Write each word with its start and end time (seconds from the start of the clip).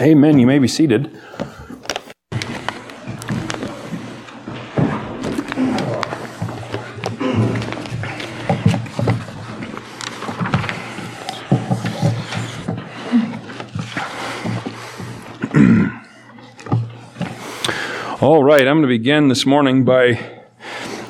Amen. 0.00 0.38
You 0.38 0.46
may 0.46 0.58
be 0.58 0.68
seated. 0.68 1.14
All 18.20 18.42
right, 18.42 18.66
I'm 18.66 18.76
going 18.76 18.82
to 18.82 18.88
begin 18.88 19.28
this 19.28 19.44
morning 19.44 19.84
by 19.84 20.18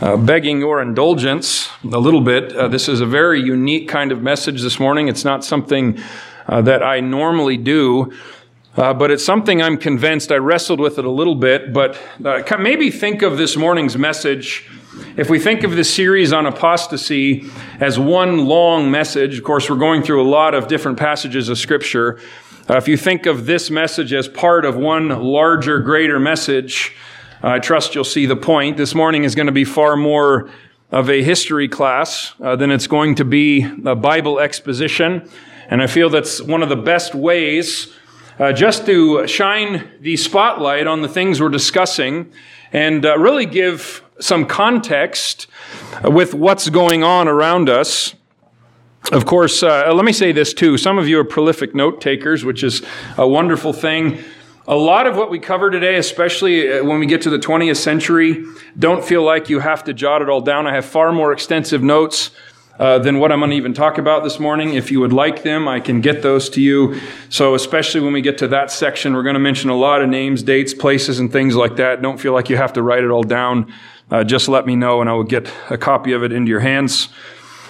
uh, 0.00 0.16
begging 0.16 0.58
your 0.58 0.82
indulgence 0.82 1.70
a 1.84 1.98
little 1.98 2.20
bit. 2.20 2.52
Uh, 2.56 2.66
this 2.66 2.88
is 2.88 3.00
a 3.00 3.06
very 3.06 3.40
unique 3.40 3.88
kind 3.88 4.10
of 4.10 4.22
message 4.22 4.60
this 4.60 4.80
morning. 4.80 5.06
It's 5.06 5.24
not 5.24 5.44
something 5.44 6.00
uh, 6.48 6.62
that 6.62 6.82
I 6.82 6.98
normally 6.98 7.56
do. 7.56 8.12
Uh, 8.74 8.94
but 8.94 9.10
it's 9.10 9.24
something 9.24 9.60
I'm 9.60 9.76
convinced 9.76 10.32
I 10.32 10.36
wrestled 10.36 10.80
with 10.80 10.98
it 10.98 11.04
a 11.04 11.10
little 11.10 11.34
bit. 11.34 11.74
But 11.74 12.00
uh, 12.24 12.42
maybe 12.58 12.90
think 12.90 13.20
of 13.20 13.36
this 13.36 13.54
morning's 13.54 13.98
message. 13.98 14.66
If 15.16 15.28
we 15.28 15.38
think 15.38 15.62
of 15.62 15.72
this 15.72 15.92
series 15.92 16.32
on 16.32 16.46
apostasy 16.46 17.50
as 17.80 17.98
one 17.98 18.46
long 18.46 18.90
message, 18.90 19.36
of 19.36 19.44
course, 19.44 19.68
we're 19.68 19.76
going 19.76 20.02
through 20.02 20.22
a 20.22 20.28
lot 20.28 20.54
of 20.54 20.68
different 20.68 20.98
passages 20.98 21.50
of 21.50 21.58
Scripture. 21.58 22.18
Uh, 22.68 22.76
if 22.76 22.88
you 22.88 22.96
think 22.96 23.26
of 23.26 23.44
this 23.44 23.70
message 23.70 24.14
as 24.14 24.26
part 24.26 24.64
of 24.64 24.74
one 24.76 25.08
larger, 25.08 25.80
greater 25.80 26.18
message, 26.18 26.94
I 27.42 27.58
trust 27.58 27.94
you'll 27.94 28.04
see 28.04 28.24
the 28.24 28.36
point. 28.36 28.78
This 28.78 28.94
morning 28.94 29.24
is 29.24 29.34
going 29.34 29.46
to 29.46 29.52
be 29.52 29.64
far 29.64 29.96
more 29.96 30.48
of 30.90 31.10
a 31.10 31.22
history 31.22 31.68
class 31.68 32.34
uh, 32.40 32.56
than 32.56 32.70
it's 32.70 32.86
going 32.86 33.16
to 33.16 33.24
be 33.24 33.66
a 33.84 33.94
Bible 33.94 34.38
exposition. 34.38 35.28
And 35.68 35.82
I 35.82 35.86
feel 35.88 36.08
that's 36.08 36.40
one 36.40 36.62
of 36.62 36.68
the 36.70 36.76
best 36.76 37.14
ways 37.14 37.92
uh, 38.42 38.52
just 38.52 38.86
to 38.86 39.24
shine 39.28 39.88
the 40.00 40.16
spotlight 40.16 40.88
on 40.88 41.00
the 41.00 41.08
things 41.08 41.40
we're 41.40 41.48
discussing 41.48 42.28
and 42.72 43.06
uh, 43.06 43.16
really 43.16 43.46
give 43.46 44.02
some 44.18 44.44
context 44.44 45.46
with 46.02 46.34
what's 46.34 46.68
going 46.68 47.04
on 47.04 47.28
around 47.28 47.68
us. 47.68 48.16
Of 49.12 49.26
course, 49.26 49.62
uh, 49.62 49.92
let 49.94 50.04
me 50.04 50.12
say 50.12 50.32
this 50.32 50.52
too. 50.52 50.76
Some 50.76 50.98
of 50.98 51.06
you 51.06 51.20
are 51.20 51.24
prolific 51.24 51.72
note 51.72 52.00
takers, 52.00 52.44
which 52.44 52.64
is 52.64 52.82
a 53.16 53.28
wonderful 53.28 53.72
thing. 53.72 54.18
A 54.66 54.74
lot 54.74 55.06
of 55.06 55.16
what 55.16 55.30
we 55.30 55.38
cover 55.38 55.70
today, 55.70 55.94
especially 55.94 56.68
uh, 56.68 56.82
when 56.82 56.98
we 56.98 57.06
get 57.06 57.22
to 57.22 57.30
the 57.30 57.38
20th 57.38 57.76
century, 57.76 58.44
don't 58.76 59.04
feel 59.04 59.22
like 59.22 59.50
you 59.50 59.60
have 59.60 59.84
to 59.84 59.94
jot 59.94 60.20
it 60.20 60.28
all 60.28 60.40
down. 60.40 60.66
I 60.66 60.74
have 60.74 60.84
far 60.84 61.12
more 61.12 61.32
extensive 61.32 61.80
notes 61.80 62.32
uh, 62.78 62.98
than 62.98 63.18
what 63.18 63.30
I'm 63.30 63.40
going 63.40 63.50
to 63.50 63.56
even 63.56 63.74
talk 63.74 63.98
about 63.98 64.24
this 64.24 64.38
morning. 64.40 64.74
If 64.74 64.90
you 64.90 65.00
would 65.00 65.12
like 65.12 65.42
them, 65.42 65.68
I 65.68 65.80
can 65.80 66.00
get 66.00 66.22
those 66.22 66.48
to 66.50 66.60
you. 66.60 67.00
So, 67.28 67.54
especially 67.54 68.00
when 68.00 68.12
we 68.12 68.22
get 68.22 68.38
to 68.38 68.48
that 68.48 68.70
section, 68.70 69.14
we're 69.14 69.22
going 69.22 69.34
to 69.34 69.40
mention 69.40 69.70
a 69.70 69.76
lot 69.76 70.02
of 70.02 70.08
names, 70.08 70.42
dates, 70.42 70.72
places, 70.74 71.18
and 71.18 71.30
things 71.30 71.54
like 71.54 71.76
that. 71.76 72.00
Don't 72.02 72.18
feel 72.18 72.32
like 72.32 72.48
you 72.48 72.56
have 72.56 72.72
to 72.74 72.82
write 72.82 73.04
it 73.04 73.10
all 73.10 73.22
down. 73.22 73.72
Uh, 74.10 74.24
just 74.24 74.48
let 74.48 74.66
me 74.66 74.76
know, 74.76 75.00
and 75.00 75.08
I 75.08 75.12
will 75.12 75.22
get 75.22 75.52
a 75.70 75.78
copy 75.78 76.12
of 76.12 76.22
it 76.22 76.32
into 76.32 76.50
your 76.50 76.60
hands. 76.60 77.08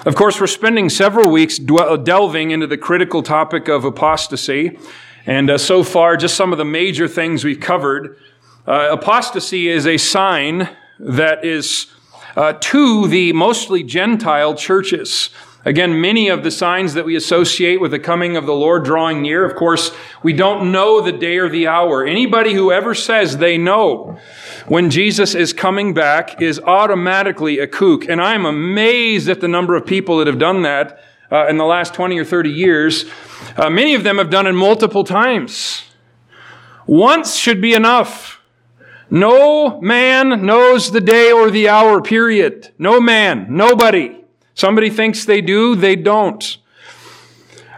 Of 0.05 0.17
course, 0.17 0.41
we're 0.41 0.49
spending 0.49 0.89
several 0.89 1.31
weeks 1.31 1.59
delving 1.59 2.51
into 2.51 2.67
the 2.67 2.77
critical 2.77 3.23
topic 3.23 3.69
of 3.69 3.85
apostasy. 3.85 4.79
And 5.27 5.51
uh, 5.51 5.59
so 5.59 5.85
far, 5.85 6.17
just 6.17 6.37
some 6.37 6.51
of 6.51 6.59
the 6.59 6.65
major 6.65 7.07
things 7.07 7.45
we've 7.45 7.61
covered. 7.61 8.19
Uh, 8.67 8.89
apostasy 8.91 9.69
is 9.69 9.87
a 9.87 9.99
sign 9.99 10.69
that 10.99 11.45
is 11.45 11.87
uh, 12.37 12.55
to 12.55 13.09
the 13.09 13.33
mostly 13.33 13.83
Gentile 13.83 14.55
churches. 14.55 15.31
Again, 15.65 16.01
many 16.01 16.29
of 16.29 16.43
the 16.43 16.51
signs 16.51 16.95
that 16.95 17.05
we 17.05 17.15
associate 17.15 17.81
with 17.81 17.93
the 17.93 18.01
coming 18.01 18.37
of 18.37 18.47
the 18.47 18.55
Lord 18.55 18.85
drawing 18.85 19.23
near, 19.23 19.45
of 19.45 19.55
course, 19.55 19.93
we 20.23 20.33
don't 20.33 20.73
know 20.73 21.01
the 21.01 21.13
day 21.13 21.39
or 21.39 21.49
the 21.49 21.69
hour. 21.69 22.05
Anybody 22.05 22.53
who 22.53 22.73
ever 22.73 22.95
says 22.95 23.37
they 23.37 23.59
know 23.59 24.19
when 24.67 24.91
Jesus 24.91 25.37
is 25.37 25.53
coming 25.53 25.95
back 25.95 26.43
is 26.43 26.59
automatically 26.59 27.61
a 27.61 27.69
kook. 27.69 28.09
And 28.09 28.21
I'm 28.21 28.45
amazed 28.45 29.29
at 29.29 29.41
the 29.41 29.47
number 29.47 29.77
of 29.77 29.87
people 29.87 30.19
that 30.19 30.27
have 30.27 30.41
done 30.41 30.63
that 30.63 31.01
uh, 31.31 31.47
in 31.47 31.59
the 31.59 31.65
last 31.65 31.95
20 31.95 32.19
or 32.19 32.25
30 32.25 32.51
years. 32.51 33.05
Uh, 33.57 33.71
many 33.71 33.95
of 33.95 34.03
them 34.03 34.19
have 34.19 34.31
done 34.31 34.49
it 34.49 34.53
multiple 34.53 35.05
times. 35.05 35.85
Once 36.87 37.37
should 37.37 37.61
be 37.61 37.73
enough. 37.73 38.42
No 39.13 39.79
man 39.83 40.47
knows 40.47 40.91
the 40.91 41.01
day 41.03 41.31
or 41.31 41.51
the 41.51 41.69
hour, 41.69 42.01
period. 42.01 42.71
No 42.79 42.99
man, 42.99 43.45
nobody. 43.51 44.17
Somebody 44.55 44.89
thinks 44.89 45.27
they 45.27 45.43
do, 45.43 45.77
they 45.77 45.97
don't. 45.97 46.57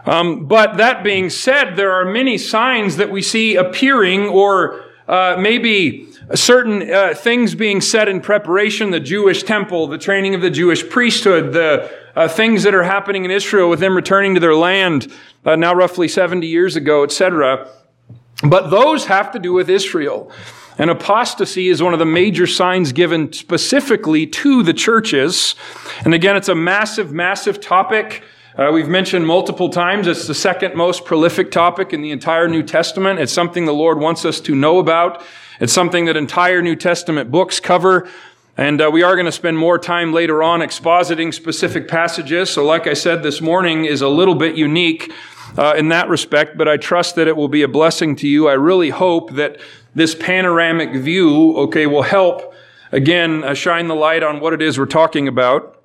Um, 0.06 0.46
but 0.46 0.76
that 0.76 1.02
being 1.02 1.30
said, 1.30 1.74
there 1.74 1.90
are 1.90 2.04
many 2.04 2.38
signs 2.38 2.98
that 2.98 3.10
we 3.10 3.20
see 3.20 3.56
appearing 3.56 4.28
or 4.28 4.84
uh, 5.08 5.36
maybe 5.36 6.06
certain 6.36 6.88
uh, 6.88 7.14
things 7.14 7.56
being 7.56 7.80
said 7.80 8.08
in 8.08 8.20
preparation 8.20 8.92
the 8.92 9.00
Jewish 9.00 9.42
temple, 9.42 9.88
the 9.88 9.98
training 9.98 10.36
of 10.36 10.40
the 10.40 10.50
Jewish 10.50 10.88
priesthood, 10.88 11.52
the 11.52 11.90
uh, 12.14 12.28
things 12.28 12.62
that 12.62 12.76
are 12.76 12.84
happening 12.84 13.24
in 13.24 13.32
Israel 13.32 13.68
with 13.68 13.80
them 13.80 13.96
returning 13.96 14.34
to 14.34 14.40
their 14.40 14.54
land 14.54 15.12
uh, 15.44 15.56
now 15.56 15.74
roughly 15.74 16.06
70 16.06 16.46
years 16.46 16.76
ago, 16.76 17.02
etc. 17.02 17.68
But 18.44 18.70
those 18.70 19.06
have 19.06 19.32
to 19.32 19.40
do 19.40 19.52
with 19.52 19.68
Israel. 19.68 20.30
And 20.78 20.90
apostasy 20.90 21.68
is 21.68 21.82
one 21.82 21.92
of 21.92 21.98
the 21.98 22.06
major 22.06 22.46
signs 22.46 22.92
given 22.92 23.32
specifically 23.32 24.26
to 24.26 24.62
the 24.62 24.72
churches. 24.72 25.54
And 26.04 26.14
again, 26.14 26.36
it's 26.36 26.48
a 26.48 26.54
massive, 26.54 27.12
massive 27.12 27.60
topic. 27.60 28.24
Uh, 28.56 28.70
we've 28.72 28.88
mentioned 28.88 29.26
multiple 29.26 29.68
times 29.68 30.06
it's 30.06 30.26
the 30.26 30.34
second 30.34 30.74
most 30.74 31.04
prolific 31.04 31.50
topic 31.50 31.92
in 31.92 32.02
the 32.02 32.10
entire 32.10 32.48
New 32.48 32.62
Testament. 32.62 33.20
It's 33.20 33.32
something 33.32 33.66
the 33.66 33.72
Lord 33.72 33.98
wants 33.98 34.24
us 34.24 34.40
to 34.40 34.54
know 34.54 34.78
about. 34.78 35.22
It's 35.60 35.72
something 35.72 36.06
that 36.06 36.16
entire 36.16 36.62
New 36.62 36.76
Testament 36.76 37.30
books 37.30 37.60
cover. 37.60 38.08
And 38.56 38.80
uh, 38.80 38.90
we 38.92 39.02
are 39.02 39.16
going 39.16 39.26
to 39.26 39.32
spend 39.32 39.58
more 39.58 39.78
time 39.78 40.12
later 40.12 40.42
on 40.42 40.60
expositing 40.60 41.34
specific 41.34 41.88
passages. 41.88 42.50
So, 42.50 42.64
like 42.64 42.86
I 42.86 42.94
said, 42.94 43.24
this 43.24 43.40
morning 43.40 43.84
is 43.84 44.00
a 44.00 44.08
little 44.08 44.36
bit 44.36 44.56
unique 44.56 45.12
uh, 45.56 45.74
in 45.76 45.88
that 45.88 46.08
respect, 46.08 46.56
but 46.56 46.68
I 46.68 46.76
trust 46.76 47.14
that 47.16 47.28
it 47.28 47.36
will 47.36 47.48
be 47.48 47.62
a 47.62 47.68
blessing 47.68 48.16
to 48.16 48.28
you. 48.28 48.48
I 48.48 48.54
really 48.54 48.90
hope 48.90 49.32
that 49.34 49.58
this 49.94 50.14
panoramic 50.14 50.94
view, 50.94 51.56
okay, 51.58 51.86
will 51.86 52.02
help, 52.02 52.54
again, 52.90 53.44
uh, 53.44 53.54
shine 53.54 53.88
the 53.88 53.94
light 53.94 54.22
on 54.22 54.40
what 54.40 54.52
it 54.52 54.60
is 54.60 54.78
we're 54.78 54.86
talking 54.86 55.28
about. 55.28 55.82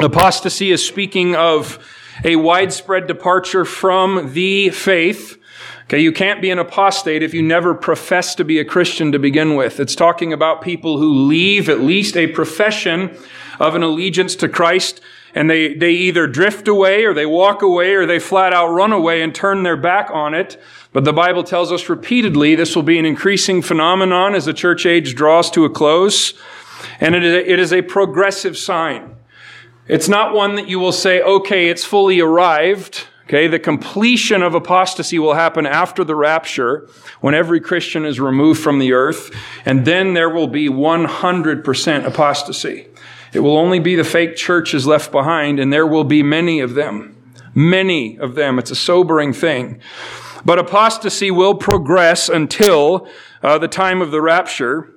Apostasy 0.00 0.70
is 0.70 0.84
speaking 0.84 1.36
of 1.36 1.78
a 2.24 2.36
widespread 2.36 3.06
departure 3.06 3.64
from 3.64 4.32
the 4.32 4.70
faith. 4.70 5.38
Okay, 5.84 6.00
you 6.00 6.12
can't 6.12 6.40
be 6.40 6.50
an 6.50 6.58
apostate 6.58 7.22
if 7.22 7.34
you 7.34 7.42
never 7.42 7.74
profess 7.74 8.34
to 8.36 8.44
be 8.44 8.58
a 8.58 8.64
Christian 8.64 9.12
to 9.12 9.18
begin 9.18 9.54
with. 9.54 9.78
It's 9.78 9.94
talking 9.94 10.32
about 10.32 10.62
people 10.62 10.98
who 10.98 11.26
leave 11.26 11.68
at 11.68 11.80
least 11.80 12.16
a 12.16 12.26
profession 12.28 13.16
of 13.60 13.74
an 13.74 13.82
allegiance 13.82 14.34
to 14.36 14.48
Christ 14.48 15.00
and 15.34 15.50
they, 15.50 15.74
they 15.74 15.90
either 15.90 16.26
drift 16.26 16.68
away 16.68 17.04
or 17.04 17.12
they 17.12 17.26
walk 17.26 17.62
away 17.62 17.94
or 17.94 18.06
they 18.06 18.18
flat 18.18 18.52
out 18.52 18.68
run 18.68 18.92
away 18.92 19.20
and 19.20 19.34
turn 19.34 19.64
their 19.64 19.76
back 19.76 20.08
on 20.10 20.32
it. 20.32 20.60
But 20.92 21.04
the 21.04 21.12
Bible 21.12 21.42
tells 21.42 21.72
us 21.72 21.88
repeatedly 21.88 22.54
this 22.54 22.76
will 22.76 22.84
be 22.84 22.98
an 22.98 23.04
increasing 23.04 23.60
phenomenon 23.60 24.34
as 24.34 24.44
the 24.44 24.54
church 24.54 24.86
age 24.86 25.14
draws 25.14 25.50
to 25.50 25.64
a 25.64 25.70
close. 25.70 26.34
And 27.00 27.14
it 27.14 27.24
is 27.24 27.34
a, 27.34 27.52
it 27.52 27.58
is 27.58 27.72
a 27.72 27.82
progressive 27.82 28.56
sign. 28.56 29.16
It's 29.88 30.08
not 30.08 30.34
one 30.34 30.54
that 30.54 30.68
you 30.68 30.78
will 30.78 30.92
say, 30.92 31.20
okay, 31.20 31.68
it's 31.68 31.84
fully 31.84 32.20
arrived. 32.20 33.06
Okay, 33.26 33.46
the 33.46 33.58
completion 33.58 34.42
of 34.42 34.54
apostasy 34.54 35.18
will 35.18 35.32
happen 35.32 35.66
after 35.66 36.04
the 36.04 36.14
rapture 36.14 36.88
when 37.20 37.34
every 37.34 37.58
Christian 37.58 38.04
is 38.04 38.20
removed 38.20 38.60
from 38.60 38.78
the 38.78 38.92
earth, 38.92 39.34
and 39.64 39.86
then 39.86 40.12
there 40.12 40.28
will 40.28 40.46
be 40.46 40.68
100% 40.68 42.04
apostasy. 42.04 42.86
It 43.34 43.40
will 43.40 43.56
only 43.56 43.80
be 43.80 43.96
the 43.96 44.04
fake 44.04 44.36
churches 44.36 44.86
left 44.86 45.10
behind, 45.10 45.58
and 45.58 45.72
there 45.72 45.86
will 45.86 46.04
be 46.04 46.22
many 46.22 46.60
of 46.60 46.74
them. 46.74 47.10
Many 47.54 48.18
of 48.18 48.36
them. 48.36 48.58
It's 48.58 48.70
a 48.70 48.76
sobering 48.76 49.32
thing. 49.32 49.80
But 50.44 50.58
apostasy 50.58 51.30
will 51.30 51.54
progress 51.54 52.28
until 52.28 53.08
uh, 53.42 53.58
the 53.58 53.68
time 53.68 54.00
of 54.00 54.10
the 54.10 54.20
rapture. 54.20 54.94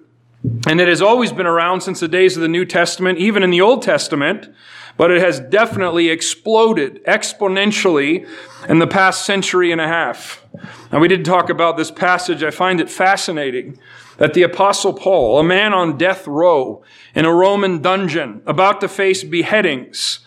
And 0.67 0.79
it 0.79 0.87
has 0.87 1.01
always 1.01 1.31
been 1.31 1.47
around 1.47 1.81
since 1.81 1.99
the 1.99 2.07
days 2.07 2.35
of 2.35 2.41
the 2.41 2.47
New 2.47 2.65
Testament, 2.65 3.17
even 3.17 3.43
in 3.43 3.49
the 3.49 3.61
Old 3.61 3.81
Testament, 3.81 4.53
but 4.97 5.11
it 5.11 5.21
has 5.21 5.39
definitely 5.39 6.09
exploded 6.09 7.03
exponentially 7.05 8.27
in 8.69 8.79
the 8.79 8.87
past 8.87 9.25
century 9.25 9.71
and 9.71 9.81
a 9.81 9.87
half. 9.87 10.43
Now, 10.91 10.99
we 10.99 11.07
did 11.07 11.25
talk 11.25 11.49
about 11.49 11.77
this 11.77 11.91
passage. 11.91 12.43
I 12.43 12.51
find 12.51 12.79
it 12.79 12.89
fascinating 12.89 13.79
that 14.17 14.33
the 14.33 14.43
Apostle 14.43 14.93
Paul, 14.93 15.39
a 15.39 15.43
man 15.43 15.73
on 15.73 15.97
death 15.97 16.27
row 16.27 16.83
in 17.15 17.25
a 17.25 17.33
Roman 17.33 17.81
dungeon, 17.81 18.41
about 18.45 18.81
to 18.81 18.87
face 18.87 19.23
beheadings 19.23 20.19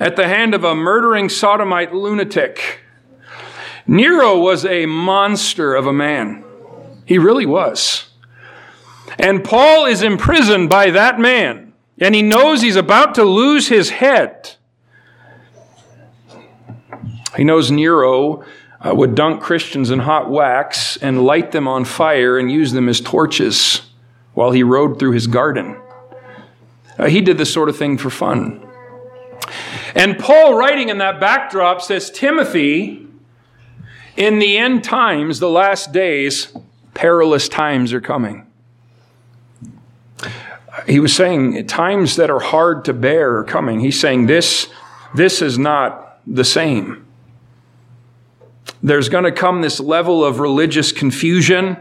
at 0.00 0.16
the 0.16 0.28
hand 0.28 0.54
of 0.54 0.64
a 0.64 0.74
murdering 0.74 1.28
sodomite 1.28 1.94
lunatic, 1.94 2.80
Nero 3.86 4.38
was 4.38 4.64
a 4.64 4.86
monster 4.86 5.74
of 5.74 5.86
a 5.86 5.92
man. 5.92 6.44
He 7.06 7.18
really 7.18 7.46
was. 7.46 8.10
And 9.18 9.42
Paul 9.42 9.86
is 9.86 10.02
imprisoned 10.02 10.68
by 10.68 10.90
that 10.90 11.18
man, 11.18 11.72
and 11.98 12.14
he 12.14 12.22
knows 12.22 12.60
he's 12.60 12.76
about 12.76 13.14
to 13.14 13.24
lose 13.24 13.68
his 13.68 13.90
head. 13.90 14.56
He 17.36 17.44
knows 17.44 17.70
Nero 17.70 18.44
uh, 18.80 18.94
would 18.94 19.14
dunk 19.14 19.42
Christians 19.42 19.90
in 19.90 20.00
hot 20.00 20.30
wax 20.30 20.96
and 20.98 21.24
light 21.24 21.52
them 21.52 21.66
on 21.66 21.84
fire 21.84 22.38
and 22.38 22.50
use 22.50 22.72
them 22.72 22.88
as 22.88 23.00
torches 23.00 23.82
while 24.34 24.52
he 24.52 24.62
rode 24.62 24.98
through 24.98 25.12
his 25.12 25.26
garden. 25.26 25.80
Uh, 26.98 27.06
he 27.06 27.20
did 27.20 27.38
this 27.38 27.52
sort 27.52 27.68
of 27.68 27.76
thing 27.76 27.98
for 27.98 28.10
fun. 28.10 28.64
And 29.94 30.18
Paul, 30.18 30.54
writing 30.54 30.90
in 30.90 30.98
that 30.98 31.18
backdrop, 31.18 31.82
says, 31.82 32.10
Timothy, 32.10 33.06
in 34.16 34.38
the 34.38 34.56
end 34.58 34.84
times, 34.84 35.40
the 35.40 35.48
last 35.48 35.92
days, 35.92 36.52
perilous 36.94 37.48
times 37.48 37.92
are 37.92 38.00
coming. 38.00 38.46
He 40.86 41.00
was 41.00 41.14
saying 41.14 41.66
times 41.66 42.16
that 42.16 42.30
are 42.30 42.38
hard 42.38 42.84
to 42.84 42.92
bear 42.92 43.38
are 43.38 43.44
coming. 43.44 43.80
He's 43.80 43.98
saying 43.98 44.26
this, 44.26 44.68
this 45.14 45.42
is 45.42 45.58
not 45.58 46.20
the 46.26 46.44
same. 46.44 47.07
There's 48.82 49.08
going 49.08 49.24
to 49.24 49.32
come 49.32 49.60
this 49.60 49.80
level 49.80 50.24
of 50.24 50.38
religious 50.38 50.92
confusion. 50.92 51.76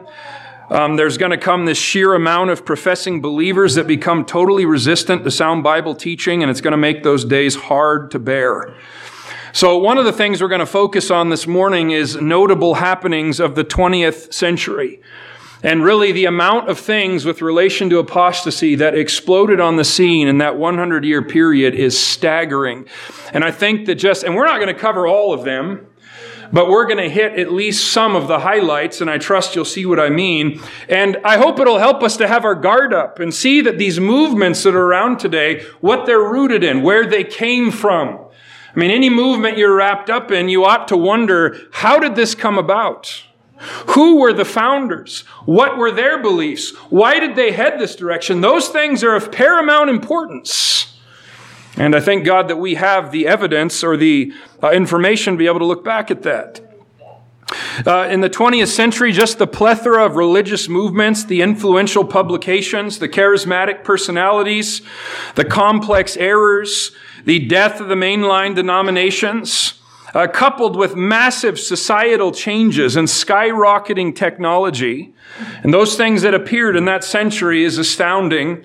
Um, 0.69 0.95
there's 0.95 1.17
going 1.17 1.31
to 1.31 1.37
come 1.37 1.65
this 1.65 1.77
sheer 1.77 2.15
amount 2.15 2.49
of 2.49 2.65
professing 2.65 3.21
believers 3.21 3.75
that 3.75 3.85
become 3.85 4.25
totally 4.25 4.65
resistant 4.65 5.23
to 5.23 5.31
sound 5.31 5.63
Bible 5.63 5.93
teaching, 5.93 6.41
and 6.41 6.49
it's 6.49 6.59
going 6.59 6.71
to 6.71 6.77
make 6.77 7.03
those 7.03 7.23
days 7.23 7.55
hard 7.55 8.09
to 8.11 8.19
bear. 8.19 8.73
So, 9.53 9.77
one 9.77 9.97
of 9.97 10.05
the 10.05 10.11
things 10.11 10.41
we're 10.41 10.49
going 10.49 10.59
to 10.59 10.65
focus 10.65 11.11
on 11.11 11.29
this 11.29 11.45
morning 11.45 11.91
is 11.91 12.15
notable 12.15 12.75
happenings 12.75 13.39
of 13.39 13.55
the 13.55 13.63
20th 13.63 14.33
century. 14.33 14.99
And 15.63 15.83
really, 15.83 16.11
the 16.11 16.25
amount 16.25 16.69
of 16.69 16.79
things 16.79 17.25
with 17.25 17.41
relation 17.41 17.89
to 17.91 17.99
apostasy 17.99 18.75
that 18.75 18.95
exploded 18.95 19.59
on 19.59 19.75
the 19.75 19.85
scene 19.85 20.27
in 20.27 20.39
that 20.39 20.57
100 20.57 21.05
year 21.05 21.21
period 21.21 21.75
is 21.75 21.97
staggering. 21.97 22.87
And 23.33 23.43
I 23.43 23.51
think 23.51 23.85
that 23.85 23.95
just, 23.95 24.23
and 24.23 24.35
we're 24.35 24.45
not 24.45 24.59
going 24.59 24.73
to 24.73 24.79
cover 24.79 25.07
all 25.07 25.33
of 25.33 25.43
them, 25.43 25.87
but 26.51 26.69
we're 26.69 26.85
going 26.85 26.97
to 26.97 27.09
hit 27.09 27.37
at 27.39 27.51
least 27.51 27.91
some 27.91 28.15
of 28.15 28.27
the 28.27 28.39
highlights, 28.39 29.01
and 29.01 29.09
I 29.09 29.17
trust 29.17 29.55
you'll 29.55 29.65
see 29.65 29.85
what 29.85 29.99
I 29.99 30.09
mean. 30.09 30.61
And 30.89 31.17
I 31.23 31.37
hope 31.37 31.59
it'll 31.59 31.79
help 31.79 32.03
us 32.03 32.17
to 32.17 32.27
have 32.27 32.45
our 32.45 32.55
guard 32.55 32.93
up 32.93 33.19
and 33.19 33.33
see 33.33 33.61
that 33.61 33.77
these 33.77 33.99
movements 33.99 34.63
that 34.63 34.75
are 34.75 34.85
around 34.85 35.19
today, 35.19 35.63
what 35.81 36.05
they're 36.05 36.19
rooted 36.19 36.63
in, 36.63 36.83
where 36.83 37.05
they 37.05 37.23
came 37.23 37.71
from. 37.71 38.19
I 38.75 38.79
mean, 38.79 38.91
any 38.91 39.09
movement 39.09 39.57
you're 39.57 39.75
wrapped 39.75 40.09
up 40.09 40.31
in, 40.31 40.49
you 40.49 40.63
ought 40.63 40.87
to 40.89 40.97
wonder, 40.97 41.57
how 41.71 41.99
did 41.99 42.15
this 42.15 42.35
come 42.35 42.57
about? 42.57 43.23
Who 43.87 44.17
were 44.19 44.33
the 44.33 44.45
founders? 44.45 45.21
What 45.45 45.77
were 45.77 45.91
their 45.91 46.21
beliefs? 46.21 46.75
Why 46.89 47.19
did 47.19 47.35
they 47.35 47.51
head 47.51 47.79
this 47.79 47.95
direction? 47.95 48.41
Those 48.41 48.67
things 48.69 49.03
are 49.03 49.15
of 49.15 49.31
paramount 49.31 49.89
importance. 49.89 50.96
And 51.77 51.95
I 51.95 51.99
thank 51.99 52.25
God 52.25 52.47
that 52.47 52.57
we 52.57 52.75
have 52.75 53.11
the 53.11 53.27
evidence 53.27 53.83
or 53.83 53.97
the 53.97 54.33
uh, 54.63 54.71
information 54.71 55.35
to 55.35 55.37
be 55.37 55.45
able 55.45 55.59
to 55.59 55.65
look 55.65 55.83
back 55.83 56.09
at 56.09 56.23
that. 56.23 56.61
Uh, 57.85 58.07
in 58.11 58.21
the 58.21 58.29
20th 58.29 58.67
century, 58.67 59.11
just 59.11 59.37
the 59.37 59.47
plethora 59.47 60.05
of 60.05 60.15
religious 60.15 60.67
movements, 60.67 61.23
the 61.23 61.41
influential 61.41 62.03
publications, 62.03 62.99
the 62.99 63.07
charismatic 63.07 63.83
personalities, 63.83 64.81
the 65.35 65.45
complex 65.45 66.17
errors, 66.17 66.91
the 67.25 67.39
death 67.47 67.79
of 67.79 67.87
the 67.87 67.95
mainline 67.95 68.55
denominations, 68.55 69.75
uh, 70.13 70.27
coupled 70.27 70.75
with 70.75 70.95
massive 70.95 71.59
societal 71.59 72.31
changes 72.31 72.95
and 72.95 73.07
skyrocketing 73.07 74.15
technology, 74.15 75.13
and 75.63 75.73
those 75.73 75.95
things 75.95 76.23
that 76.23 76.33
appeared 76.33 76.75
in 76.75 76.85
that 76.85 77.03
century 77.03 77.63
is 77.63 77.77
astounding. 77.77 78.63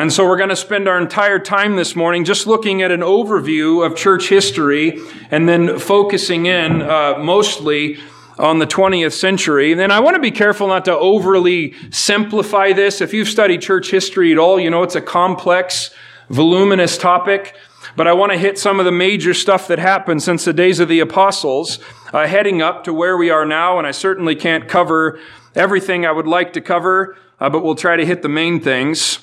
And 0.00 0.10
so 0.10 0.26
we're 0.26 0.38
going 0.38 0.48
to 0.48 0.56
spend 0.56 0.88
our 0.88 0.98
entire 0.98 1.38
time 1.38 1.76
this 1.76 1.94
morning 1.94 2.24
just 2.24 2.46
looking 2.46 2.80
at 2.80 2.90
an 2.90 3.00
overview 3.00 3.84
of 3.84 3.94
church 3.94 4.30
history 4.30 4.98
and 5.30 5.46
then 5.46 5.78
focusing 5.78 6.46
in 6.46 6.80
uh, 6.80 7.18
mostly 7.18 7.98
on 8.38 8.60
the 8.60 8.66
20th 8.66 9.12
century. 9.12 9.72
And 9.72 9.92
I 9.92 10.00
want 10.00 10.14
to 10.14 10.20
be 10.22 10.30
careful 10.30 10.68
not 10.68 10.86
to 10.86 10.96
overly 10.96 11.74
simplify 11.90 12.72
this. 12.72 13.02
If 13.02 13.12
you've 13.12 13.28
studied 13.28 13.60
church 13.60 13.90
history 13.90 14.32
at 14.32 14.38
all, 14.38 14.58
you 14.58 14.70
know 14.70 14.82
it's 14.84 14.94
a 14.94 15.02
complex, 15.02 15.90
voluminous 16.30 16.96
topic. 16.96 17.54
But 17.94 18.08
I 18.08 18.14
want 18.14 18.32
to 18.32 18.38
hit 18.38 18.58
some 18.58 18.78
of 18.78 18.86
the 18.86 18.92
major 18.92 19.34
stuff 19.34 19.68
that 19.68 19.78
happened 19.78 20.22
since 20.22 20.46
the 20.46 20.54
days 20.54 20.80
of 20.80 20.88
the 20.88 21.00
apostles, 21.00 21.78
uh, 22.14 22.26
heading 22.26 22.62
up 22.62 22.84
to 22.84 22.94
where 22.94 23.18
we 23.18 23.28
are 23.28 23.44
now. 23.44 23.76
And 23.76 23.86
I 23.86 23.90
certainly 23.90 24.34
can't 24.34 24.66
cover 24.66 25.20
everything 25.54 26.06
I 26.06 26.12
would 26.12 26.26
like 26.26 26.54
to 26.54 26.62
cover, 26.62 27.18
uh, 27.38 27.50
but 27.50 27.62
we'll 27.62 27.74
try 27.74 27.96
to 27.96 28.06
hit 28.06 28.22
the 28.22 28.30
main 28.30 28.60
things. 28.60 29.18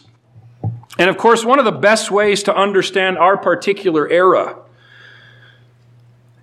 And 0.98 1.10
of 1.10 1.18
course, 1.18 1.46
one 1.46 1.60
of 1.60 1.66
the 1.66 1.72
best 1.72 2.10
ways 2.10 2.44
to 2.44 2.56
understand 2.56 3.18
our 3.18 3.38
particular 3.38 4.10
era 4.10 4.58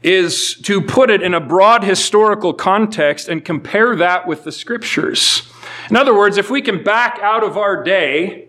is 0.03 0.55
to 0.57 0.83
put 0.83 1.11
it 1.11 1.23
in 1.23 1.33
a 1.33 1.41
broad 1.41 1.83
historical 1.83 2.53
context 2.53 3.29
and 3.29 3.43
compare 3.45 3.97
that 3.97 4.27
with 4.27 4.45
the 4.45 4.53
scriptures. 4.53 5.51
In 5.89 5.97
other 5.97 6.15
words, 6.15 6.37
if 6.37 6.51
we 6.51 6.61
can 6.61 6.85
back 6.85 7.19
out 7.23 7.43
of 7.43 7.57
our 7.57 7.83
day 7.83 8.49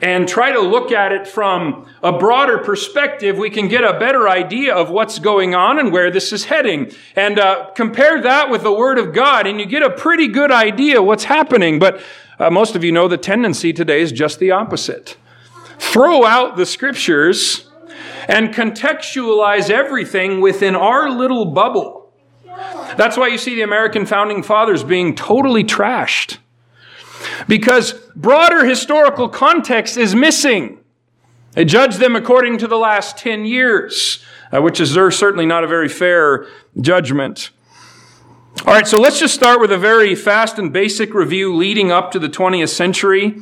and 0.00 0.26
try 0.26 0.52
to 0.52 0.60
look 0.60 0.92
at 0.92 1.12
it 1.12 1.28
from 1.28 1.86
a 2.02 2.12
broader 2.12 2.58
perspective, 2.58 3.36
we 3.36 3.50
can 3.50 3.68
get 3.68 3.84
a 3.84 3.98
better 3.98 4.28
idea 4.28 4.74
of 4.74 4.90
what's 4.90 5.18
going 5.18 5.54
on 5.54 5.78
and 5.78 5.92
where 5.92 6.10
this 6.10 6.32
is 6.32 6.46
heading. 6.46 6.90
And 7.14 7.38
uh, 7.38 7.70
compare 7.74 8.20
that 8.22 8.50
with 8.50 8.62
the 8.62 8.72
Word 8.72 8.98
of 8.98 9.14
God, 9.14 9.46
and 9.46 9.60
you 9.60 9.66
get 9.66 9.82
a 9.82 9.90
pretty 9.90 10.28
good 10.28 10.50
idea 10.50 11.02
what's 11.02 11.24
happening. 11.24 11.78
But 11.78 12.00
uh, 12.38 12.50
most 12.50 12.74
of 12.74 12.84
you 12.84 12.92
know 12.92 13.06
the 13.06 13.18
tendency 13.18 13.72
today 13.72 14.00
is 14.00 14.12
just 14.12 14.38
the 14.38 14.50
opposite. 14.50 15.16
Throw 15.78 16.24
out 16.24 16.56
the 16.56 16.66
Scriptures 16.66 17.68
and 18.28 18.54
contextualize 18.54 19.70
everything 19.70 20.40
within 20.40 20.74
our 20.74 21.08
little 21.10 21.46
bubble. 21.46 22.12
That's 22.96 23.16
why 23.16 23.28
you 23.28 23.38
see 23.38 23.54
the 23.54 23.62
American 23.62 24.06
founding 24.06 24.42
fathers 24.42 24.82
being 24.82 25.14
totally 25.14 25.64
trashed 25.64 26.38
because 27.48 27.92
broader 28.14 28.64
historical 28.64 29.28
context 29.28 29.96
is 29.96 30.14
missing. 30.14 30.78
They 31.52 31.64
judge 31.64 31.96
them 31.96 32.16
according 32.16 32.58
to 32.58 32.66
the 32.66 32.76
last 32.76 33.16
10 33.18 33.44
years, 33.44 34.24
uh, 34.52 34.60
which 34.60 34.80
is 34.80 34.92
certainly 34.92 35.46
not 35.46 35.64
a 35.64 35.66
very 35.66 35.88
fair 35.88 36.46
judgment. 36.80 37.50
All 38.66 38.72
right, 38.72 38.86
so 38.86 38.98
let's 38.98 39.18
just 39.18 39.34
start 39.34 39.60
with 39.60 39.70
a 39.70 39.78
very 39.78 40.14
fast 40.14 40.58
and 40.58 40.72
basic 40.72 41.14
review 41.14 41.54
leading 41.54 41.92
up 41.92 42.10
to 42.12 42.18
the 42.18 42.28
20th 42.28 42.70
century. 42.70 43.40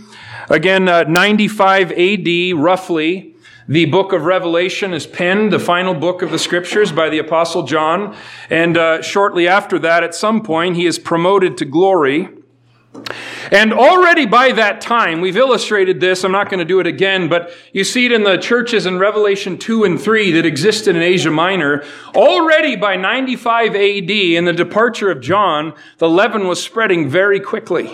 Again, 0.50 0.88
uh, 0.88 1.04
95 1.04 1.92
AD, 1.92 2.54
roughly, 2.56 3.34
the 3.66 3.86
book 3.86 4.12
of 4.12 4.24
Revelation 4.24 4.92
is 4.92 5.06
penned, 5.06 5.52
the 5.52 5.58
final 5.58 5.94
book 5.94 6.20
of 6.20 6.30
the 6.30 6.38
scriptures 6.38 6.92
by 6.92 7.08
the 7.08 7.18
Apostle 7.18 7.62
John. 7.62 8.14
And 8.50 8.76
uh, 8.76 9.00
shortly 9.00 9.48
after 9.48 9.78
that, 9.78 10.04
at 10.04 10.14
some 10.14 10.42
point, 10.42 10.76
he 10.76 10.84
is 10.84 10.98
promoted 10.98 11.56
to 11.58 11.64
glory. 11.64 12.28
And 13.50 13.72
already 13.72 14.26
by 14.26 14.52
that 14.52 14.80
time, 14.80 15.20
we've 15.20 15.36
illustrated 15.36 16.00
this, 16.00 16.24
I'm 16.24 16.32
not 16.32 16.50
going 16.50 16.58
to 16.58 16.64
do 16.64 16.78
it 16.78 16.86
again, 16.86 17.28
but 17.28 17.50
you 17.72 17.82
see 17.82 18.06
it 18.06 18.12
in 18.12 18.22
the 18.24 18.36
churches 18.36 18.86
in 18.86 18.98
Revelation 18.98 19.58
2 19.58 19.84
and 19.84 20.00
3 20.00 20.32
that 20.32 20.46
existed 20.46 20.94
in 20.94 21.02
Asia 21.02 21.30
Minor. 21.30 21.84
Already 22.14 22.76
by 22.76 22.96
95 22.96 23.74
AD, 23.74 24.10
in 24.10 24.44
the 24.44 24.52
departure 24.52 25.10
of 25.10 25.20
John, 25.20 25.74
the 25.98 26.08
leaven 26.08 26.46
was 26.46 26.62
spreading 26.62 27.08
very 27.08 27.40
quickly. 27.40 27.90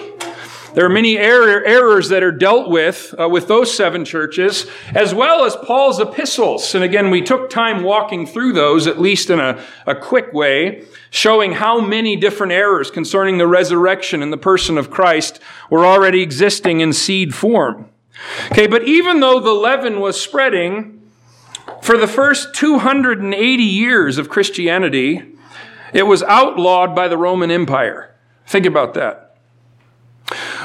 There 0.74 0.84
are 0.84 0.90
many 0.90 1.18
error, 1.18 1.64
errors 1.64 2.08
that 2.10 2.22
are 2.22 2.30
dealt 2.30 2.70
with 2.70 3.12
uh, 3.18 3.28
with 3.28 3.48
those 3.48 3.74
seven 3.74 4.04
churches, 4.04 4.66
as 4.94 5.12
well 5.12 5.44
as 5.44 5.56
Paul's 5.56 5.98
epistles. 5.98 6.74
And 6.74 6.84
again, 6.84 7.10
we 7.10 7.22
took 7.22 7.50
time 7.50 7.82
walking 7.82 8.26
through 8.26 8.52
those, 8.52 8.86
at 8.86 9.00
least 9.00 9.30
in 9.30 9.40
a, 9.40 9.62
a 9.86 9.96
quick 9.96 10.32
way, 10.32 10.84
showing 11.10 11.52
how 11.52 11.80
many 11.80 12.14
different 12.14 12.52
errors 12.52 12.90
concerning 12.90 13.38
the 13.38 13.48
resurrection 13.48 14.22
and 14.22 14.32
the 14.32 14.38
person 14.38 14.78
of 14.78 14.90
Christ 14.90 15.40
were 15.70 15.84
already 15.84 16.22
existing 16.22 16.80
in 16.80 16.92
seed 16.92 17.34
form. 17.34 17.88
Okay, 18.52 18.66
but 18.66 18.84
even 18.84 19.20
though 19.20 19.40
the 19.40 19.52
leaven 19.52 19.98
was 19.98 20.20
spreading, 20.20 21.00
for 21.82 21.96
the 21.96 22.06
first 22.06 22.54
280 22.54 23.62
years 23.62 24.18
of 24.18 24.28
Christianity, 24.28 25.22
it 25.92 26.04
was 26.04 26.22
outlawed 26.22 26.94
by 26.94 27.08
the 27.08 27.16
Roman 27.16 27.50
Empire. 27.50 28.14
Think 28.46 28.66
about 28.66 28.94
that. 28.94 29.29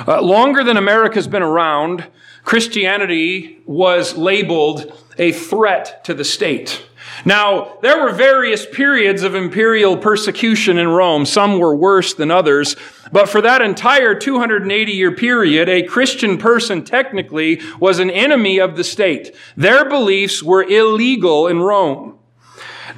Uh, 0.08 0.22
longer 0.22 0.64
than 0.64 0.78
America's 0.78 1.28
been 1.28 1.44
around, 1.44 2.06
Christianity 2.44 3.62
was 3.66 4.16
labeled 4.16 4.94
a 5.18 5.32
threat 5.32 6.04
to 6.06 6.14
the 6.14 6.26
state. 6.26 6.86
Now, 7.24 7.78
there 7.82 8.04
were 8.04 8.12
various 8.12 8.66
periods 8.66 9.24
of 9.24 9.36
imperial 9.36 9.96
persecution 9.96 10.78
in 10.78 10.90
Rome. 10.90 11.26
Some 11.26 11.60
were 11.60 11.76
worse 11.76 12.14
than 12.14 12.30
others. 12.30 12.76
But 13.12 13.30
for 13.30 13.42
that 13.42 13.62
entire 13.62 14.16
280 14.16 14.92
year 14.92 15.12
period, 15.12 15.70
a 15.70 15.84
Christian 15.84 16.38
person 16.38 16.84
technically 16.84 17.62
was 17.80 18.00
an 18.00 18.10
enemy 18.10 18.60
of 18.60 18.76
the 18.76 18.84
state. 18.84 19.36
Their 19.56 19.88
beliefs 19.88 20.44
were 20.44 20.64
illegal 20.64 21.48
in 21.48 21.62
Rome. 21.62 22.20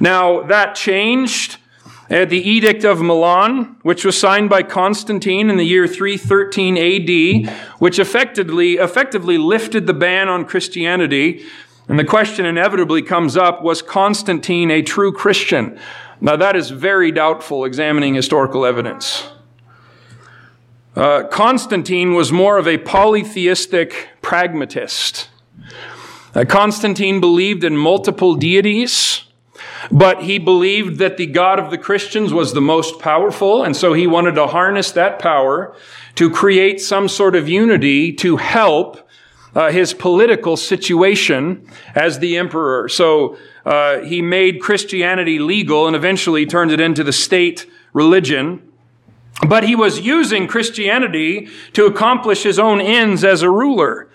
Now, 0.00 0.42
that 0.42 0.74
changed 0.74 1.58
at 2.10 2.30
the 2.30 2.40
Edict 2.40 2.84
of 2.84 3.00
Milan, 3.02 3.76
which 3.82 4.04
was 4.04 4.18
signed 4.18 4.48
by 4.48 4.62
Constantine 4.62 5.50
in 5.50 5.56
the 5.56 5.64
year 5.64 5.86
313 5.86 6.78
AD, 6.78 7.54
which 7.78 7.98
effectively, 7.98 8.74
effectively 8.74 9.36
lifted 9.36 9.86
the 9.86 9.94
ban 9.94 10.28
on 10.28 10.44
Christianity. 10.44 11.44
And 11.86 11.98
the 11.98 12.04
question 12.04 12.46
inevitably 12.46 13.02
comes 13.02 13.36
up, 13.36 13.62
was 13.62 13.82
Constantine 13.82 14.70
a 14.70 14.82
true 14.82 15.12
Christian? 15.12 15.78
Now, 16.20 16.36
that 16.36 16.56
is 16.56 16.70
very 16.70 17.12
doubtful 17.12 17.64
examining 17.64 18.14
historical 18.14 18.64
evidence. 18.64 19.28
Uh, 20.96 21.24
Constantine 21.28 22.14
was 22.14 22.32
more 22.32 22.58
of 22.58 22.66
a 22.66 22.78
polytheistic 22.78 24.08
pragmatist. 24.20 25.28
Uh, 26.34 26.44
Constantine 26.44 27.20
believed 27.20 27.62
in 27.62 27.76
multiple 27.76 28.34
deities, 28.34 29.22
but 29.90 30.22
he 30.22 30.38
believed 30.38 30.98
that 30.98 31.16
the 31.16 31.26
God 31.26 31.58
of 31.58 31.70
the 31.70 31.78
Christians 31.78 32.32
was 32.32 32.52
the 32.52 32.60
most 32.60 32.98
powerful, 32.98 33.62
and 33.62 33.76
so 33.76 33.92
he 33.92 34.06
wanted 34.06 34.34
to 34.34 34.46
harness 34.46 34.92
that 34.92 35.18
power 35.18 35.74
to 36.14 36.30
create 36.30 36.80
some 36.80 37.08
sort 37.08 37.34
of 37.34 37.48
unity 37.48 38.12
to 38.12 38.36
help 38.36 39.08
uh, 39.54 39.70
his 39.70 39.94
political 39.94 40.56
situation 40.56 41.66
as 41.94 42.18
the 42.18 42.36
emperor. 42.36 42.88
So 42.88 43.36
uh, 43.64 44.00
he 44.00 44.22
made 44.22 44.60
Christianity 44.60 45.38
legal 45.38 45.86
and 45.86 45.96
eventually 45.96 46.46
turned 46.46 46.70
it 46.70 46.80
into 46.80 47.02
the 47.02 47.12
state 47.12 47.66
religion. 47.92 48.62
But 49.46 49.64
he 49.64 49.74
was 49.74 50.00
using 50.00 50.48
Christianity 50.48 51.48
to 51.72 51.86
accomplish 51.86 52.42
his 52.42 52.58
own 52.58 52.80
ends 52.80 53.24
as 53.24 53.42
a 53.42 53.50
ruler. 53.50 54.08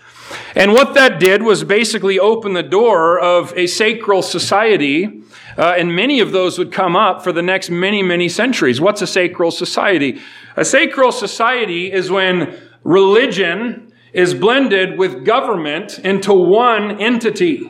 And 0.55 0.73
what 0.73 0.93
that 0.93 1.19
did 1.19 1.41
was 1.41 1.63
basically 1.63 2.19
open 2.19 2.53
the 2.53 2.63
door 2.63 3.19
of 3.19 3.53
a 3.57 3.65
sacral 3.67 4.21
society, 4.21 5.23
uh, 5.57 5.75
and 5.77 5.95
many 5.95 6.19
of 6.19 6.31
those 6.31 6.57
would 6.57 6.71
come 6.71 6.95
up 6.95 7.23
for 7.23 7.31
the 7.31 7.41
next 7.41 7.69
many, 7.69 8.03
many 8.03 8.29
centuries. 8.29 8.79
What's 8.79 9.01
a 9.01 9.07
sacral 9.07 9.51
society? 9.51 10.19
A 10.55 10.65
sacral 10.65 11.11
society 11.11 11.91
is 11.91 12.11
when 12.11 12.59
religion 12.83 13.91
is 14.13 14.35
blended 14.35 14.97
with 14.97 15.25
government 15.25 15.97
into 15.99 16.33
one 16.33 17.01
entity. 17.01 17.69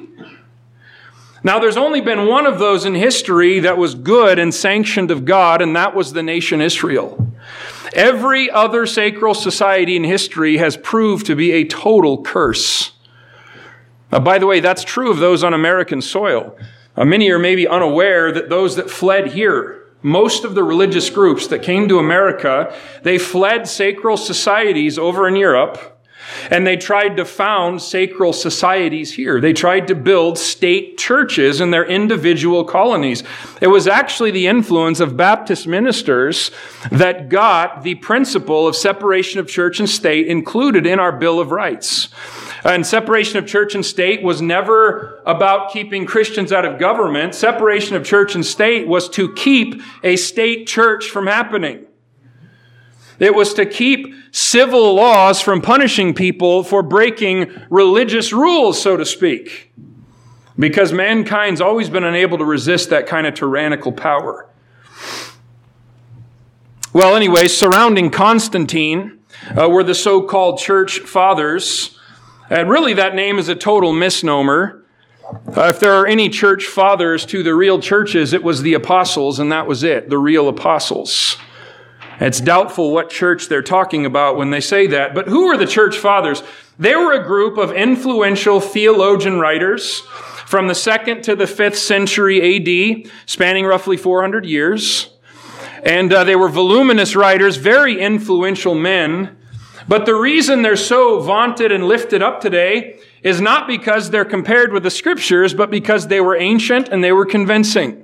Now, 1.46 1.60
there's 1.60 1.78
only 1.78 2.00
been 2.00 2.28
one 2.28 2.46
of 2.46 2.58
those 2.58 2.86
in 2.86 2.96
history 2.96 3.60
that 3.62 3.78
was 3.78 3.96
good 3.96 4.40
and 4.40 4.54
sanctioned 4.54 5.12
of 5.12 5.25
God, 5.25 5.62
and 5.62 5.75
that 5.75 5.94
was 5.94 6.13
the 6.13 6.24
nation 6.24 6.62
Israel. 6.62 7.34
Every 7.94 8.50
other 8.50 8.86
sacral 8.86 9.34
society 9.34 9.96
in 9.96 10.04
history 10.04 10.58
has 10.58 10.78
proved 10.78 11.28
to 11.28 11.36
be 11.36 11.52
a 11.52 11.66
total 11.66 12.24
curse. 12.24 12.92
Now, 14.12 14.20
by 14.20 14.40
the 14.40 14.48
way, 14.48 14.60
that's 14.60 14.84
true 14.84 15.12
of 15.12 15.20
those 15.20 15.44
on 15.44 15.54
American 15.54 16.02
soil. 16.02 16.58
Uh, 16.96 17.06
many 17.06 17.30
are 17.30 17.40
maybe 17.40 17.68
unaware 17.68 18.32
that 18.32 18.50
those 18.50 18.76
that 18.76 18.90
fled 18.90 19.34
here, 19.34 19.88
most 20.02 20.44
of 20.44 20.56
the 20.56 20.64
religious 20.64 21.10
groups 21.10 21.48
that 21.48 21.64
came 21.64 21.88
to 21.88 22.00
America, 22.00 22.76
they 23.04 23.18
fled 23.18 23.68
sacral 23.68 24.18
societies 24.18 24.98
over 24.98 25.28
in 25.28 25.36
Europe 25.36 25.93
and 26.50 26.65
they 26.65 26.77
tried 26.77 27.18
to 27.18 27.25
found 27.25 27.82
sacral 27.82 28.34
societies 28.34 29.13
here. 29.13 29.39
They 29.39 29.53
tried 29.53 29.88
to 29.88 29.96
build 29.96 30.38
state 30.38 30.98
churches 30.98 31.62
in 31.62 31.72
their 31.72 31.86
individual 31.86 32.63
colonies. 32.63 33.24
It 33.62 33.68
was 33.68 33.88
actually 33.88 34.32
the 34.32 34.48
influence 34.48 35.00
of 35.00 35.18
Baptist 35.18 35.68
ministers 35.68 36.51
that 36.92 37.30
got 37.30 37.84
the 37.84 37.96
principle 37.96 38.68
of 38.68 38.75
separation 38.75 39.39
of 39.39 39.48
church 39.48 39.80
and 39.80 39.89
state 39.89 40.27
included 40.27 40.86
in 40.86 41.00
our 41.00 41.12
Bill 41.12 41.39
of 41.39 41.51
Rights. 41.51 42.10
And 42.63 42.88
separation 42.88 43.38
of 43.38 43.46
church 43.46 43.75
and 43.75 43.86
state 43.86 44.24
was 44.24 44.42
never 44.42 45.22
about 45.25 45.72
keeping 45.72 46.06
Christians 46.06 46.53
out 46.53 46.63
of 46.63 46.80
government. 46.80 47.36
Separation 47.36 47.96
of 47.96 48.06
church 48.06 48.36
and 48.36 48.46
state 48.46 48.88
was 48.88 49.10
to 49.10 49.34
keep 49.34 49.82
a 50.01 50.15
state 50.15 50.65
church 50.65 51.10
from 51.10 51.27
happening. 51.27 51.86
It 53.20 53.36
was 53.36 53.53
to 53.55 53.65
keep 53.65 54.13
civil 54.32 54.96
laws 54.96 55.39
from 55.41 55.62
punishing 55.62 56.13
people 56.13 56.63
for 56.63 56.82
breaking 56.82 57.51
religious 57.70 58.34
rules, 58.34 58.82
so 58.82 58.98
to 58.98 59.05
speak. 59.05 59.72
Because 60.58 60.91
mankind's 60.91 61.62
always 61.62 61.89
been 61.89 62.03
unable 62.03 62.38
to 62.38 62.46
resist 62.46 62.89
that 62.89 63.08
kind 63.08 63.25
of 63.25 63.34
tyrannical 63.34 63.91
power. 63.91 64.50
Well, 66.93 67.15
anyway, 67.15 67.48
surrounding 67.48 68.12
Constantine 68.12 69.20
uh, 69.60 69.67
were 69.70 69.84
the 69.84 69.96
so 69.96 70.22
called 70.22 70.60
church 70.60 71.00
fathers. 71.00 71.98
And 72.50 72.70
really, 72.70 72.93
that 72.93 73.15
name 73.15 73.39
is 73.39 73.50
a 73.50 73.55
total 73.55 73.93
misnomer. 73.93 74.86
Uh, 75.55 75.70
if 75.70 75.79
there 75.79 75.93
are 75.93 76.05
any 76.05 76.29
church 76.29 76.65
fathers 76.65 77.25
to 77.27 77.41
the 77.41 77.55
real 77.55 77.79
churches, 77.79 78.34
it 78.34 78.43
was 78.43 78.62
the 78.62 78.75
apostles, 78.75 79.39
and 79.39 79.51
that 79.51 79.65
was 79.65 79.84
it, 79.84 80.10
the 80.10 80.17
real 80.17 80.48
apostles. 80.48 81.38
It's 82.24 82.39
doubtful 82.39 82.92
what 82.92 83.10
church 83.10 83.50
they're 83.50 83.62
talking 83.62 84.06
about 84.06 84.38
when 84.38 84.50
they 84.50 84.62
say 84.62 84.88
that. 84.88 85.13
But 85.13 85.27
who 85.27 85.48
are 85.48 85.58
the 85.58 85.68
church 85.68 85.98
fathers? 85.98 86.42
They 86.80 86.96
were 86.96 87.12
a 87.12 87.27
group 87.27 87.58
of 87.58 87.74
influential 87.74 88.62
theologian 88.62 89.39
writers 89.39 90.00
from 90.46 90.68
the 90.68 90.74
second 90.74 91.24
to 91.24 91.36
the 91.36 91.48
fifth 91.48 91.77
century 91.77 92.39
AD, 93.03 93.12
spanning 93.25 93.65
roughly 93.65 93.98
400 93.98 94.46
years. 94.46 95.10
And 95.84 96.13
uh, 96.13 96.24
they 96.24 96.38
were 96.38 96.48
voluminous 96.48 97.13
writers, 97.13 97.58
very 97.58 98.00
influential 98.00 98.74
men. 98.74 99.36
But 99.89 100.06
the 100.06 100.15
reason 100.15 100.62
they're 100.62 100.77
so 100.77 101.20
vaunted 101.20 101.74
and 101.74 101.89
lifted 101.89 102.22
up 102.22 102.39
today 102.39 103.00
is 103.22 103.42
not 103.42 103.68
because 103.68 104.12
they're 104.12 104.24
compared 104.24 104.72
with 104.72 104.84
the 104.84 104.92
scriptures, 104.92 105.53
but 105.53 105.70
because 105.70 106.08
they 106.08 106.22
were 106.22 106.38
ancient 106.38 106.88
and 106.88 107.03
they 107.03 107.12
were 107.12 107.25
convincing. 107.25 108.03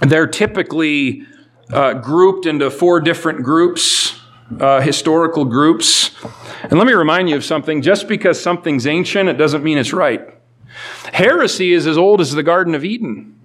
They're 0.00 0.26
typically 0.26 1.26
uh, 1.70 1.94
grouped 1.94 2.46
into 2.46 2.70
four 2.70 3.00
different 3.00 3.42
groups, 3.42 4.18
uh, 4.58 4.80
historical 4.80 5.44
groups. 5.44 6.10
And 6.62 6.72
let 6.72 6.86
me 6.86 6.92
remind 6.92 7.28
you 7.28 7.36
of 7.36 7.44
something 7.44 7.82
just 7.82 8.08
because 8.08 8.40
something's 8.40 8.86
ancient, 8.86 9.28
it 9.28 9.34
doesn't 9.34 9.62
mean 9.62 9.78
it's 9.78 9.92
right. 9.92 10.20
Heresy 11.12 11.72
is 11.72 11.86
as 11.86 11.98
old 11.98 12.20
as 12.20 12.32
the 12.32 12.42
Garden 12.42 12.74
of 12.74 12.84
Eden. 12.84 13.36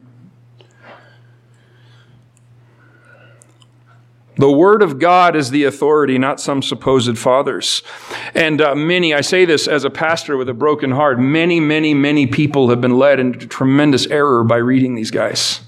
The 4.38 4.51
Word 4.51 4.81
of 4.81 5.00
God 5.00 5.35
is 5.35 5.50
the 5.50 5.63
authority, 5.63 6.17
not 6.17 6.41
some 6.41 6.62
supposed 6.62 7.17
fathers. 7.17 7.83
And 8.33 8.59
uh, 8.62 8.75
many, 8.75 9.13
I 9.13 9.21
say 9.21 9.45
this 9.45 9.65
as 9.65 9.85
a 9.85 9.89
pastor 9.89 10.35
with 10.35 10.50
a 10.50 10.53
broken 10.53 10.91
heart, 10.91 11.19
many, 11.19 11.62
many, 11.62 11.93
many 11.93 12.27
people 12.27 12.69
have 12.69 12.81
been 12.81 12.97
led 12.97 13.19
into 13.19 13.47
tremendous 13.47 14.07
error 14.07 14.43
by 14.43 14.57
reading 14.57 14.95
these 14.95 15.09
guys. 15.09 15.62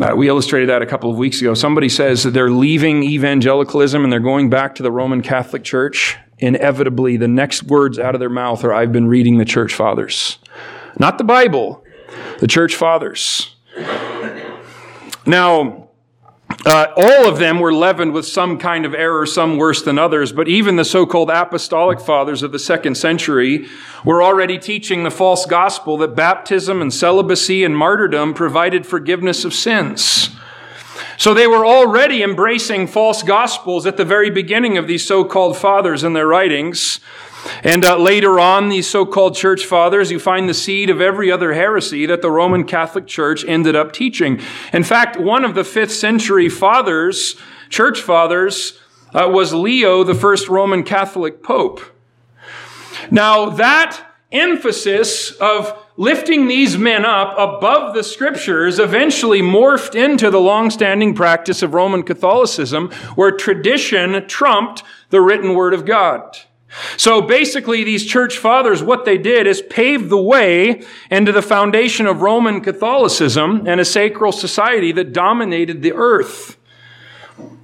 Uh, 0.00 0.12
we 0.16 0.28
illustrated 0.28 0.68
that 0.68 0.82
a 0.82 0.86
couple 0.86 1.10
of 1.10 1.16
weeks 1.16 1.40
ago. 1.40 1.54
Somebody 1.54 1.88
says 1.88 2.24
that 2.24 2.30
they're 2.30 2.50
leaving 2.50 3.04
evangelicalism 3.04 4.02
and 4.02 4.12
they're 4.12 4.18
going 4.18 4.50
back 4.50 4.74
to 4.76 4.82
the 4.82 4.90
Roman 4.90 5.22
Catholic 5.22 5.62
Church. 5.62 6.16
Inevitably, 6.38 7.16
the 7.16 7.28
next 7.28 7.62
words 7.62 7.98
out 7.98 8.14
of 8.14 8.18
their 8.18 8.28
mouth 8.28 8.64
are, 8.64 8.74
I've 8.74 8.90
been 8.90 9.06
reading 9.06 9.38
the 9.38 9.44
church 9.44 9.72
fathers. 9.72 10.38
Not 10.98 11.18
the 11.18 11.24
Bible, 11.24 11.84
the 12.40 12.48
church 12.48 12.74
fathers. 12.74 13.54
Now, 15.26 15.83
uh, 16.66 16.86
all 16.96 17.28
of 17.28 17.38
them 17.38 17.58
were 17.58 17.74
leavened 17.74 18.12
with 18.12 18.26
some 18.26 18.58
kind 18.58 18.86
of 18.86 18.94
error, 18.94 19.26
some 19.26 19.58
worse 19.58 19.82
than 19.82 19.98
others, 19.98 20.32
but 20.32 20.48
even 20.48 20.76
the 20.76 20.84
so 20.84 21.04
called 21.04 21.28
apostolic 21.28 22.00
fathers 22.00 22.42
of 22.42 22.52
the 22.52 22.58
second 22.58 22.94
century 22.96 23.66
were 24.04 24.22
already 24.22 24.58
teaching 24.58 25.02
the 25.02 25.10
false 25.10 25.44
gospel 25.44 25.98
that 25.98 26.14
baptism 26.14 26.80
and 26.80 26.92
celibacy 26.92 27.64
and 27.64 27.76
martyrdom 27.76 28.32
provided 28.32 28.86
forgiveness 28.86 29.44
of 29.44 29.52
sins. 29.52 30.30
So 31.16 31.34
they 31.34 31.46
were 31.46 31.66
already 31.66 32.22
embracing 32.22 32.86
false 32.86 33.22
gospels 33.22 33.86
at 33.86 33.96
the 33.96 34.04
very 34.04 34.30
beginning 34.30 34.78
of 34.78 34.86
these 34.86 35.06
so 35.06 35.24
called 35.24 35.56
fathers 35.56 36.02
in 36.02 36.12
their 36.12 36.26
writings. 36.26 36.98
And 37.62 37.84
uh, 37.84 37.98
later 37.98 38.40
on, 38.40 38.68
these 38.68 38.86
so 38.86 39.04
called 39.04 39.36
church 39.36 39.66
fathers, 39.66 40.10
you 40.10 40.18
find 40.18 40.48
the 40.48 40.54
seed 40.54 40.90
of 40.90 41.00
every 41.00 41.30
other 41.30 41.54
heresy 41.54 42.06
that 42.06 42.22
the 42.22 42.30
Roman 42.30 42.64
Catholic 42.64 43.06
Church 43.06 43.44
ended 43.46 43.76
up 43.76 43.92
teaching. 43.92 44.40
In 44.72 44.84
fact, 44.84 45.18
one 45.18 45.44
of 45.44 45.54
the 45.54 45.64
fifth 45.64 45.92
century 45.92 46.48
fathers, 46.48 47.36
church 47.68 48.00
fathers, 48.00 48.78
uh, 49.12 49.28
was 49.28 49.54
Leo, 49.54 50.04
the 50.04 50.14
first 50.14 50.48
Roman 50.48 50.82
Catholic 50.82 51.42
Pope. 51.42 51.80
Now, 53.10 53.50
that 53.50 54.00
emphasis 54.32 55.30
of 55.32 55.80
lifting 55.96 56.48
these 56.48 56.76
men 56.76 57.04
up 57.04 57.34
above 57.38 57.94
the 57.94 58.02
scriptures 58.02 58.80
eventually 58.80 59.40
morphed 59.40 59.94
into 59.94 60.30
the 60.30 60.40
long-standing 60.40 61.14
practice 61.14 61.62
of 61.62 61.72
Roman 61.72 62.02
Catholicism 62.02 62.90
where 63.14 63.30
tradition 63.30 64.26
trumped 64.26 64.82
the 65.10 65.20
written 65.20 65.54
word 65.54 65.72
of 65.72 65.86
God. 65.86 66.36
So 66.96 67.22
basically, 67.22 67.84
these 67.84 68.04
church 68.04 68.38
fathers, 68.38 68.82
what 68.82 69.04
they 69.04 69.18
did 69.18 69.46
is 69.46 69.62
pave 69.62 70.08
the 70.08 70.20
way 70.20 70.82
into 71.10 71.32
the 71.32 71.42
foundation 71.42 72.06
of 72.06 72.22
Roman 72.22 72.60
Catholicism 72.60 73.66
and 73.66 73.80
a 73.80 73.84
sacral 73.84 74.32
society 74.32 74.92
that 74.92 75.12
dominated 75.12 75.82
the 75.82 75.92
earth. 75.92 76.56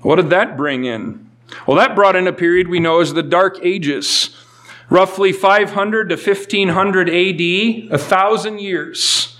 What 0.02 0.16
did 0.16 0.30
that 0.30 0.56
bring 0.56 0.84
in? 0.84 1.28
Well, 1.66 1.76
that 1.76 1.94
brought 1.94 2.16
in 2.16 2.26
a 2.26 2.32
period 2.32 2.68
we 2.68 2.80
know 2.80 3.00
as 3.00 3.12
the 3.12 3.22
Dark 3.22 3.58
Ages, 3.62 4.36
roughly 4.88 5.32
500 5.32 6.08
to 6.10 6.16
1500 6.16 7.08
AD, 7.08 7.92
a 7.92 7.98
thousand 7.98 8.60
years. 8.60 9.36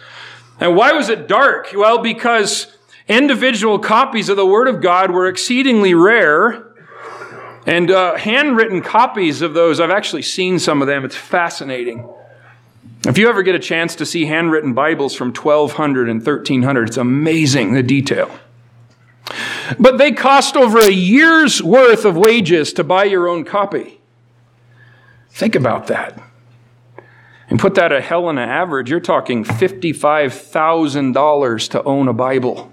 And 0.59 0.77
why 0.77 0.93
was 0.93 1.09
it 1.09 1.29
dark? 1.29 1.71
Well, 1.75 1.99
because 1.99 2.77
individual 3.09 3.79
copies 3.79 4.29
of 4.29 4.37
the 4.37 4.47
Word 4.47 4.69
of 4.69 4.83
God 4.83 5.11
were 5.11 5.27
exceedingly 5.27 5.95
rare 5.95 6.70
and 7.71 7.89
uh, 7.89 8.17
handwritten 8.17 8.83
copies 8.83 9.41
of 9.43 9.55
those, 9.55 9.79
I've 9.79 9.93
actually 9.93 10.23
seen 10.23 10.59
some 10.59 10.83
of 10.83 10.89
them. 10.89 11.05
It's 11.05 11.15
fascinating. 11.15 12.13
If 13.07 13.17
you 13.17 13.29
ever 13.29 13.45
get 13.45 13.55
a 13.55 13.61
chance 13.61 13.95
to 13.97 14.05
see 14.05 14.27
handwritten 14.27 14.75
Bibles 14.75 15.15
from 15.15 15.29
1200 15.29 16.09
and 16.09 16.19
1300, 16.19 16.89
it's 16.89 16.97
amazing 16.97 17.75
the 17.75 17.85
detail. 17.85 18.29
But 19.79 19.99
they 19.99 20.11
cost 20.11 20.57
over 20.57 20.81
a 20.81 20.91
year's 20.91 21.63
worth 21.63 22.05
of 22.05 22.17
wages 22.17 22.73
to 22.73 22.83
buy 22.83 23.05
your 23.05 23.29
own 23.29 23.45
copy. 23.45 24.01
Think 25.31 25.55
about 25.55 25.87
that. 25.87 26.21
And 27.49 27.61
put 27.61 27.77
that 27.77 27.93
at 27.93 28.03
Helena 28.03 28.41
average, 28.41 28.91
you're 28.91 28.99
talking 28.99 29.45
$55,000 29.45 31.71
to 31.71 31.85
own 31.85 32.09
a 32.09 32.13
Bible. 32.13 32.73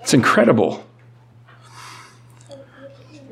It's 0.00 0.14
incredible. 0.14 0.87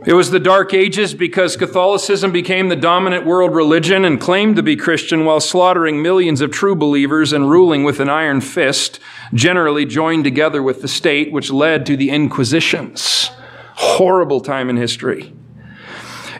It 0.07 0.13
was 0.13 0.31
the 0.31 0.39
Dark 0.39 0.73
Ages 0.73 1.15
because 1.15 1.57
Catholicism 1.57 2.31
became 2.31 2.69
the 2.69 2.77
dominant 2.77 3.27
world 3.27 3.57
religion 3.57 4.05
and 4.05 4.21
claimed 4.21 4.55
to 4.55 4.63
be 4.63 4.77
Christian 4.77 5.25
while 5.25 5.41
slaughtering 5.41 6.01
millions 6.01 6.41
of 6.41 6.53
true 6.53 6.77
believers 6.77 7.33
and 7.33 7.51
ruling 7.51 7.83
with 7.83 7.99
an 7.99 8.09
iron 8.09 8.41
fist, 8.41 9.01
generally 9.35 9.85
joined 9.85 10.23
together 10.23 10.63
with 10.63 10.81
the 10.81 10.87
state, 10.87 11.33
which 11.33 11.51
led 11.51 11.85
to 11.87 11.97
the 11.97 12.11
Inquisitions. 12.11 13.33
Horrible 13.75 14.41
time 14.41 14.71
in 14.71 14.77
history. 14.77 15.33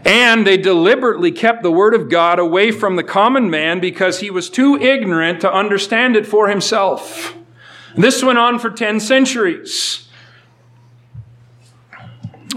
And 0.05 0.47
they 0.47 0.59
deliberately 0.59 1.33
kept 1.33 1.65
the 1.65 1.73
Word 1.73 1.95
of 1.95 2.09
God 2.09 2.39
away 2.39 2.71
from 2.71 2.95
the 2.95 3.03
common 3.03 3.51
man 3.51 3.81
because 3.81 4.21
he 4.21 4.31
was 4.31 4.49
too 4.49 4.77
ignorant 4.77 5.41
to 5.41 5.53
understand 5.53 6.15
it 6.15 6.25
for 6.25 6.49
himself. 6.49 7.37
This 7.97 8.23
went 8.23 8.39
on 8.39 8.61
for 8.61 8.71
10 8.71 9.01
centuries. 9.01 10.06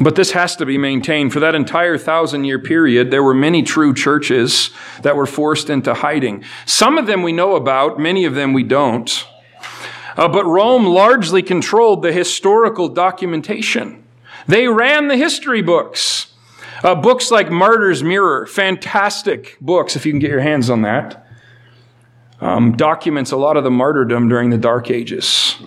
But 0.02 0.16
this 0.16 0.32
has 0.32 0.56
to 0.58 0.66
be 0.66 0.78
maintained. 0.78 1.34
For 1.34 1.42
that 1.42 1.56
entire 1.56 1.98
thousand 1.98 2.46
year 2.46 2.60
period, 2.60 3.12
there 3.12 3.24
were 3.24 3.34
many 3.34 3.64
true 3.64 3.94
churches 3.94 4.70
that 5.02 5.16
were 5.16 5.26
forced 5.26 5.70
into 5.70 5.94
hiding. 5.94 6.44
Some 6.66 6.98
of 6.98 7.06
them 7.06 7.22
we 7.22 7.34
know 7.34 7.56
about, 7.56 8.00
many 8.00 8.24
of 8.26 8.34
them 8.34 8.54
we 8.54 8.64
don't. 8.64 9.26
Uh, 10.16 10.28
but 10.28 10.46
Rome 10.46 10.86
largely 10.86 11.42
controlled 11.42 12.02
the 12.02 12.12
historical 12.12 12.90
documentation. 12.90 14.04
They 14.48 14.68
ran 14.68 15.08
the 15.08 15.18
history 15.18 15.62
books. 15.62 16.34
Uh, 16.84 16.96
books 16.96 17.30
like 17.30 17.52
Martyr's 17.52 18.02
Mirror, 18.04 18.48
fantastic 18.48 19.58
books 19.60 19.98
if 19.98 20.06
you 20.06 20.14
can 20.14 20.20
get 20.20 20.30
your 20.30 20.40
hands 20.40 20.70
on 20.70 20.84
that. 20.84 21.26
Um, 22.40 22.78
documents 22.78 23.32
a 23.32 23.38
lot 23.38 23.58
of 23.58 23.66
the 23.66 23.72
martyrdom 23.72 24.30
during 24.30 24.50
the 24.50 24.58
Dark 24.58 24.90
Ages. 24.90 25.58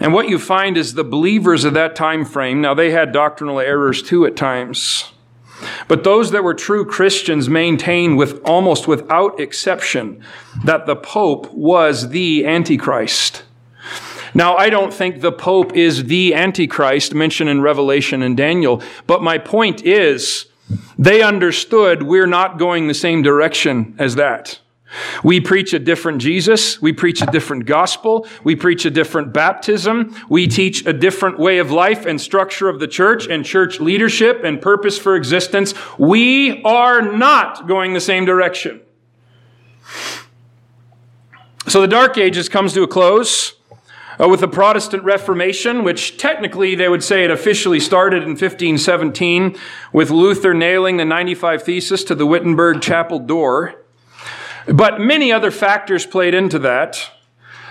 And 0.00 0.12
what 0.12 0.28
you 0.28 0.38
find 0.38 0.76
is 0.76 0.94
the 0.94 1.04
believers 1.04 1.64
of 1.64 1.74
that 1.74 1.94
time 1.94 2.24
frame, 2.24 2.60
now 2.60 2.74
they 2.74 2.90
had 2.90 3.12
doctrinal 3.12 3.60
errors 3.60 4.02
too 4.02 4.26
at 4.26 4.36
times, 4.36 5.12
but 5.86 6.02
those 6.02 6.32
that 6.32 6.42
were 6.42 6.54
true 6.54 6.84
Christians 6.84 7.48
maintained 7.48 8.18
with 8.18 8.42
almost 8.44 8.88
without 8.88 9.38
exception 9.38 10.22
that 10.64 10.86
the 10.86 10.96
Pope 10.96 11.52
was 11.52 12.08
the 12.08 12.44
Antichrist. 12.44 13.44
Now, 14.36 14.56
I 14.56 14.68
don't 14.68 14.92
think 14.92 15.20
the 15.20 15.30
Pope 15.30 15.76
is 15.76 16.04
the 16.04 16.34
Antichrist 16.34 17.14
mentioned 17.14 17.48
in 17.48 17.62
Revelation 17.62 18.20
and 18.20 18.36
Daniel, 18.36 18.82
but 19.06 19.22
my 19.22 19.38
point 19.38 19.82
is 19.84 20.46
they 20.98 21.22
understood 21.22 22.02
we're 22.02 22.26
not 22.26 22.58
going 22.58 22.88
the 22.88 22.94
same 22.94 23.22
direction 23.22 23.94
as 23.96 24.16
that. 24.16 24.58
We 25.22 25.40
preach 25.40 25.72
a 25.72 25.78
different 25.78 26.20
Jesus. 26.20 26.80
We 26.80 26.92
preach 26.92 27.22
a 27.22 27.26
different 27.26 27.66
gospel. 27.66 28.26
We 28.42 28.56
preach 28.56 28.84
a 28.84 28.90
different 28.90 29.32
baptism. 29.32 30.14
We 30.28 30.46
teach 30.46 30.86
a 30.86 30.92
different 30.92 31.38
way 31.38 31.58
of 31.58 31.70
life 31.70 32.06
and 32.06 32.20
structure 32.20 32.68
of 32.68 32.80
the 32.80 32.88
church 32.88 33.26
and 33.26 33.44
church 33.44 33.80
leadership 33.80 34.42
and 34.44 34.60
purpose 34.60 34.98
for 34.98 35.16
existence. 35.16 35.74
We 35.98 36.62
are 36.62 37.02
not 37.02 37.66
going 37.66 37.92
the 37.94 38.00
same 38.00 38.24
direction. 38.24 38.80
So 41.66 41.80
the 41.80 41.88
Dark 41.88 42.18
Ages 42.18 42.48
comes 42.48 42.72
to 42.74 42.82
a 42.82 42.88
close. 42.88 43.54
Uh, 44.16 44.28
with 44.28 44.38
the 44.38 44.46
Protestant 44.46 45.02
Reformation, 45.02 45.82
which 45.82 46.18
technically 46.18 46.76
they 46.76 46.88
would 46.88 47.02
say 47.02 47.24
it 47.24 47.32
officially 47.32 47.80
started 47.80 48.22
in 48.22 48.28
1517 48.28 49.56
with 49.92 50.10
Luther 50.10 50.54
nailing 50.54 50.98
the 50.98 51.04
95 51.04 51.64
Thesis 51.64 52.04
to 52.04 52.14
the 52.14 52.24
Wittenberg 52.24 52.80
chapel 52.80 53.18
door. 53.18 53.83
But 54.66 55.00
many 55.00 55.30
other 55.30 55.50
factors 55.50 56.06
played 56.06 56.34
into 56.34 56.58
that. 56.60 57.10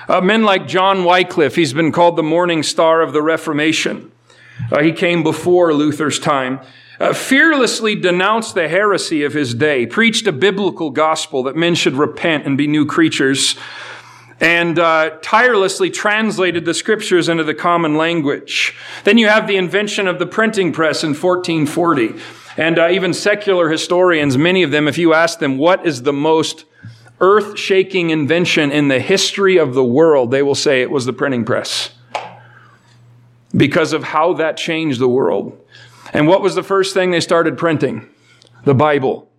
Uh, 0.08 0.22
men 0.22 0.44
like 0.44 0.68
John 0.68 1.06
Wycliffe, 1.06 1.56
he's 1.56 1.74
been 1.74 1.92
called 1.92 2.16
the 2.16 2.24
morning 2.24 2.62
star 2.62 3.02
of 3.02 3.14
the 3.14 3.22
Reformation. 3.22 4.12
Uh, 4.72 4.82
he 4.84 4.92
came 4.92 5.24
before 5.24 5.74
Luther's 5.74 6.20
time. 6.20 6.60
Uh, 7.00 7.14
fearlessly 7.14 7.96
denounced 7.96 8.54
the 8.54 8.68
heresy 8.68 9.24
of 9.24 9.34
his 9.34 9.56
day, 9.56 9.86
preached 9.86 10.28
a 10.28 10.32
biblical 10.32 10.92
gospel 10.92 11.44
that 11.44 11.56
men 11.56 11.74
should 11.74 11.96
repent 11.96 12.46
and 12.46 12.58
be 12.58 12.68
new 12.68 12.86
creatures, 12.86 13.56
and 14.44 14.78
uh, 14.78 15.12
tirelessly 15.22 15.90
translated 15.90 16.66
the 16.66 16.74
scriptures 16.74 17.30
into 17.30 17.46
the 17.46 17.54
common 17.54 17.96
language. 17.96 18.76
Then 19.06 19.18
you 19.18 19.30
have 19.30 19.48
the 19.48 19.56
invention 19.56 20.06
of 20.06 20.20
the 20.20 20.26
printing 20.26 20.74
press 20.74 21.02
in 21.02 21.12
1440. 21.12 22.22
And 22.58 22.78
uh, 22.78 22.90
even 22.90 23.14
secular 23.14 23.70
historians, 23.70 24.38
many 24.38 24.62
of 24.62 24.70
them, 24.70 24.90
if 24.90 24.98
you 24.98 25.14
ask 25.14 25.40
them, 25.40 25.58
what 25.58 25.86
is 25.86 26.04
the 26.04 26.12
most 26.12 26.66
earth 27.22 27.58
shaking 27.58 28.10
invention 28.10 28.70
in 28.70 28.90
the 28.90 29.00
history 29.00 29.56
of 29.56 29.76
the 29.76 29.84
world, 29.84 30.32
they 30.32 30.44
will 30.44 30.56
say 30.56 30.82
it 30.82 30.92
was 30.92 31.06
the 31.06 31.14
printing 31.14 31.46
press. 31.46 31.92
Because 33.56 33.94
of 33.94 34.04
how 34.04 34.34
that 34.34 34.58
changed 34.58 35.00
the 35.00 35.08
world. 35.08 35.58
And 36.12 36.28
what 36.28 36.42
was 36.42 36.56
the 36.56 36.64
first 36.64 36.94
thing 36.94 37.12
they 37.12 37.22
started 37.22 37.58
printing? 37.58 38.10
The 38.66 38.76
Bible. 38.76 39.30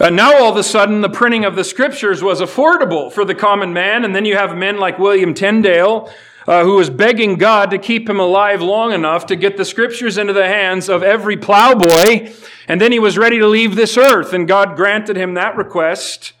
Uh, 0.00 0.08
now 0.08 0.34
all 0.34 0.50
of 0.50 0.56
a 0.56 0.64
sudden, 0.64 1.02
the 1.02 1.10
printing 1.10 1.44
of 1.44 1.56
the 1.56 1.62
scriptures 1.62 2.22
was 2.22 2.40
affordable 2.40 3.12
for 3.12 3.22
the 3.26 3.34
common 3.34 3.74
man. 3.74 4.02
And 4.02 4.16
then 4.16 4.24
you 4.24 4.34
have 4.34 4.56
men 4.56 4.78
like 4.78 4.98
William 4.98 5.34
Tyndale, 5.34 6.10
uh, 6.48 6.64
who 6.64 6.76
was 6.76 6.88
begging 6.88 7.36
God 7.36 7.70
to 7.70 7.78
keep 7.78 8.08
him 8.08 8.18
alive 8.18 8.62
long 8.62 8.92
enough 8.92 9.26
to 9.26 9.36
get 9.36 9.58
the 9.58 9.64
scriptures 9.64 10.16
into 10.16 10.32
the 10.32 10.46
hands 10.46 10.88
of 10.88 11.02
every 11.02 11.36
plowboy. 11.36 12.32
And 12.66 12.80
then 12.80 12.92
he 12.92 12.98
was 12.98 13.18
ready 13.18 13.38
to 13.40 13.46
leave 13.46 13.76
this 13.76 13.98
earth, 13.98 14.32
and 14.32 14.48
God 14.48 14.74
granted 14.74 15.16
him 15.16 15.34
that 15.34 15.54
request. 15.56 16.32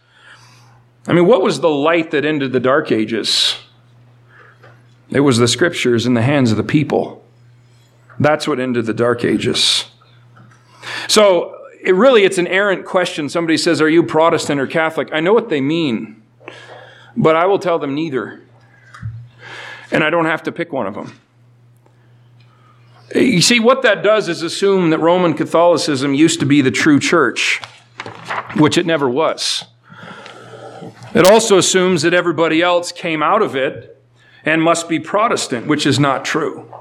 I 1.06 1.12
mean, 1.12 1.26
what 1.26 1.42
was 1.42 1.60
the 1.60 1.68
light 1.68 2.12
that 2.12 2.24
ended 2.24 2.52
the 2.52 2.60
dark 2.60 2.90
ages? 2.90 3.56
It 5.10 5.20
was 5.20 5.36
the 5.36 5.48
scriptures 5.48 6.06
in 6.06 6.14
the 6.14 6.22
hands 6.22 6.50
of 6.50 6.56
the 6.56 6.62
people. 6.62 7.22
That's 8.18 8.48
what 8.48 8.58
ended 8.58 8.86
the 8.86 8.94
dark 8.94 9.22
ages. 9.22 9.84
So, 11.08 11.59
it 11.82 11.94
really, 11.94 12.24
it's 12.24 12.38
an 12.38 12.46
errant 12.46 12.84
question. 12.84 13.28
Somebody 13.28 13.56
says, 13.56 13.80
Are 13.80 13.88
you 13.88 14.02
Protestant 14.02 14.60
or 14.60 14.66
Catholic? 14.66 15.08
I 15.12 15.20
know 15.20 15.32
what 15.32 15.48
they 15.48 15.60
mean, 15.60 16.22
but 17.16 17.36
I 17.36 17.46
will 17.46 17.58
tell 17.58 17.78
them 17.78 17.94
neither 17.94 18.42
and 19.90 20.04
I 20.04 20.10
don't 20.10 20.26
have 20.26 20.42
to 20.44 20.52
pick 20.52 20.72
one 20.72 20.86
of 20.86 20.94
them. 20.94 21.18
You 23.14 23.42
see, 23.42 23.58
what 23.58 23.82
that 23.82 24.02
does 24.02 24.28
is 24.28 24.42
assume 24.42 24.90
that 24.90 24.98
Roman 24.98 25.34
Catholicism 25.34 26.14
used 26.14 26.38
to 26.40 26.46
be 26.46 26.60
the 26.60 26.70
true 26.70 27.00
church, 27.00 27.60
which 28.56 28.78
it 28.78 28.86
never 28.86 29.08
was. 29.08 29.64
It 31.12 31.26
also 31.26 31.58
assumes 31.58 32.02
that 32.02 32.14
everybody 32.14 32.62
else 32.62 32.92
came 32.92 33.20
out 33.20 33.42
of 33.42 33.56
it 33.56 34.00
and 34.44 34.62
must 34.62 34.88
be 34.88 35.00
Protestant, 35.00 35.66
which 35.66 35.86
is 35.86 35.98
not 35.98 36.24
true. 36.24 36.72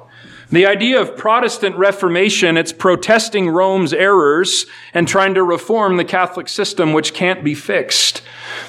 The 0.51 0.65
idea 0.65 0.99
of 0.99 1.15
Protestant 1.15 1.75
Reformation, 1.77 2.57
it's 2.57 2.73
protesting 2.73 3.49
Rome's 3.49 3.93
errors 3.93 4.65
and 4.95 5.07
trying 5.07 5.35
to 5.35 5.43
reform 5.43 5.97
the 5.97 6.03
Catholic 6.03 6.49
system, 6.49 6.91
which 6.91 7.13
can't 7.13 7.43
be 7.43 7.53
fixed. 7.53 8.23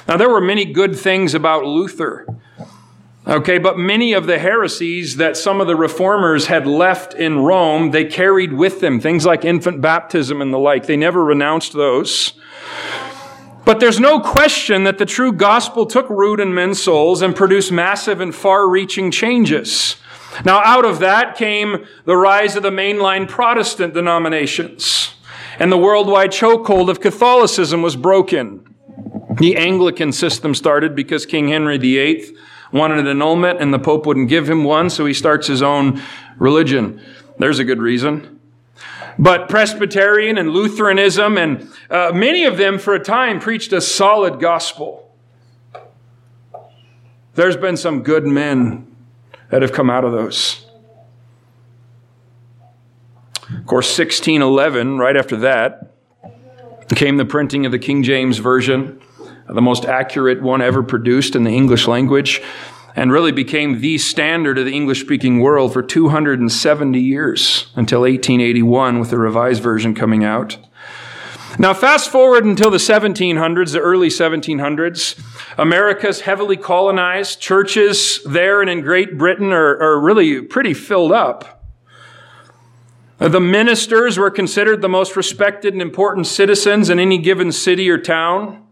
Now, 0.07 0.17
there 0.17 0.29
were 0.29 0.41
many 0.41 0.63
good 0.65 0.95
things 0.95 1.33
about 1.33 1.65
Luther. 1.65 2.27
Okay, 3.27 3.57
but 3.57 3.79
many 3.79 4.13
of 4.13 4.27
the 4.27 4.37
heresies 4.37 5.17
that 5.17 5.37
some 5.37 5.59
of 5.59 5.65
the 5.65 5.75
reformers 5.75 6.47
had 6.47 6.67
left 6.67 7.15
in 7.15 7.39
Rome, 7.39 7.91
they 7.91 8.05
carried 8.05 8.53
with 8.53 8.79
them 8.79 8.99
things 8.99 9.25
like 9.25 9.43
infant 9.43 9.81
baptism 9.81 10.39
and 10.39 10.53
the 10.53 10.59
like. 10.59 10.85
They 10.85 10.97
never 10.97 11.23
renounced 11.23 11.73
those. 11.73 12.33
But 13.65 13.79
there's 13.79 13.99
no 13.99 14.19
question 14.19 14.83
that 14.83 14.97
the 14.99 15.05
true 15.05 15.31
gospel 15.31 15.85
took 15.87 16.09
root 16.09 16.39
in 16.39 16.53
men's 16.53 16.81
souls 16.81 17.21
and 17.21 17.35
produced 17.35 17.71
massive 17.71 18.19
and 18.19 18.33
far 18.33 18.67
reaching 18.67 19.09
changes. 19.11 19.95
Now, 20.43 20.61
out 20.63 20.85
of 20.85 20.99
that 20.99 21.35
came 21.35 21.85
the 22.05 22.17
rise 22.17 22.55
of 22.55 22.63
the 22.63 22.69
mainline 22.69 23.27
Protestant 23.27 23.93
denominations, 23.93 25.13
and 25.59 25.71
the 25.71 25.77
worldwide 25.77 26.31
chokehold 26.31 26.89
of 26.89 26.99
Catholicism 26.99 27.81
was 27.81 27.95
broken. 27.95 28.75
The 29.37 29.55
Anglican 29.55 30.11
system 30.11 30.55
started 30.55 30.95
because 30.95 31.25
King 31.25 31.47
Henry 31.49 31.77
VIII 31.77 32.35
wanted 32.71 32.99
an 32.99 33.07
annulment 33.07 33.61
and 33.61 33.73
the 33.73 33.79
Pope 33.79 34.05
wouldn't 34.05 34.29
give 34.29 34.49
him 34.49 34.63
one, 34.63 34.89
so 34.89 35.05
he 35.05 35.13
starts 35.13 35.47
his 35.47 35.61
own 35.61 36.01
religion. 36.37 37.01
There's 37.37 37.59
a 37.59 37.63
good 37.63 37.79
reason. 37.79 38.39
But 39.19 39.49
Presbyterian 39.49 40.37
and 40.37 40.51
Lutheranism, 40.51 41.37
and 41.37 41.69
uh, 41.89 42.11
many 42.13 42.45
of 42.45 42.57
them 42.57 42.79
for 42.79 42.93
a 42.93 42.99
time 42.99 43.39
preached 43.39 43.73
a 43.73 43.81
solid 43.81 44.39
gospel. 44.39 45.13
There's 47.35 47.57
been 47.57 47.77
some 47.77 48.03
good 48.03 48.25
men 48.25 48.90
that 49.51 49.61
have 49.61 49.71
come 49.71 49.89
out 49.89 50.03
of 50.03 50.11
those. 50.11 50.65
Of 53.57 53.65
course, 53.65 53.87
1611, 53.97 54.97
right 54.97 55.15
after 55.15 55.35
that, 55.37 55.91
came 56.95 57.17
the 57.17 57.25
printing 57.25 57.65
of 57.65 57.71
the 57.71 57.79
King 57.79 58.03
James 58.03 58.37
Version, 58.37 59.01
the 59.47 59.61
most 59.61 59.85
accurate 59.85 60.41
one 60.41 60.61
ever 60.61 60.83
produced 60.83 61.35
in 61.35 61.43
the 61.43 61.49
English 61.49 61.87
language, 61.87 62.41
and 62.95 63.11
really 63.11 63.31
became 63.31 63.81
the 63.81 63.97
standard 63.97 64.57
of 64.57 64.65
the 64.65 64.73
English 64.73 65.01
speaking 65.01 65.39
world 65.39 65.73
for 65.73 65.81
270 65.81 66.99
years 66.99 67.71
until 67.75 68.01
1881 68.01 68.99
with 68.99 69.09
the 69.09 69.17
Revised 69.17 69.63
Version 69.63 69.95
coming 69.95 70.23
out. 70.23 70.57
Now, 71.59 71.73
fast 71.73 72.09
forward 72.09 72.45
until 72.45 72.71
the 72.71 72.77
1700s, 72.77 73.73
the 73.73 73.79
early 73.79 74.07
1700s. 74.07 75.19
America's 75.57 76.21
heavily 76.21 76.57
colonized. 76.57 77.39
Churches 77.39 78.21
there 78.25 78.61
and 78.61 78.69
in 78.69 78.81
Great 78.81 79.17
Britain 79.17 79.51
are, 79.51 79.77
are 79.81 79.99
really 79.99 80.41
pretty 80.41 80.73
filled 80.73 81.11
up. 81.11 81.63
Uh, 83.19 83.27
the 83.27 83.39
ministers 83.39 84.17
were 84.17 84.31
considered 84.31 84.81
the 84.81 84.89
most 84.89 85.15
respected 85.15 85.73
and 85.73 85.81
important 85.81 86.25
citizens 86.25 86.89
in 86.89 86.99
any 86.99 87.19
given 87.19 87.51
city 87.51 87.89
or 87.89 87.99
town. 87.99 88.65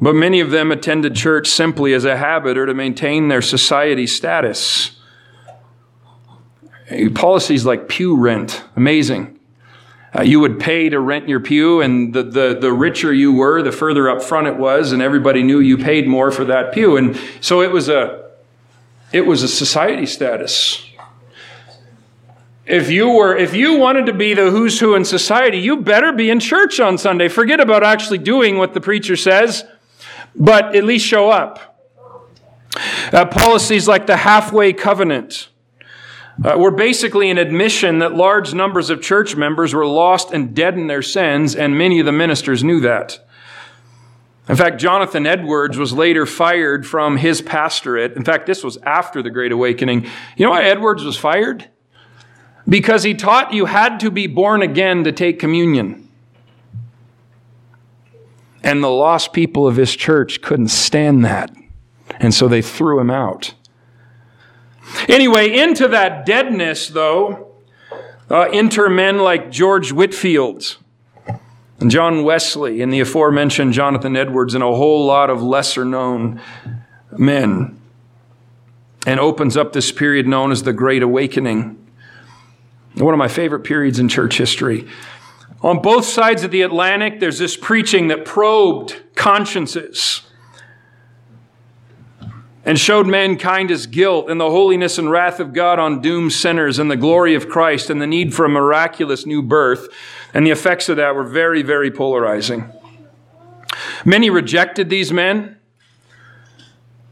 But 0.00 0.14
many 0.14 0.40
of 0.40 0.50
them 0.50 0.72
attended 0.72 1.14
church 1.14 1.48
simply 1.48 1.94
as 1.94 2.04
a 2.04 2.16
habit 2.16 2.58
or 2.58 2.66
to 2.66 2.74
maintain 2.74 3.28
their 3.28 3.42
society 3.42 4.06
status. 4.06 4.92
Policies 7.14 7.64
like 7.64 7.88
pew 7.88 8.16
rent, 8.16 8.64
amazing. 8.76 9.39
Uh, 10.12 10.22
you 10.22 10.40
would 10.40 10.58
pay 10.58 10.88
to 10.88 10.98
rent 10.98 11.28
your 11.28 11.38
pew, 11.38 11.80
and 11.80 12.12
the, 12.12 12.22
the, 12.24 12.58
the 12.60 12.72
richer 12.72 13.12
you 13.12 13.32
were, 13.32 13.62
the 13.62 13.70
further 13.70 14.10
up 14.10 14.20
front 14.22 14.48
it 14.48 14.56
was, 14.56 14.90
and 14.90 15.00
everybody 15.00 15.42
knew 15.42 15.60
you 15.60 15.78
paid 15.78 16.08
more 16.08 16.32
for 16.32 16.44
that 16.44 16.72
pew. 16.72 16.96
And 16.96 17.16
so 17.40 17.62
it 17.62 17.70
was 17.70 17.88
a, 17.88 18.30
it 19.12 19.24
was 19.24 19.44
a 19.44 19.48
society 19.48 20.06
status. 20.06 20.84
If 22.66 22.90
you 22.90 23.10
were, 23.10 23.36
if 23.36 23.54
you 23.54 23.78
wanted 23.78 24.06
to 24.06 24.12
be 24.12 24.34
the 24.34 24.50
who's 24.50 24.80
who 24.80 24.94
in 24.94 25.04
society, 25.04 25.58
you 25.58 25.76
better 25.76 26.12
be 26.12 26.30
in 26.30 26.40
church 26.40 26.80
on 26.80 26.98
Sunday. 26.98 27.28
Forget 27.28 27.60
about 27.60 27.84
actually 27.84 28.18
doing 28.18 28.58
what 28.58 28.74
the 28.74 28.80
preacher 28.80 29.16
says, 29.16 29.64
but 30.34 30.74
at 30.74 30.84
least 30.84 31.06
show 31.06 31.30
up. 31.30 31.78
Uh, 33.12 33.26
policies 33.26 33.88
like 33.88 34.06
the 34.06 34.16
halfway 34.16 34.72
covenant 34.72 35.49
uh, 36.44 36.56
were 36.56 36.70
basically 36.70 37.30
an 37.30 37.38
admission 37.38 37.98
that 37.98 38.14
large 38.14 38.54
numbers 38.54 38.90
of 38.90 39.02
church 39.02 39.36
members 39.36 39.74
were 39.74 39.86
lost 39.86 40.32
and 40.32 40.54
dead 40.54 40.74
in 40.74 40.86
their 40.86 41.02
sins, 41.02 41.54
and 41.54 41.76
many 41.76 42.00
of 42.00 42.06
the 42.06 42.12
ministers 42.12 42.64
knew 42.64 42.80
that. 42.80 43.18
In 44.48 44.56
fact, 44.56 44.80
Jonathan 44.80 45.26
Edwards 45.26 45.76
was 45.78 45.92
later 45.92 46.26
fired 46.26 46.86
from 46.86 47.18
his 47.18 47.40
pastorate. 47.40 48.16
In 48.16 48.24
fact, 48.24 48.46
this 48.46 48.64
was 48.64 48.78
after 48.78 49.22
the 49.22 49.30
Great 49.30 49.52
Awakening. 49.52 50.06
You 50.36 50.46
know 50.46 50.50
why 50.50 50.64
Edwards 50.64 51.04
was 51.04 51.16
fired? 51.16 51.68
Because 52.68 53.04
he 53.04 53.14
taught 53.14 53.52
you 53.52 53.66
had 53.66 54.00
to 54.00 54.10
be 54.10 54.26
born 54.26 54.62
again 54.62 55.04
to 55.04 55.12
take 55.12 55.38
communion. 55.38 56.08
And 58.62 58.82
the 58.82 58.88
lost 58.88 59.32
people 59.32 59.66
of 59.66 59.76
his 59.76 59.94
church 59.94 60.42
couldn't 60.42 60.68
stand 60.68 61.24
that. 61.24 61.54
And 62.18 62.34
so 62.34 62.48
they 62.48 62.60
threw 62.60 62.98
him 62.98 63.10
out. 63.10 63.54
Anyway, 65.08 65.56
into 65.56 65.88
that 65.88 66.26
deadness, 66.26 66.88
though, 66.88 67.52
uh, 68.30 68.48
enter 68.52 68.88
men 68.88 69.18
like 69.18 69.50
George 69.50 69.92
Whitefield 69.92 70.76
and 71.80 71.90
John 71.90 72.22
Wesley 72.22 72.82
and 72.82 72.92
the 72.92 73.00
aforementioned 73.00 73.72
Jonathan 73.72 74.16
Edwards 74.16 74.54
and 74.54 74.62
a 74.62 74.74
whole 74.74 75.06
lot 75.06 75.30
of 75.30 75.42
lesser 75.42 75.84
known 75.84 76.40
men. 77.16 77.76
And 79.06 79.18
opens 79.18 79.56
up 79.56 79.72
this 79.72 79.90
period 79.90 80.28
known 80.28 80.52
as 80.52 80.62
the 80.62 80.74
Great 80.74 81.02
Awakening. 81.02 81.76
One 82.94 83.14
of 83.14 83.18
my 83.18 83.28
favorite 83.28 83.60
periods 83.60 83.98
in 83.98 84.08
church 84.08 84.36
history. 84.36 84.86
On 85.62 85.80
both 85.80 86.04
sides 86.04 86.44
of 86.44 86.50
the 86.50 86.62
Atlantic, 86.62 87.18
there's 87.18 87.38
this 87.38 87.56
preaching 87.56 88.08
that 88.08 88.24
probed 88.24 88.96
consciences 89.14 90.22
and 92.70 92.78
showed 92.78 93.04
mankind 93.04 93.68
his 93.68 93.88
guilt 93.88 94.30
and 94.30 94.40
the 94.40 94.48
holiness 94.48 94.96
and 94.96 95.10
wrath 95.10 95.40
of 95.40 95.52
God 95.52 95.80
on 95.80 96.00
doomed 96.00 96.32
sinners 96.32 96.78
and 96.78 96.88
the 96.88 96.96
glory 96.96 97.34
of 97.34 97.48
Christ 97.48 97.90
and 97.90 98.00
the 98.00 98.06
need 98.06 98.32
for 98.32 98.44
a 98.44 98.48
miraculous 98.48 99.26
new 99.26 99.42
birth. 99.42 99.88
And 100.32 100.46
the 100.46 100.52
effects 100.52 100.88
of 100.88 100.96
that 100.96 101.16
were 101.16 101.24
very, 101.24 101.62
very 101.62 101.90
polarizing. 101.90 102.70
Many 104.04 104.30
rejected 104.30 104.88
these 104.88 105.10
men 105.10 105.56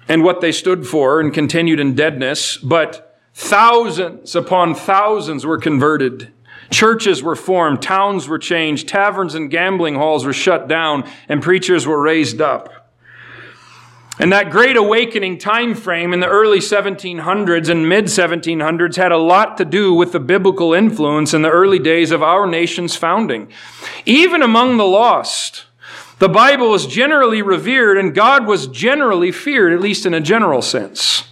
and 0.07 0.23
what 0.23 0.41
they 0.41 0.53
stood 0.53 0.87
for 0.87 1.19
and 1.19 1.35
continued 1.35 1.81
in 1.81 1.97
deadness, 1.97 2.57
but 2.59 3.19
thousands 3.35 4.37
upon 4.37 4.77
thousands 4.77 5.45
were 5.45 5.59
converted. 5.59 6.33
Churches 6.71 7.21
were 7.21 7.35
formed, 7.35 7.83
towns 7.83 8.29
were 8.29 8.39
changed, 8.39 8.87
taverns 8.87 9.35
and 9.35 9.51
gambling 9.51 9.97
halls 9.97 10.25
were 10.25 10.33
shut 10.33 10.69
down, 10.69 11.03
and 11.29 11.43
preachers 11.43 11.85
were 11.85 12.01
raised 12.01 12.41
up. 12.41 12.78
And 14.21 14.33
that 14.33 14.51
great 14.51 14.77
awakening 14.77 15.39
time 15.39 15.75
frame 15.75 16.13
in 16.13 16.19
the 16.19 16.27
early 16.27 16.59
1700s 16.59 17.69
and 17.69 17.89
mid 17.89 18.07
1700s 18.07 18.97
had 18.97 19.13
a 19.13 19.17
lot 19.17 19.57
to 19.59 19.65
do 19.65 19.95
with 19.95 20.11
the 20.11 20.19
biblical 20.19 20.75
influence 20.75 21.33
in 21.33 21.43
the 21.43 21.51
early 21.51 21.79
days 21.79 22.11
of 22.11 22.23
our 22.23 22.47
nation's 22.47 22.97
founding. 22.97 23.49
Even 24.05 24.43
among 24.43 24.77
the 24.77 24.85
lost, 24.85 25.67
the 26.19 26.29
Bible 26.29 26.71
was 26.71 26.87
generally 26.87 27.43
revered 27.43 27.97
and 27.97 28.13
God 28.13 28.47
was 28.49 28.67
generally 28.67 29.31
feared, 29.31 29.73
at 29.73 29.81
least 29.81 30.05
in 30.05 30.15
a 30.15 30.21
general 30.21 30.63
sense. 30.63 31.23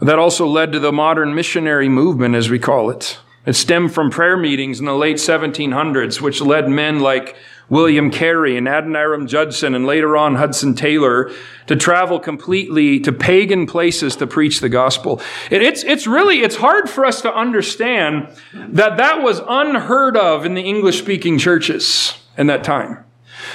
That 0.00 0.18
also 0.18 0.46
led 0.46 0.72
to 0.72 0.80
the 0.80 0.92
modern 0.92 1.34
missionary 1.34 1.88
movement, 1.88 2.34
as 2.34 2.50
we 2.50 2.58
call 2.58 2.90
it. 2.90 3.18
It 3.46 3.54
stemmed 3.54 3.94
from 3.94 4.10
prayer 4.10 4.36
meetings 4.36 4.80
in 4.80 4.86
the 4.86 4.94
late 4.94 5.16
1700s, 5.16 6.20
which 6.20 6.42
led 6.42 6.68
men 6.68 7.00
like 7.00 7.36
William 7.70 8.10
Carey 8.10 8.58
and 8.58 8.66
Adoniram 8.66 9.26
Judson 9.26 9.74
and 9.74 9.86
later 9.86 10.16
on 10.16 10.34
Hudson 10.34 10.74
Taylor 10.74 11.30
to 11.68 11.76
travel 11.76 12.18
completely 12.18 13.00
to 13.00 13.12
pagan 13.12 13.66
places 13.66 14.16
to 14.16 14.26
preach 14.26 14.60
the 14.60 14.68
gospel. 14.68 15.22
It, 15.50 15.62
it's, 15.62 15.84
it's 15.84 16.06
really, 16.06 16.40
it's 16.40 16.56
hard 16.56 16.90
for 16.90 17.06
us 17.06 17.22
to 17.22 17.32
understand 17.32 18.28
that 18.52 18.98
that 18.98 19.22
was 19.22 19.40
unheard 19.48 20.16
of 20.16 20.44
in 20.44 20.54
the 20.54 20.62
English 20.62 20.98
speaking 20.98 21.38
churches 21.38 22.18
in 22.36 22.48
that 22.48 22.64
time. 22.64 23.04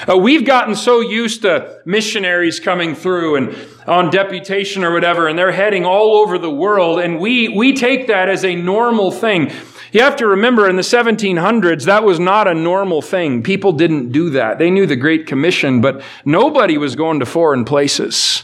Uh, 0.09 0.17
we've 0.17 0.45
gotten 0.45 0.75
so 0.75 1.01
used 1.01 1.41
to 1.43 1.81
missionaries 1.85 2.59
coming 2.59 2.95
through 2.95 3.35
and 3.35 3.55
on 3.87 4.09
deputation 4.09 4.83
or 4.83 4.91
whatever, 4.91 5.27
and 5.27 5.37
they're 5.37 5.51
heading 5.51 5.85
all 5.85 6.15
over 6.17 6.37
the 6.37 6.49
world, 6.49 6.99
and 6.99 7.19
we, 7.19 7.47
we 7.49 7.73
take 7.73 8.07
that 8.07 8.29
as 8.29 8.43
a 8.43 8.55
normal 8.55 9.11
thing. 9.11 9.51
You 9.91 10.01
have 10.01 10.15
to 10.17 10.27
remember 10.27 10.67
in 10.67 10.75
the 10.75 10.81
1700s, 10.81 11.85
that 11.85 12.03
was 12.03 12.19
not 12.19 12.47
a 12.47 12.53
normal 12.53 13.01
thing. 13.01 13.43
People 13.43 13.71
didn't 13.71 14.11
do 14.11 14.31
that. 14.31 14.57
They 14.57 14.69
knew 14.69 14.85
the 14.85 14.95
Great 14.95 15.27
Commission, 15.27 15.81
but 15.81 16.01
nobody 16.25 16.77
was 16.77 16.95
going 16.95 17.19
to 17.19 17.25
foreign 17.25 17.63
places 17.63 18.43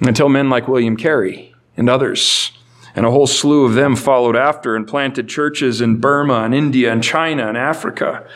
until 0.00 0.28
men 0.28 0.50
like 0.50 0.68
William 0.68 0.96
Carey 0.96 1.54
and 1.76 1.88
others. 1.88 2.52
And 2.94 3.06
a 3.06 3.10
whole 3.10 3.26
slew 3.26 3.64
of 3.64 3.74
them 3.74 3.94
followed 3.94 4.36
after 4.36 4.74
and 4.74 4.86
planted 4.86 5.28
churches 5.28 5.80
in 5.80 5.98
Burma 5.98 6.42
and 6.42 6.54
India 6.54 6.92
and 6.92 7.02
China 7.02 7.46
and 7.46 7.56
Africa. 7.56 8.26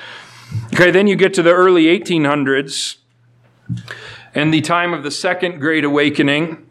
Okay, 0.74 0.90
then 0.90 1.06
you 1.06 1.16
get 1.16 1.34
to 1.34 1.42
the 1.42 1.52
early 1.52 1.84
1800s 1.84 2.96
and 4.34 4.54
the 4.54 4.60
time 4.60 4.92
of 4.92 5.02
the 5.02 5.10
Second 5.10 5.60
Great 5.60 5.84
Awakening. 5.84 6.66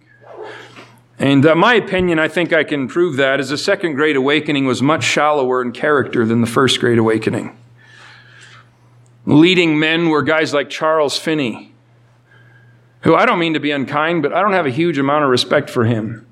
And 1.18 1.46
uh, 1.46 1.56
my 1.56 1.74
opinion, 1.74 2.18
I 2.20 2.30
think 2.30 2.54
I 2.54 2.64
can 2.64 2.88
prove 2.88 3.18
that, 3.18 3.40
is 3.40 3.50
the 3.50 3.58
Second 3.58 3.96
Great 3.96 4.16
Awakening 4.16 4.66
was 4.66 4.82
much 4.82 5.04
shallower 5.04 5.62
in 5.62 5.74
character 5.74 6.26
than 6.26 6.42
the 6.42 6.48
First 6.48 6.80
Great 6.80 6.98
Awakening. 6.98 7.58
Leading 9.26 9.78
men 9.78 10.10
were 10.10 10.24
guys 10.24 10.54
like 10.54 10.70
Charles 10.70 11.20
Finney, 11.20 11.74
who 13.02 13.16
I 13.16 13.26
don't 13.26 13.40
mean 13.40 13.54
to 13.54 13.60
be 13.60 13.72
unkind, 13.72 14.24
but 14.24 14.32
I 14.32 14.42
don't 14.42 14.54
have 14.54 14.66
a 14.66 14.72
huge 14.72 14.98
amount 14.98 15.26
of 15.26 15.30
respect 15.30 15.70
for 15.70 15.84
him. 15.84 16.26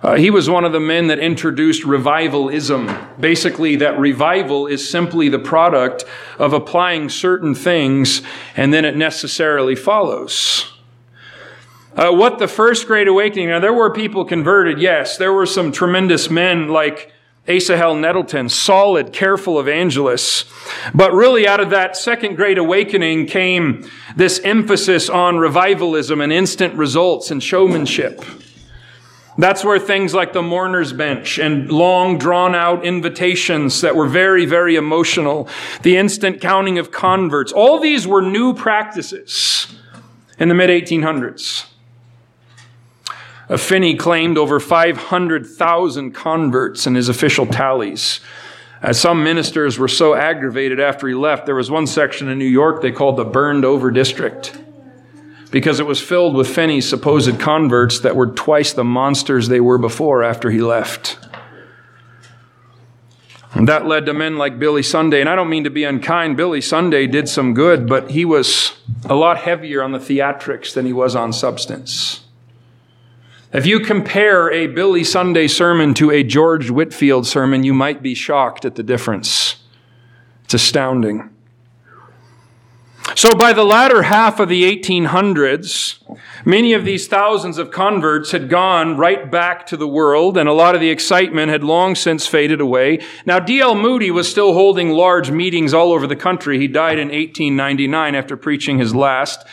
Uh, 0.00 0.14
he 0.14 0.30
was 0.30 0.48
one 0.48 0.64
of 0.64 0.72
the 0.72 0.80
men 0.80 1.08
that 1.08 1.18
introduced 1.18 1.84
revivalism. 1.84 2.88
Basically, 3.18 3.76
that 3.76 3.98
revival 3.98 4.66
is 4.66 4.88
simply 4.88 5.28
the 5.28 5.38
product 5.38 6.04
of 6.38 6.52
applying 6.52 7.08
certain 7.08 7.54
things 7.54 8.22
and 8.56 8.72
then 8.72 8.84
it 8.84 8.96
necessarily 8.96 9.74
follows. 9.74 10.72
Uh, 11.96 12.12
what 12.12 12.38
the 12.38 12.46
first 12.46 12.86
great 12.86 13.08
awakening, 13.08 13.48
now 13.48 13.58
there 13.58 13.72
were 13.72 13.92
people 13.92 14.24
converted, 14.24 14.80
yes. 14.80 15.16
There 15.16 15.32
were 15.32 15.46
some 15.46 15.72
tremendous 15.72 16.30
men 16.30 16.68
like 16.68 17.12
Asahel 17.48 17.96
Nettleton, 17.96 18.50
solid, 18.50 19.12
careful 19.12 19.58
evangelists. 19.58 20.44
But 20.94 21.12
really, 21.12 21.48
out 21.48 21.58
of 21.58 21.70
that 21.70 21.96
second 21.96 22.36
great 22.36 22.58
awakening 22.58 23.26
came 23.26 23.90
this 24.14 24.38
emphasis 24.44 25.08
on 25.08 25.38
revivalism 25.38 26.20
and 26.20 26.32
instant 26.32 26.74
results 26.74 27.32
and 27.32 27.42
showmanship. 27.42 28.22
That's 29.38 29.64
where 29.64 29.78
things 29.78 30.14
like 30.14 30.32
the 30.32 30.42
mourner's 30.42 30.92
bench 30.92 31.38
and 31.38 31.70
long 31.70 32.18
drawn 32.18 32.56
out 32.56 32.84
invitations 32.84 33.82
that 33.82 33.94
were 33.94 34.08
very, 34.08 34.44
very 34.46 34.74
emotional, 34.74 35.48
the 35.82 35.96
instant 35.96 36.40
counting 36.40 36.76
of 36.76 36.90
converts, 36.90 37.52
all 37.52 37.78
these 37.78 38.04
were 38.04 38.20
new 38.20 38.52
practices 38.52 39.72
in 40.40 40.48
the 40.48 40.56
mid 40.56 40.70
1800s. 40.70 41.66
Finney 43.56 43.94
claimed 43.94 44.36
over 44.36 44.58
500,000 44.58 46.12
converts 46.12 46.86
in 46.86 46.96
his 46.96 47.08
official 47.08 47.46
tallies. 47.46 48.20
As 48.82 49.00
some 49.00 49.22
ministers 49.22 49.78
were 49.78 49.88
so 49.88 50.14
aggravated 50.14 50.80
after 50.80 51.08
he 51.08 51.14
left, 51.14 51.46
there 51.46 51.54
was 51.54 51.70
one 51.70 51.86
section 51.86 52.28
in 52.28 52.38
New 52.38 52.44
York 52.44 52.82
they 52.82 52.92
called 52.92 53.16
the 53.16 53.24
burned 53.24 53.64
over 53.64 53.90
district 53.90 54.58
because 55.50 55.80
it 55.80 55.86
was 55.86 56.00
filled 56.00 56.34
with 56.34 56.48
Finney's 56.48 56.88
supposed 56.88 57.38
converts 57.40 58.00
that 58.00 58.16
were 58.16 58.26
twice 58.26 58.72
the 58.72 58.84
monsters 58.84 59.48
they 59.48 59.60
were 59.60 59.78
before 59.78 60.22
after 60.22 60.50
he 60.50 60.60
left. 60.60 61.18
And 63.54 63.66
that 63.66 63.86
led 63.86 64.06
to 64.06 64.14
men 64.14 64.36
like 64.36 64.58
Billy 64.58 64.82
Sunday. 64.82 65.20
And 65.20 65.28
I 65.28 65.34
don't 65.34 65.48
mean 65.48 65.64
to 65.64 65.70
be 65.70 65.84
unkind. 65.84 66.36
Billy 66.36 66.60
Sunday 66.60 67.06
did 67.06 67.28
some 67.28 67.54
good, 67.54 67.88
but 67.88 68.10
he 68.10 68.24
was 68.24 68.76
a 69.06 69.14
lot 69.14 69.38
heavier 69.38 69.82
on 69.82 69.92
the 69.92 69.98
theatrics 69.98 70.74
than 70.74 70.84
he 70.84 70.92
was 70.92 71.16
on 71.16 71.32
substance. 71.32 72.24
If 73.50 73.64
you 73.64 73.80
compare 73.80 74.52
a 74.52 74.66
Billy 74.66 75.02
Sunday 75.02 75.48
sermon 75.48 75.94
to 75.94 76.10
a 76.10 76.22
George 76.22 76.70
Whitefield 76.70 77.26
sermon, 77.26 77.64
you 77.64 77.72
might 77.72 78.02
be 78.02 78.14
shocked 78.14 78.66
at 78.66 78.74
the 78.74 78.82
difference. 78.82 79.56
It's 80.44 80.52
astounding. 80.52 81.30
So, 83.18 83.34
by 83.34 83.52
the 83.52 83.64
latter 83.64 84.04
half 84.04 84.38
of 84.38 84.48
the 84.48 84.62
1800s, 84.62 85.98
many 86.44 86.72
of 86.72 86.84
these 86.84 87.08
thousands 87.08 87.58
of 87.58 87.72
converts 87.72 88.30
had 88.30 88.48
gone 88.48 88.96
right 88.96 89.28
back 89.28 89.66
to 89.66 89.76
the 89.76 89.88
world, 89.88 90.38
and 90.38 90.48
a 90.48 90.52
lot 90.52 90.76
of 90.76 90.80
the 90.80 90.90
excitement 90.90 91.50
had 91.50 91.64
long 91.64 91.96
since 91.96 92.28
faded 92.28 92.60
away. 92.60 93.00
Now, 93.26 93.40
D.L. 93.40 93.74
Moody 93.74 94.12
was 94.12 94.30
still 94.30 94.52
holding 94.52 94.90
large 94.90 95.32
meetings 95.32 95.74
all 95.74 95.90
over 95.90 96.06
the 96.06 96.14
country. 96.14 96.60
He 96.60 96.68
died 96.68 97.00
in 97.00 97.08
1899 97.08 98.14
after 98.14 98.36
preaching 98.36 98.78
his 98.78 98.94
last. 98.94 99.44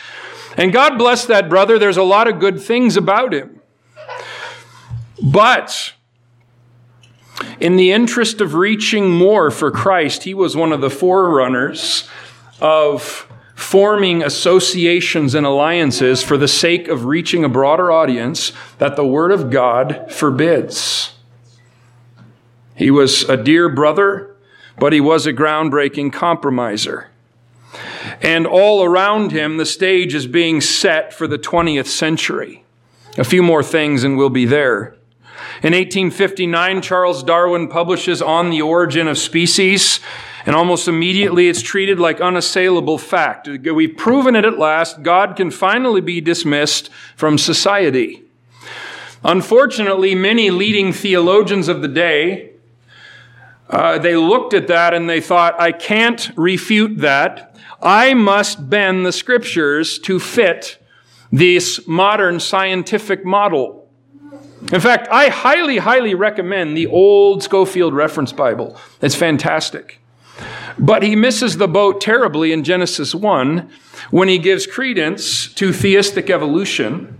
And 0.56 0.72
God 0.72 0.96
bless 0.96 1.26
that 1.26 1.48
brother, 1.48 1.76
there's 1.76 1.96
a 1.96 2.04
lot 2.04 2.28
of 2.28 2.38
good 2.38 2.60
things 2.62 2.96
about 2.96 3.34
him. 3.34 3.60
But 5.20 5.92
in 7.58 7.74
the 7.74 7.90
interest 7.90 8.40
of 8.40 8.54
reaching 8.54 9.10
more 9.10 9.50
for 9.50 9.72
Christ, 9.72 10.22
he 10.22 10.34
was 10.34 10.54
one 10.54 10.70
of 10.70 10.80
the 10.80 10.88
forerunners 10.88 12.08
of 12.60 13.26
forming 13.56 14.22
associations 14.22 15.34
and 15.34 15.46
alliances 15.46 16.22
for 16.22 16.36
the 16.36 16.46
sake 16.46 16.88
of 16.88 17.06
reaching 17.06 17.42
a 17.42 17.48
broader 17.48 17.90
audience 17.90 18.52
that 18.76 18.94
the 18.96 19.06
Word 19.06 19.32
of 19.32 19.50
God 19.50 20.12
forbids. 20.12 21.14
He 22.74 22.90
was 22.90 23.22
a 23.24 23.36
dear 23.36 23.70
brother, 23.70 24.36
but 24.78 24.92
he 24.92 25.00
was 25.00 25.26
a 25.26 25.32
groundbreaking 25.32 26.12
compromiser. 26.12 27.08
And 28.20 28.46
all 28.46 28.84
around 28.84 29.32
him, 29.32 29.56
the 29.56 29.66
stage 29.66 30.14
is 30.14 30.26
being 30.26 30.60
set 30.60 31.14
for 31.14 31.26
the 31.26 31.38
20th 31.38 31.86
century. 31.86 32.62
A 33.16 33.24
few 33.24 33.42
more 33.42 33.62
things, 33.62 34.04
and 34.04 34.18
we'll 34.18 34.28
be 34.28 34.44
there. 34.44 34.94
In 35.62 35.72
1859, 35.72 36.82
Charles 36.82 37.22
Darwin 37.22 37.68
publishes 37.68 38.20
On 38.20 38.50
the 38.50 38.60
Origin 38.60 39.08
of 39.08 39.16
Species, 39.16 40.00
and 40.46 40.54
almost 40.54 40.86
immediately 40.86 41.48
it's 41.48 41.60
treated 41.60 41.98
like 41.98 42.20
unassailable 42.20 42.98
fact. 42.98 43.48
We've 43.48 43.96
proven 43.96 44.36
it 44.36 44.44
at 44.44 44.58
last. 44.58 45.02
God 45.02 45.34
can 45.36 45.50
finally 45.50 46.00
be 46.00 46.20
dismissed 46.20 46.88
from 47.16 47.36
society. 47.36 48.22
Unfortunately, 49.24 50.14
many 50.14 50.50
leading 50.50 50.92
theologians 50.92 51.66
of 51.66 51.82
the 51.82 51.88
day, 51.88 52.52
uh, 53.68 53.98
they 53.98 54.14
looked 54.14 54.54
at 54.54 54.68
that 54.68 54.94
and 54.94 55.10
they 55.10 55.20
thought, 55.20 55.60
I 55.60 55.72
can't 55.72 56.30
refute 56.36 56.98
that. 56.98 57.56
I 57.82 58.14
must 58.14 58.70
bend 58.70 59.04
the 59.04 59.12
scriptures 59.12 59.98
to 60.00 60.20
fit 60.20 60.78
this 61.32 61.88
modern 61.88 62.38
scientific 62.38 63.24
model. 63.24 63.88
In 64.72 64.80
fact, 64.80 65.08
I 65.10 65.28
highly, 65.28 65.78
highly 65.78 66.14
recommend 66.14 66.76
the 66.76 66.86
old 66.86 67.42
Scofield 67.42 67.94
Reference 67.94 68.32
Bible. 68.32 68.78
It's 69.02 69.16
fantastic. 69.16 69.98
But 70.78 71.02
he 71.02 71.16
misses 71.16 71.56
the 71.56 71.68
boat 71.68 72.00
terribly 72.00 72.52
in 72.52 72.64
Genesis 72.64 73.14
1 73.14 73.70
when 74.10 74.28
he 74.28 74.38
gives 74.38 74.66
credence 74.66 75.52
to 75.54 75.72
theistic 75.72 76.28
evolution 76.30 77.18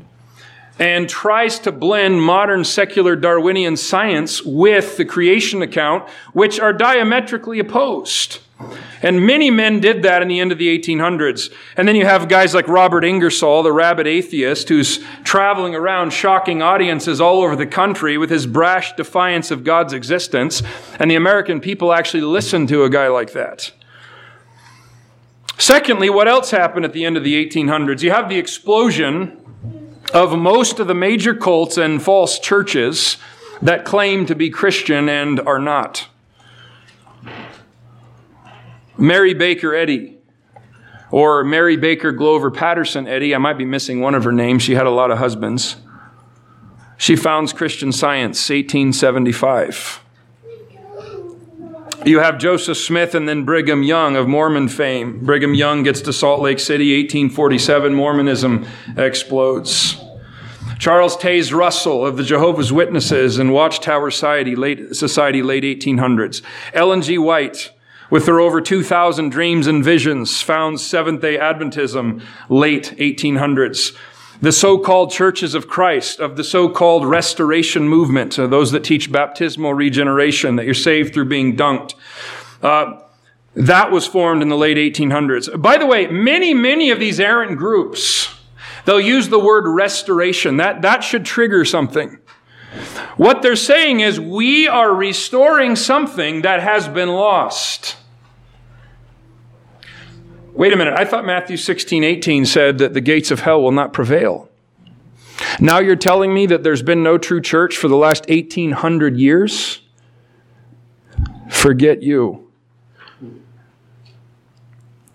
and 0.78 1.08
tries 1.08 1.58
to 1.60 1.72
blend 1.72 2.22
modern 2.22 2.64
secular 2.64 3.16
Darwinian 3.16 3.76
science 3.76 4.42
with 4.42 4.98
the 4.98 5.04
creation 5.04 5.62
account, 5.62 6.08
which 6.34 6.60
are 6.60 6.72
diametrically 6.72 7.58
opposed. 7.58 8.40
And 9.02 9.26
many 9.26 9.50
men 9.50 9.80
did 9.80 10.02
that 10.02 10.22
in 10.22 10.28
the 10.28 10.40
end 10.40 10.50
of 10.50 10.58
the 10.58 10.76
1800s. 10.78 11.52
And 11.76 11.86
then 11.86 11.94
you 11.94 12.06
have 12.06 12.28
guys 12.28 12.54
like 12.54 12.66
Robert 12.66 13.04
Ingersoll, 13.04 13.62
the 13.62 13.72
rabid 13.72 14.06
atheist, 14.06 14.68
who's 14.68 15.04
traveling 15.24 15.74
around 15.74 16.12
shocking 16.12 16.62
audiences 16.62 17.20
all 17.20 17.42
over 17.42 17.54
the 17.54 17.66
country 17.66 18.16
with 18.16 18.30
his 18.30 18.46
brash 18.46 18.96
defiance 18.96 19.50
of 19.50 19.64
God's 19.64 19.92
existence. 19.92 20.62
And 20.98 21.10
the 21.10 21.16
American 21.16 21.60
people 21.60 21.92
actually 21.92 22.22
listened 22.22 22.68
to 22.70 22.84
a 22.84 22.90
guy 22.90 23.08
like 23.08 23.32
that. 23.32 23.72
Secondly, 25.58 26.10
what 26.10 26.28
else 26.28 26.50
happened 26.50 26.84
at 26.84 26.92
the 26.92 27.04
end 27.04 27.16
of 27.16 27.24
the 27.24 27.46
1800s? 27.46 28.02
You 28.02 28.10
have 28.10 28.28
the 28.28 28.38
explosion 28.38 29.42
of 30.12 30.38
most 30.38 30.80
of 30.80 30.86
the 30.86 30.94
major 30.94 31.34
cults 31.34 31.76
and 31.76 32.02
false 32.02 32.38
churches 32.38 33.16
that 33.60 33.84
claim 33.84 34.26
to 34.26 34.34
be 34.34 34.50
Christian 34.50 35.08
and 35.08 35.40
are 35.40 35.58
not. 35.58 36.08
Mary 38.98 39.34
Baker 39.34 39.74
Eddy, 39.74 40.18
or 41.10 41.44
Mary 41.44 41.76
Baker 41.76 42.12
Glover 42.12 42.50
Patterson 42.50 43.06
Eddy. 43.06 43.34
I 43.34 43.38
might 43.38 43.58
be 43.58 43.64
missing 43.64 44.00
one 44.00 44.14
of 44.14 44.24
her 44.24 44.32
names. 44.32 44.62
She 44.62 44.74
had 44.74 44.86
a 44.86 44.90
lot 44.90 45.10
of 45.10 45.18
husbands. 45.18 45.76
She 46.98 47.14
founds 47.14 47.52
Christian 47.52 47.92
Science, 47.92 48.38
1875. 48.48 50.02
You 52.06 52.20
have 52.20 52.38
Joseph 52.38 52.78
Smith 52.78 53.14
and 53.14 53.28
then 53.28 53.44
Brigham 53.44 53.82
Young 53.82 54.16
of 54.16 54.28
Mormon 54.28 54.68
fame. 54.68 55.24
Brigham 55.24 55.54
Young 55.54 55.82
gets 55.82 56.00
to 56.02 56.12
Salt 56.12 56.40
Lake 56.40 56.60
City, 56.60 56.96
1847. 57.02 57.94
Mormonism 57.94 58.64
explodes. 58.96 60.00
Charles 60.78 61.16
Taze 61.16 61.52
Russell 61.52 62.06
of 62.06 62.16
the 62.16 62.22
Jehovah's 62.22 62.72
Witnesses 62.72 63.38
and 63.38 63.52
Watchtower 63.52 64.10
Society, 64.10 64.54
late, 64.54 64.94
Society, 64.94 65.42
late 65.42 65.64
1800s. 65.64 66.42
Ellen 66.72 67.02
G. 67.02 67.18
White, 67.18 67.72
with 68.10 68.26
her 68.26 68.40
over 68.40 68.60
2,000 68.60 69.30
dreams 69.30 69.66
and 69.66 69.84
visions, 69.84 70.42
found 70.42 70.80
Seventh 70.80 71.20
day 71.20 71.38
Adventism 71.38 72.22
late 72.48 72.94
1800s. 72.98 73.96
The 74.40 74.52
so 74.52 74.78
called 74.78 75.10
churches 75.10 75.54
of 75.54 75.66
Christ, 75.66 76.20
of 76.20 76.36
the 76.36 76.44
so 76.44 76.68
called 76.68 77.06
restoration 77.06 77.88
movement, 77.88 78.38
uh, 78.38 78.46
those 78.46 78.70
that 78.72 78.84
teach 78.84 79.10
baptismal 79.10 79.72
regeneration, 79.72 80.56
that 80.56 80.66
you're 80.66 80.74
saved 80.74 81.14
through 81.14 81.24
being 81.26 81.56
dunked. 81.56 81.94
Uh, 82.62 83.00
that 83.54 83.90
was 83.90 84.06
formed 84.06 84.42
in 84.42 84.50
the 84.50 84.56
late 84.56 84.76
1800s. 84.76 85.60
By 85.60 85.78
the 85.78 85.86
way, 85.86 86.06
many, 86.08 86.52
many 86.52 86.90
of 86.90 87.00
these 87.00 87.18
errant 87.18 87.56
groups, 87.56 88.34
they'll 88.84 89.00
use 89.00 89.30
the 89.30 89.38
word 89.38 89.66
restoration. 89.66 90.58
That, 90.58 90.82
that 90.82 91.02
should 91.02 91.24
trigger 91.24 91.64
something. 91.64 92.18
What 93.16 93.40
they're 93.40 93.56
saying 93.56 94.00
is, 94.00 94.20
we 94.20 94.68
are 94.68 94.94
restoring 94.94 95.74
something 95.74 96.42
that 96.42 96.60
has 96.60 96.86
been 96.86 97.08
lost. 97.08 97.96
Wait 100.52 100.72
a 100.72 100.76
minute, 100.76 100.94
I 100.96 101.04
thought 101.04 101.24
Matthew 101.24 101.56
16, 101.56 102.04
18 102.04 102.46
said 102.46 102.78
that 102.78 102.94
the 102.94 103.00
gates 103.00 103.30
of 103.30 103.40
hell 103.40 103.62
will 103.62 103.72
not 103.72 103.92
prevail. 103.92 104.48
Now 105.60 105.78
you're 105.78 105.96
telling 105.96 106.32
me 106.32 106.46
that 106.46 106.62
there's 106.62 106.82
been 106.82 107.02
no 107.02 107.18
true 107.18 107.40
church 107.40 107.76
for 107.76 107.88
the 107.88 107.96
last 107.96 108.28
1800 108.28 109.16
years? 109.16 109.80
Forget 111.50 112.02
you. 112.02 112.50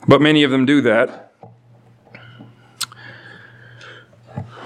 But 0.08 0.22
many 0.22 0.44
of 0.44 0.52
them 0.52 0.66
do 0.66 0.82
that. 0.82 1.31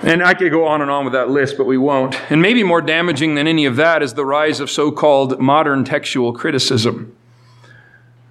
And 0.06 0.22
I 0.22 0.36
could 0.36 0.52
go 0.52 0.68
on 0.68 0.84
and 0.84 0.91
on 0.91 1.04
with 1.04 1.13
that 1.13 1.32
list, 1.32 1.58
but 1.58 1.65
we 1.65 1.80
won't. 1.80 2.15
And 2.32 2.39
maybe 2.39 2.63
more 2.63 2.80
damaging 2.80 3.34
than 3.34 3.48
any 3.48 3.65
of 3.65 3.76
that 3.78 4.04
is 4.04 4.13
the 4.13 4.24
rise 4.24 4.60
of 4.60 4.70
so 4.70 4.91
called 4.91 5.39
modern 5.39 5.84
textual 5.84 6.32
criticism. 6.32 7.18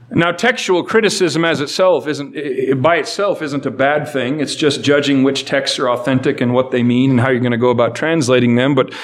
Now, 0.09 0.31
textual 0.31 0.85
criticism 0.85 1.45
as 1.45 1.61
itself 1.61 2.07
isn't, 2.07 2.81
by 2.81 2.99
itself 2.99 3.43
isn't 3.43 3.67
a 3.67 3.73
bad 3.73 4.07
thing. 4.07 4.39
It's 4.39 4.55
just 4.55 4.85
judging 4.85 5.25
which 5.25 5.47
texts 5.47 5.81
are 5.81 5.91
authentic 5.91 6.41
and 6.41 6.55
what 6.55 6.71
they 6.71 6.85
mean 6.85 7.11
and 7.11 7.21
how 7.21 7.31
you're 7.31 7.41
going 7.41 7.51
to 7.51 7.59
go 7.59 7.71
about 7.71 7.97
translating 7.97 8.55
them. 8.55 8.77
But 8.77 8.95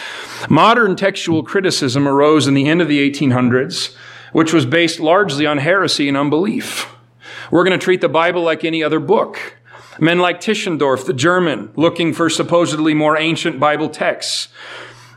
modern 0.49 0.95
textual 0.95 1.43
criticism 1.43 2.07
arose 2.07 2.47
in 2.47 2.55
the 2.55 2.69
end 2.69 2.81
of 2.81 2.87
the 2.87 3.11
1800s, 3.11 3.97
which 4.33 4.53
was 4.53 4.65
based 4.65 5.01
largely 5.01 5.45
on 5.45 5.59
heresy 5.59 6.07
and 6.07 6.17
unbelief. 6.17 6.95
We're 7.51 7.65
going 7.65 7.77
to 7.77 7.85
treat 7.85 8.01
the 8.01 8.09
Bible 8.09 8.43
like 8.43 8.65
any 8.65 8.85
other 8.85 9.01
book. 9.01 9.57
Men 9.99 10.19
like 10.19 10.41
Tischendorf, 10.41 11.05
the 11.05 11.13
German, 11.13 11.73
looking 11.77 12.13
for 12.13 12.31
supposedly 12.31 12.95
more 12.95 13.17
ancient 13.17 13.59
Bible 13.59 13.89
texts. 13.89 14.49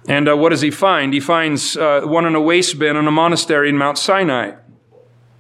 And 0.08 0.28
uh, 0.28 0.36
what 0.36 0.50
does 0.50 0.62
he 0.62 0.72
find? 0.72 1.14
He 1.14 1.20
finds 1.20 1.78
uh, 1.78 2.02
one 2.04 2.26
in 2.26 2.36
a 2.36 2.42
waste 2.42 2.80
bin 2.80 2.98
in 2.98 3.08
a 3.08 3.12
monastery 3.12 3.70
in 3.70 3.78
Mount 3.78 3.98
Sinai, 3.98 4.56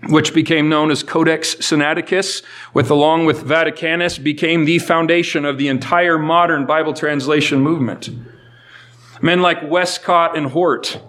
which 0.08 0.34
became 0.34 0.69
known 0.69 0.91
as 0.91 1.04
Codex 1.04 1.56
Sinaiticus, 1.56 2.43
with 2.74 2.89
along 2.89 3.26
with 3.26 3.43
Vaticanus, 3.43 4.24
became 4.24 4.65
the 4.65 4.80
foundation 4.80 5.46
of 5.46 5.58
the 5.58 5.67
entire 5.67 6.17
modern 6.17 6.65
Bible 6.65 6.93
translation 6.93 7.60
movement. 7.60 8.10
Men 9.22 9.41
like 9.41 9.69
Westcott 9.69 10.38
and 10.38 10.52
Hort, 10.52 11.02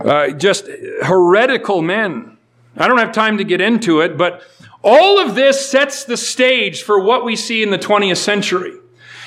uh, 0.00 0.30
just 0.30 0.66
heretical 1.02 1.82
men. 1.82 2.35
I 2.76 2.88
don't 2.88 2.98
have 2.98 3.12
time 3.12 3.38
to 3.38 3.44
get 3.44 3.60
into 3.60 4.00
it, 4.00 4.16
but 4.16 4.42
all 4.82 5.18
of 5.18 5.34
this 5.34 5.70
sets 5.70 6.04
the 6.04 6.16
stage 6.16 6.82
for 6.82 7.00
what 7.00 7.24
we 7.24 7.36
see 7.36 7.62
in 7.62 7.70
the 7.70 7.78
20th 7.78 8.18
century. 8.18 8.74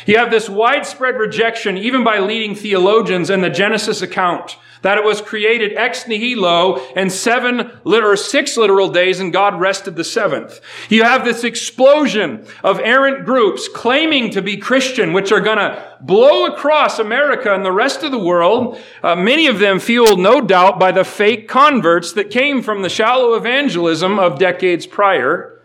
You 0.10 0.18
have 0.18 0.32
this 0.32 0.50
widespread 0.50 1.20
rejection, 1.20 1.78
even 1.78 2.04
by 2.04 2.18
leading 2.18 2.56
theologians, 2.56 3.30
in 3.30 3.42
the 3.42 3.50
Genesis 3.52 4.02
account 4.02 4.58
that 4.82 4.98
it 4.98 5.04
was 5.04 5.22
created 5.22 5.78
ex 5.78 6.08
nihilo 6.08 6.84
in 6.96 7.12
seven 7.12 7.72
or 7.86 8.16
six 8.16 8.58
literal 8.58 8.90
days 8.90 9.20
and 9.20 9.32
God 9.32 9.60
rested 9.60 9.96
the 9.96 10.04
seventh. 10.04 10.62
You 10.90 11.04
have 11.04 11.24
this 11.24 11.44
explosion 11.44 12.44
of 12.64 12.80
errant 12.80 13.24
groups 13.24 13.68
claiming 13.68 14.32
to 14.32 14.42
be 14.42 14.58
Christian, 14.58 15.14
which 15.14 15.32
are 15.32 15.42
going 15.42 15.60
to 15.60 15.98
blow 16.02 16.48
across 16.48 16.98
America 16.98 17.54
and 17.54 17.64
the 17.64 17.72
rest 17.72 18.02
of 18.02 18.10
the 18.10 18.18
world. 18.18 18.80
Uh, 19.04 19.16
many 19.16 19.46
of 19.46 19.60
them 19.60 19.78
fueled, 19.78 20.20
no 20.20 20.42
doubt, 20.42 20.80
by 20.80 20.92
the 20.92 21.04
fake 21.04 21.48
converts 21.48 22.14
that 22.14 22.32
came 22.32 22.64
from 22.64 22.82
the 22.82 22.90
shallow 22.90 23.36
evangelism 23.36 24.18
of 24.18 24.40
decades 24.40 24.88
prior. 24.88 25.59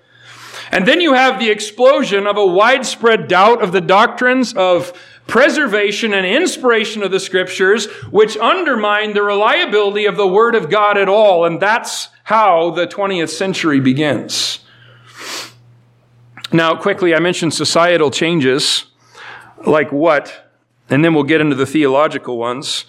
And 0.75 0.89
then 0.89 1.01
you 1.01 1.15
have 1.15 1.39
the 1.39 1.51
explosion 1.51 2.27
of 2.27 2.37
a 2.37 2.45
widespread 2.45 3.29
doubt 3.29 3.63
of 3.63 3.71
the 3.71 3.81
doctrines 3.81 4.53
of 4.55 4.93
preservation 5.29 6.13
and 6.13 6.27
inspiration 6.27 7.05
of 7.05 7.13
the 7.13 7.21
scriptures, 7.21 7.87
which 8.11 8.37
undermine 8.37 9.13
the 9.13 9.23
reliability 9.23 10.05
of 10.05 10.17
the 10.17 10.27
Word 10.27 10.57
of 10.57 10.69
God 10.69 10.99
at 10.99 11.09
all. 11.09 11.45
And 11.45 11.61
that's 11.61 12.09
how 12.25 12.71
the 12.71 12.89
20th 12.89 13.29
century 13.29 13.79
begins. 13.79 14.59
Now, 16.53 16.75
quickly, 16.75 17.15
I 17.15 17.21
mentioned 17.21 17.55
societal 17.55 18.11
changes. 18.11 18.87
Like 19.65 19.93
what? 19.93 20.51
And 20.91 21.05
then 21.05 21.15
we'll 21.15 21.23
get 21.23 21.41
into 21.41 21.55
the 21.55 21.67
theological 21.67 22.37
ones. 22.37 22.85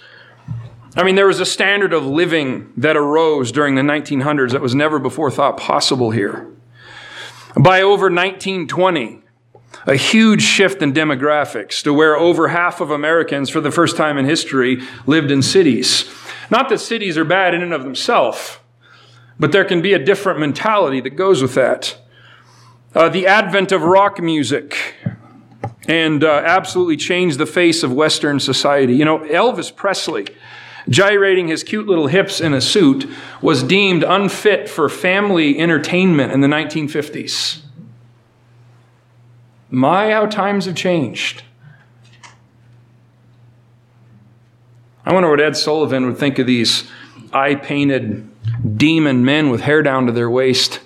I 0.96 1.04
mean, 1.04 1.14
there 1.14 1.28
was 1.28 1.40
a 1.40 1.46
standard 1.46 1.94
of 1.94 2.04
living 2.04 2.74
that 2.78 2.98
arose 2.98 3.52
during 3.52 3.76
the 3.76 3.84
1900s 3.84 4.54
that 4.54 4.62
was 4.62 4.74
never 4.74 4.98
before 4.98 5.30
thought 5.30 5.58
possible 5.58 6.10
here. 6.10 6.48
By 7.58 7.82
over 7.82 8.08
1920, 8.08 9.22
a 9.86 9.96
huge 9.96 10.42
shift 10.42 10.82
in 10.82 10.94
demographics 10.94 11.82
to 11.84 11.94
where 11.94 12.18
over 12.18 12.50
half 12.50 12.82
of 12.82 12.92
Americans, 12.92 13.50
for 13.50 13.62
the 13.62 13.72
first 13.72 13.96
time 13.96 14.18
in 14.18 14.26
history, 14.26 14.82
lived 15.06 15.32
in 15.32 15.42
cities. 15.42 16.10
Not 16.50 16.68
that 16.70 16.80
cities 16.80 17.18
are 17.18 17.24
bad 17.24 17.54
in 17.54 17.62
and 17.62 17.74
of 17.74 17.84
themselves, 17.84 18.58
but 19.40 19.54
there 19.54 19.64
can 19.64 19.82
be 19.82 19.94
a 19.94 20.00
different 20.00 20.40
mentality 20.40 21.00
that 21.02 21.12
goes 21.12 21.42
with 21.42 21.56
that. 21.56 21.98
Uh, 22.94 23.10
the 23.10 23.26
advent 23.26 23.72
of 23.72 23.84
rock 23.84 24.22
music 24.22 24.96
and 25.88 26.24
uh, 26.24 26.42
absolutely 26.46 26.98
changed 26.98 27.38
the 27.38 27.46
face 27.46 27.84
of 27.84 27.94
Western 27.94 28.40
society. 28.40 28.96
You 28.96 29.06
know, 29.06 29.20
Elvis 29.20 29.74
Presley, 29.74 30.28
gyrating 30.90 31.48
his 31.48 31.64
cute 31.64 31.88
little 31.88 32.08
hips 32.08 32.40
in 32.40 32.54
a 32.54 32.62
suit, 32.62 33.10
was 33.42 33.64
deemed 33.64 34.04
unfit 34.04 34.70
for 34.70 34.90
family 34.90 35.60
entertainment 35.60 36.32
in 36.32 36.42
the 36.42 36.48
1950s. 36.48 37.62
My, 39.70 40.12
how 40.12 40.26
times 40.28 40.66
have 40.66 40.76
changed. 40.76 41.44
I 45.06 45.14
wonder 45.14 45.30
what 45.30 45.40
Ed 45.40 45.56
Sullivan 45.56 46.06
would 46.06 46.18
think 46.18 46.40
of 46.40 46.48
these 46.48 46.90
eye 47.34 47.56
painted 47.56 48.30
demon 48.78 49.26
men 49.26 49.50
with 49.50 49.62
hair 49.62 49.84
down 49.84 50.06
to 50.06 50.12
their 50.12 50.30
waist 50.30 50.80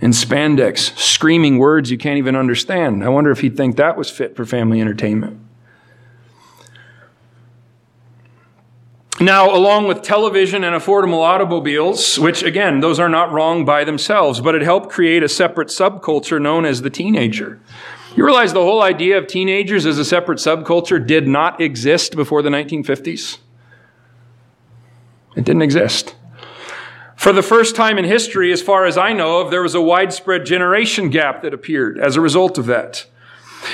in 0.00 0.10
spandex, 0.10 0.96
screaming 0.98 1.58
words 1.58 1.90
you 1.90 1.98
can't 1.98 2.18
even 2.18 2.36
understand. 2.36 3.02
I 3.02 3.08
wonder 3.08 3.30
if 3.30 3.40
he'd 3.40 3.56
think 3.56 3.76
that 3.76 3.96
was 3.96 4.10
fit 4.10 4.36
for 4.36 4.44
family 4.44 4.80
entertainment. 4.80 5.40
Now, 9.20 9.54
along 9.54 9.86
with 9.86 10.02
television 10.02 10.64
and 10.64 10.74
affordable 10.74 11.22
automobiles, 11.22 12.18
which 12.18 12.42
again, 12.42 12.80
those 12.80 12.98
are 12.98 13.08
not 13.08 13.30
wrong 13.30 13.64
by 13.64 13.84
themselves, 13.84 14.40
but 14.40 14.56
it 14.56 14.62
helped 14.62 14.90
create 14.90 15.22
a 15.22 15.28
separate 15.28 15.68
subculture 15.68 16.42
known 16.42 16.64
as 16.64 16.82
the 16.82 16.90
teenager. 16.90 17.60
You 18.16 18.24
realize 18.24 18.52
the 18.52 18.62
whole 18.62 18.82
idea 18.82 19.16
of 19.16 19.28
teenagers 19.28 19.86
as 19.86 19.98
a 19.98 20.04
separate 20.04 20.38
subculture 20.38 21.04
did 21.04 21.28
not 21.28 21.60
exist 21.60 22.16
before 22.16 22.42
the 22.42 22.50
1950s? 22.50 23.38
It 25.36 25.44
didn't 25.44 25.62
exist. 25.62 26.16
For 27.16 27.32
the 27.32 27.42
first 27.42 27.76
time 27.76 27.98
in 27.98 28.04
history, 28.04 28.52
as 28.52 28.62
far 28.62 28.84
as 28.84 28.98
I 28.98 29.12
know 29.12 29.40
of, 29.40 29.50
there 29.50 29.62
was 29.62 29.74
a 29.76 29.80
widespread 29.80 30.44
generation 30.44 31.10
gap 31.10 31.42
that 31.42 31.54
appeared 31.54 31.98
as 31.98 32.16
a 32.16 32.20
result 32.20 32.58
of 32.58 32.66
that. 32.66 33.06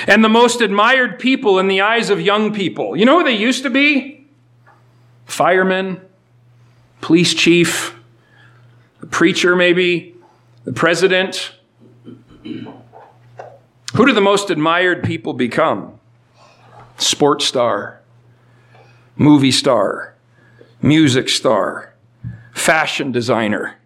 And 0.07 0.23
the 0.23 0.29
most 0.29 0.61
admired 0.61 1.19
people 1.19 1.57
in 1.57 1.67
the 1.67 1.81
eyes 1.81 2.11
of 2.11 2.21
young 2.21 2.53
people, 2.53 2.95
you 2.95 3.05
know 3.05 3.19
who 3.19 3.25
they 3.25 3.35
used 3.35 3.63
to 3.63 3.69
be? 3.69 4.20
Firemen, 5.25 6.01
police 7.01 7.33
chief, 7.33 7.95
a 9.01 9.05
preacher 9.05 9.55
maybe, 9.55 10.15
the 10.63 10.73
president, 10.73 11.53
who 12.43 14.05
do 14.05 14.13
the 14.13 14.21
most 14.21 14.49
admired 14.49 15.03
people 15.03 15.33
become? 15.33 15.99
Sports 16.97 17.45
star, 17.45 18.01
movie 19.15 19.51
star, 19.51 20.15
music 20.81 21.29
star, 21.29 21.93
fashion 22.53 23.11
designer. 23.11 23.77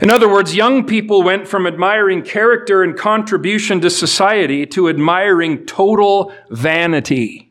In 0.00 0.10
other 0.10 0.28
words, 0.28 0.54
young 0.54 0.84
people 0.84 1.22
went 1.22 1.48
from 1.48 1.66
admiring 1.66 2.22
character 2.22 2.82
and 2.82 2.96
contribution 2.96 3.80
to 3.80 3.90
society 3.90 4.66
to 4.66 4.88
admiring 4.88 5.64
total 5.66 6.32
vanity. 6.50 7.43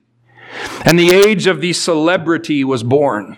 And 0.86 1.00
the 1.00 1.12
age 1.12 1.48
of 1.48 1.62
the 1.62 1.74
celebrity 1.74 2.64
was 2.64 2.84
born. 2.84 3.38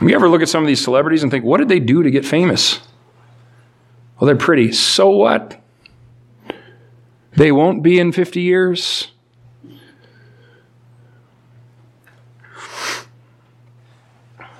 You 0.00 0.14
ever 0.14 0.28
look 0.28 0.42
at 0.42 0.48
some 0.48 0.62
of 0.62 0.68
these 0.68 0.82
celebrities 0.82 1.22
and 1.22 1.30
think, 1.30 1.44
what 1.44 1.58
did 1.58 1.68
they 1.68 1.80
do 1.80 2.02
to 2.02 2.10
get 2.10 2.24
famous? 2.24 2.80
Well, 4.18 4.26
they're 4.26 4.36
pretty. 4.36 4.72
So 4.72 5.10
what? 5.10 5.60
They 7.32 7.52
won't 7.52 7.82
be 7.82 7.98
in 7.98 8.12
50 8.12 8.40
years. 8.40 9.12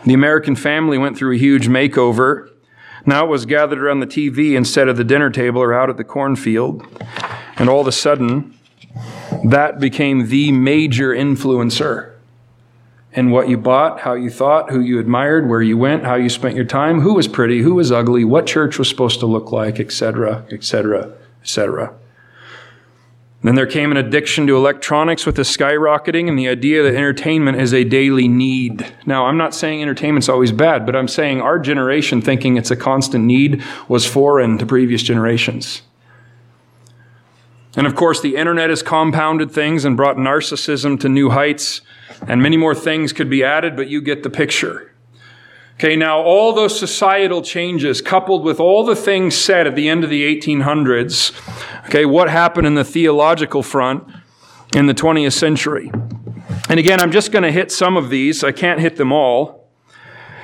The 0.05 0.15
American 0.15 0.57
family 0.57 0.97
went 0.97 1.17
through 1.17 1.35
a 1.35 1.39
huge 1.39 1.69
makeover. 1.69 2.49
Now 3.05 3.25
it 3.25 3.29
was 3.29 3.47
gathered 3.47 3.79
around 3.79 4.01
the 4.01 4.07
TV 4.07 4.55
instead 4.55 4.89
of 4.89 4.97
the 4.97 5.05
dinner 5.05 5.31
table 5.31 5.61
or 5.61 5.75
out 5.75 5.91
at 5.91 5.97
the 5.97 6.05
cornfield. 6.05 6.87
And 7.59 7.68
all 7.68 7.81
of 7.81 7.87
a 7.87 7.92
sudden, 7.92 8.57
that 9.44 9.81
became 9.81 10.29
the 10.29 10.53
major 10.53 11.14
influencer 11.14 12.14
and 13.12 13.33
what 13.33 13.49
you 13.49 13.57
bought, 13.57 14.01
how 14.01 14.14
you 14.14 14.31
thought, 14.31 14.71
who 14.71 14.81
you 14.81 14.99
admired, 15.01 15.49
where 15.49 15.62
you 15.62 15.77
went, 15.77 16.05
how 16.05 16.14
you 16.14 16.29
spent 16.29 16.55
your 16.55 16.64
time, 16.64 17.01
who 17.01 17.14
was 17.14 17.27
pretty, 17.27 17.62
who 17.62 17.75
was 17.75 17.90
ugly, 17.90 18.25
what 18.25 18.47
church 18.47 18.79
was 18.79 18.88
supposed 18.88 19.18
to 19.21 19.27
look 19.27 19.51
like, 19.51 19.81
etc., 19.81 20.44
etc., 20.53 21.12
etc. 21.40 21.94
Then 23.42 23.55
there 23.55 23.66
came 23.66 23.92
an 23.92 23.97
addiction 23.97 24.47
to 24.49 24.57
electronics 24.57 25.25
with 25.25 25.37
the 25.37 25.42
skyrocketing 25.42 26.29
and 26.29 26.38
the 26.38 26.49
idea 26.49 26.83
that 26.83 26.94
entertainment 26.94 27.61
is 27.61 27.73
a 27.73 27.85
daily 27.85 28.27
need. 28.27 28.92
Now, 29.07 29.27
I'm 29.27 29.37
not 29.37 29.55
saying 29.55 29.81
entertainment's 29.81 30.29
always 30.29 30.51
bad, 30.51 30.85
but 30.85 30.97
I'm 30.97 31.09
saying 31.09 31.40
our 31.40 31.59
generation 31.59 32.21
thinking 32.21 32.57
it's 32.57 32.73
a 32.73 32.77
constant 32.77 33.25
need 33.25 33.62
was 33.87 34.07
foreign 34.07 34.59
to 34.59 34.66
previous 34.66 35.03
generations. 35.03 35.83
And 37.79 37.87
of 37.87 37.95
course, 37.95 38.21
the 38.21 38.35
internet 38.35 38.71
has 38.71 38.83
compounded 38.83 39.53
things 39.53 39.85
and 39.85 39.97
brought 39.97 40.17
narcissism 40.17 40.99
to 40.99 41.09
new 41.09 41.31
heights 41.31 41.81
and 42.27 42.43
many 42.43 42.57
more 42.57 42.75
things 42.75 43.12
could 43.12 43.31
be 43.31 43.45
added, 43.45 43.77
but 43.77 43.87
you 43.87 44.01
get 44.01 44.25
the 44.25 44.31
picture. 44.31 44.93
Okay, 45.75 45.95
now 45.95 46.21
all 46.21 46.53
those 46.53 46.77
societal 46.77 47.41
changes 47.41 48.03
coupled 48.03 48.43
with 48.43 48.59
all 48.59 48.85
the 48.85 48.97
things 48.97 49.37
said 49.37 49.69
at 49.69 49.77
the 49.77 49.88
end 49.88 50.03
of 50.03 50.11
the 50.11 50.25
1800s, 50.37 51.31
okay, 51.87 52.05
what 52.05 52.29
happened 52.29 52.67
in 52.67 52.75
the 52.75 52.83
theological 52.83 53.62
front 53.62 54.03
in 54.75 54.87
the 54.87 54.95
20th 54.95 55.35
century? 55.35 55.88
And 56.69 56.81
again, 56.81 57.01
I'm 57.01 57.12
just 57.12 57.31
going 57.31 57.45
to 57.45 57.53
hit 57.53 57.71
some 57.71 57.97
of 57.97 58.11
these. 58.11 58.43
I 58.43 58.51
can't 58.51 58.81
hit 58.81 58.97
them 58.97 59.12
all. 59.12 59.71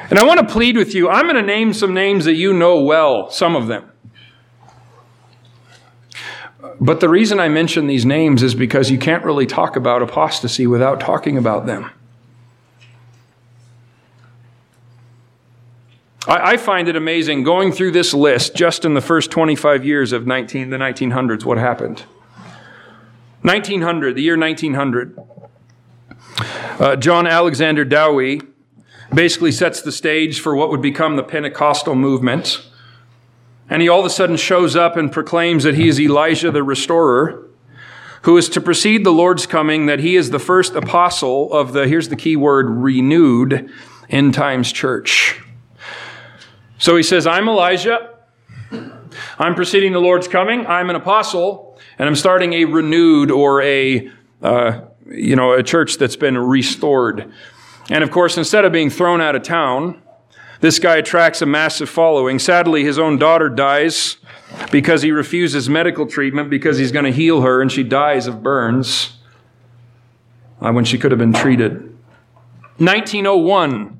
And 0.09 0.21
I 0.21 0.25
want 0.25 0.39
to 0.39 0.47
plead 0.47 0.77
with 0.77 0.95
you. 0.95 1.09
I'm 1.09 1.25
going 1.25 1.35
to 1.35 1.43
name 1.43 1.73
some 1.73 1.95
names 1.95 2.27
that 2.27 2.35
you 2.35 2.53
know 2.53 2.81
well, 2.81 3.29
some 3.29 3.57
of 3.57 3.67
them. 3.67 3.91
But 6.81 7.01
the 7.01 7.09
reason 7.09 7.41
I 7.41 7.49
mention 7.49 7.87
these 7.87 8.05
names 8.05 8.43
is 8.43 8.55
because 8.55 8.91
you 8.91 8.99
can't 8.99 9.25
really 9.25 9.47
talk 9.47 9.77
about 9.77 10.03
apostasy 10.03 10.67
without 10.67 11.01
talking 11.01 11.39
about 11.39 11.67
them. 11.67 11.91
I, 16.27 16.57
find 16.57 16.89
it 16.89 16.97
amazing 16.97 17.45
going 17.45 17.71
through 17.71 17.91
this 17.91 18.15
list 18.15 18.55
just 18.55 18.87
in 18.87 18.95
the 18.95 19.03
first 19.03 19.31
25 19.31 19.85
years 19.85 20.13
of 20.13 20.27
19, 20.27 20.71
the 20.71 20.79
1900s, 20.79 21.45
what 21.45 21.59
happened. 21.59 22.05
1900, 23.43 24.17
the 24.17 24.23
year 24.23 24.39
1900. 24.39 25.19
Uh, 26.79 26.97
John 26.97 27.27
Alexander 27.27 27.85
Dowie 27.85 28.41
basically 29.13 29.53
sets 29.53 29.83
the 29.83 29.93
stage 29.93 30.41
for 30.41 30.57
what 30.57 30.71
would 30.71 30.81
become 30.81 31.17
the 31.17 31.23
Pentecostal 31.23 31.95
movement. 31.95 32.67
And 33.69 33.81
he 33.81 33.89
all 33.89 34.01
of 34.01 34.07
a 34.07 34.11
sudden 34.11 34.37
shows 34.37 34.77
up 34.77 34.97
and 34.97 35.11
proclaims 35.11 35.65
that 35.65 35.75
he 35.75 35.89
is 35.89 36.01
Elijah 36.01 36.51
the 36.51 36.63
restorer, 36.63 37.49
who 38.23 38.37
is 38.37 38.49
to 38.51 38.61
precede 38.61 39.05
the 39.05 39.13
Lord's 39.13 39.47
coming, 39.47 39.87
that 39.87 40.01
he 40.01 40.17
is 40.17 40.31
the 40.31 40.39
first 40.39 40.75
apostle 40.75 41.53
of 41.53 41.73
the, 41.73 41.87
here's 41.87 42.09
the 42.09 42.17
key 42.17 42.37
word, 42.37 42.69
renewed 42.69 43.71
end 44.09 44.35
times 44.35 44.73
church. 44.73 45.41
So 46.79 46.97
he 46.97 47.03
says, 47.03 47.27
I'm 47.27 47.49
Elijah. 47.49 48.11
I'm 49.39 49.55
preceding 49.55 49.93
the 49.93 50.01
Lord's 50.01 50.29
coming. 50.29 50.67
I'm 50.67 50.91
an 50.91 50.97
apostle, 50.97 51.79
and 51.99 52.09
I'm 52.09 52.17
starting 52.17 52.53
a 52.53 52.65
renewed 52.65 53.31
or 53.31 53.63
a, 53.63 54.11
uh, 54.43 54.81
you 55.07 55.37
know, 55.37 55.53
a 55.53 55.63
church 55.63 55.99
that's 55.99 56.17
been 56.17 56.37
restored. 56.37 57.33
And 57.91 58.03
of 58.03 58.11
course, 58.11 58.37
instead 58.39 58.65
of 58.65 58.73
being 58.73 58.91
thrown 58.91 59.21
out 59.21 59.37
of 59.37 59.43
town, 59.43 60.03
this 60.61 60.79
guy 60.79 60.97
attracts 60.97 61.43
a 61.43 61.47
massive 61.47 61.89
following. 61.89 62.39
Sadly, 62.39 62.85
his 62.85 62.99
own 62.99 63.19
daughter 63.19 63.49
dies 63.49 64.17
because 64.71 65.03
he 65.03 65.11
refuses 65.11 65.69
medical 65.69 66.07
treatment 66.07 66.51
because 66.51 66.79
he's 66.79 66.93
going 66.93 67.05
to 67.05 67.13
heal 67.13 67.43
her, 67.43 67.61
and 67.61 67.71
she 67.71 67.83
dies 67.83 68.27
of 68.27 68.43
burns 68.43 69.17
uh, 70.61 70.73
when 70.73 70.85
she 70.85 70.99
could 70.99 71.11
have 71.11 71.19
been 71.19 71.33
treated. 71.33 71.73
1901, 72.79 73.97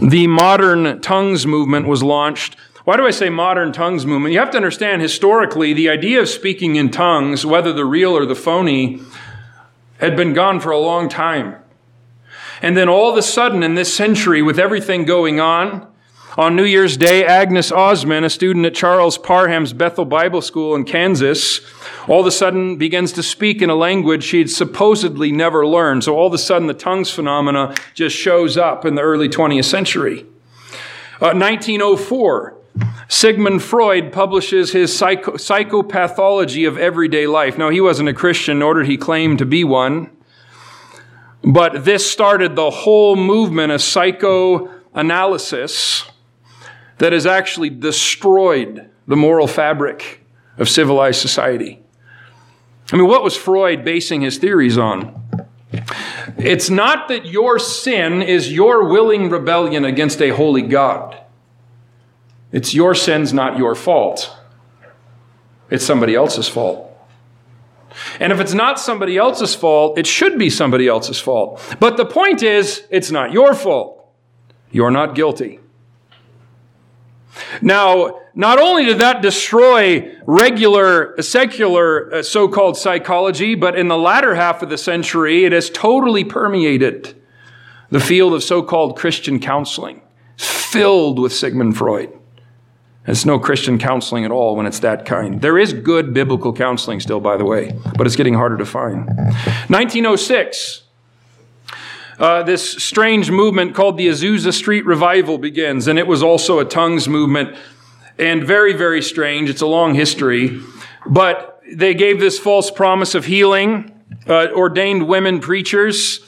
the 0.00 0.26
modern 0.26 1.00
tongues 1.00 1.46
movement 1.46 1.86
was 1.86 2.02
launched. 2.02 2.56
Why 2.84 2.96
do 2.96 3.06
I 3.06 3.10
say 3.10 3.28
modern 3.28 3.72
tongues 3.72 4.06
movement? 4.06 4.32
You 4.32 4.40
have 4.40 4.50
to 4.52 4.56
understand 4.56 5.02
historically, 5.02 5.72
the 5.72 5.88
idea 5.88 6.20
of 6.20 6.28
speaking 6.28 6.76
in 6.76 6.90
tongues, 6.90 7.44
whether 7.44 7.72
the 7.72 7.84
real 7.84 8.16
or 8.16 8.26
the 8.26 8.34
phony, 8.34 9.02
had 9.98 10.16
been 10.16 10.32
gone 10.32 10.60
for 10.60 10.70
a 10.70 10.78
long 10.78 11.08
time. 11.08 11.56
And 12.62 12.76
then 12.76 12.88
all 12.88 13.10
of 13.10 13.16
a 13.16 13.22
sudden, 13.22 13.62
in 13.62 13.74
this 13.74 13.92
century, 13.92 14.42
with 14.42 14.58
everything 14.58 15.04
going 15.04 15.40
on, 15.40 15.86
on 16.36 16.54
New 16.54 16.64
Year's 16.64 16.96
Day, 16.96 17.24
Agnes 17.24 17.72
Ozman, 17.72 18.24
a 18.24 18.30
student 18.30 18.64
at 18.64 18.74
Charles 18.74 19.18
Parham's 19.18 19.72
Bethel 19.72 20.04
Bible 20.04 20.42
School 20.42 20.74
in 20.74 20.84
Kansas, 20.84 21.60
all 22.06 22.20
of 22.20 22.26
a 22.26 22.30
sudden 22.30 22.76
begins 22.76 23.12
to 23.12 23.22
speak 23.22 23.60
in 23.62 23.70
a 23.70 23.74
language 23.74 24.22
she 24.22 24.38
had 24.38 24.50
supposedly 24.50 25.32
never 25.32 25.66
learned. 25.66 26.04
So 26.04 26.14
all 26.16 26.28
of 26.28 26.34
a 26.34 26.38
sudden, 26.38 26.68
the 26.68 26.74
tongues 26.74 27.10
phenomena 27.10 27.74
just 27.94 28.14
shows 28.14 28.56
up 28.56 28.84
in 28.84 28.94
the 28.94 29.02
early 29.02 29.28
20th 29.28 29.64
century. 29.64 30.26
Uh, 31.20 31.34
1904, 31.34 32.56
Sigmund 33.08 33.62
Freud 33.62 34.12
publishes 34.12 34.72
his 34.72 34.96
psycho- 34.96 35.32
psychopathology 35.32 36.66
of 36.68 36.78
everyday 36.78 37.26
life. 37.26 37.58
Now, 37.58 37.70
he 37.70 37.80
wasn't 37.80 38.08
a 38.08 38.14
Christian, 38.14 38.60
nor 38.60 38.74
did 38.74 38.86
he 38.86 38.96
claim 38.96 39.36
to 39.38 39.44
be 39.44 39.64
one. 39.64 40.10
But 41.42 41.84
this 41.84 42.10
started 42.10 42.54
the 42.54 42.70
whole 42.70 43.16
movement 43.16 43.72
of 43.72 43.82
psychoanalysis 43.82 46.04
that 46.98 47.12
has 47.12 47.26
actually 47.26 47.70
destroyed 47.70 48.88
the 49.06 49.16
moral 49.16 49.46
fabric 49.46 50.24
of 50.58 50.68
civilized 50.68 51.20
society. 51.20 51.82
I 52.92 52.96
mean, 52.96 53.06
what 53.06 53.22
was 53.22 53.36
Freud 53.36 53.84
basing 53.84 54.20
his 54.20 54.38
theories 54.38 54.76
on? 54.76 55.16
It's 56.36 56.68
not 56.68 57.08
that 57.08 57.26
your 57.26 57.58
sin 57.58 58.22
is 58.22 58.52
your 58.52 58.88
willing 58.88 59.30
rebellion 59.30 59.84
against 59.84 60.20
a 60.20 60.30
holy 60.30 60.62
God. 60.62 61.16
It's 62.52 62.74
your 62.74 62.94
sin's 62.94 63.32
not 63.32 63.56
your 63.56 63.74
fault. 63.74 64.36
It's 65.70 65.84
somebody 65.84 66.14
else's 66.14 66.48
fault. 66.48 66.89
And 68.20 68.32
if 68.32 68.38
it's 68.38 68.52
not 68.52 68.78
somebody 68.78 69.16
else's 69.16 69.54
fault, 69.54 69.98
it 69.98 70.06
should 70.06 70.38
be 70.38 70.50
somebody 70.50 70.86
else's 70.86 71.18
fault. 71.18 71.60
But 71.80 71.96
the 71.96 72.04
point 72.04 72.42
is, 72.42 72.86
it's 72.90 73.10
not 73.10 73.32
your 73.32 73.54
fault. 73.54 74.06
You're 74.70 74.90
not 74.90 75.14
guilty. 75.14 75.58
Now, 77.62 78.20
not 78.34 78.58
only 78.58 78.84
did 78.84 78.98
that 78.98 79.22
destroy 79.22 80.14
regular 80.26 81.20
secular 81.22 82.14
uh, 82.14 82.22
so 82.22 82.46
called 82.46 82.76
psychology, 82.76 83.54
but 83.54 83.78
in 83.78 83.88
the 83.88 83.96
latter 83.96 84.34
half 84.34 84.62
of 84.62 84.68
the 84.68 84.78
century, 84.78 85.44
it 85.44 85.52
has 85.52 85.70
totally 85.70 86.22
permeated 86.22 87.16
the 87.88 88.00
field 88.00 88.34
of 88.34 88.42
so 88.42 88.62
called 88.62 88.96
Christian 88.96 89.40
counseling, 89.40 90.02
filled 90.36 91.18
with 91.18 91.32
Sigmund 91.32 91.76
Freud. 91.76 92.19
It's 93.06 93.24
no 93.24 93.38
Christian 93.38 93.78
counseling 93.78 94.24
at 94.24 94.30
all 94.30 94.56
when 94.56 94.66
it's 94.66 94.80
that 94.80 95.06
kind. 95.06 95.40
There 95.40 95.58
is 95.58 95.72
good 95.72 96.12
biblical 96.12 96.52
counseling 96.52 97.00
still, 97.00 97.20
by 97.20 97.36
the 97.36 97.44
way, 97.44 97.72
but 97.96 98.06
it's 98.06 98.16
getting 98.16 98.34
harder 98.34 98.58
to 98.58 98.66
find. 98.66 99.06
1906, 99.06 100.82
uh, 102.18 102.42
this 102.42 102.72
strange 102.82 103.30
movement 103.30 103.74
called 103.74 103.96
the 103.96 104.08
Azusa 104.08 104.52
Street 104.52 104.84
Revival 104.84 105.38
begins, 105.38 105.88
and 105.88 105.98
it 105.98 106.06
was 106.06 106.22
also 106.22 106.58
a 106.58 106.64
tongues 106.64 107.08
movement, 107.08 107.56
and 108.18 108.44
very, 108.44 108.74
very 108.74 109.00
strange. 109.00 109.48
It's 109.48 109.62
a 109.62 109.66
long 109.66 109.94
history, 109.94 110.60
but 111.06 111.62
they 111.72 111.94
gave 111.94 112.20
this 112.20 112.38
false 112.38 112.70
promise 112.70 113.14
of 113.14 113.24
healing. 113.24 113.96
Uh, 114.26 114.48
ordained 114.52 115.08
women 115.08 115.40
preachers 115.40 116.20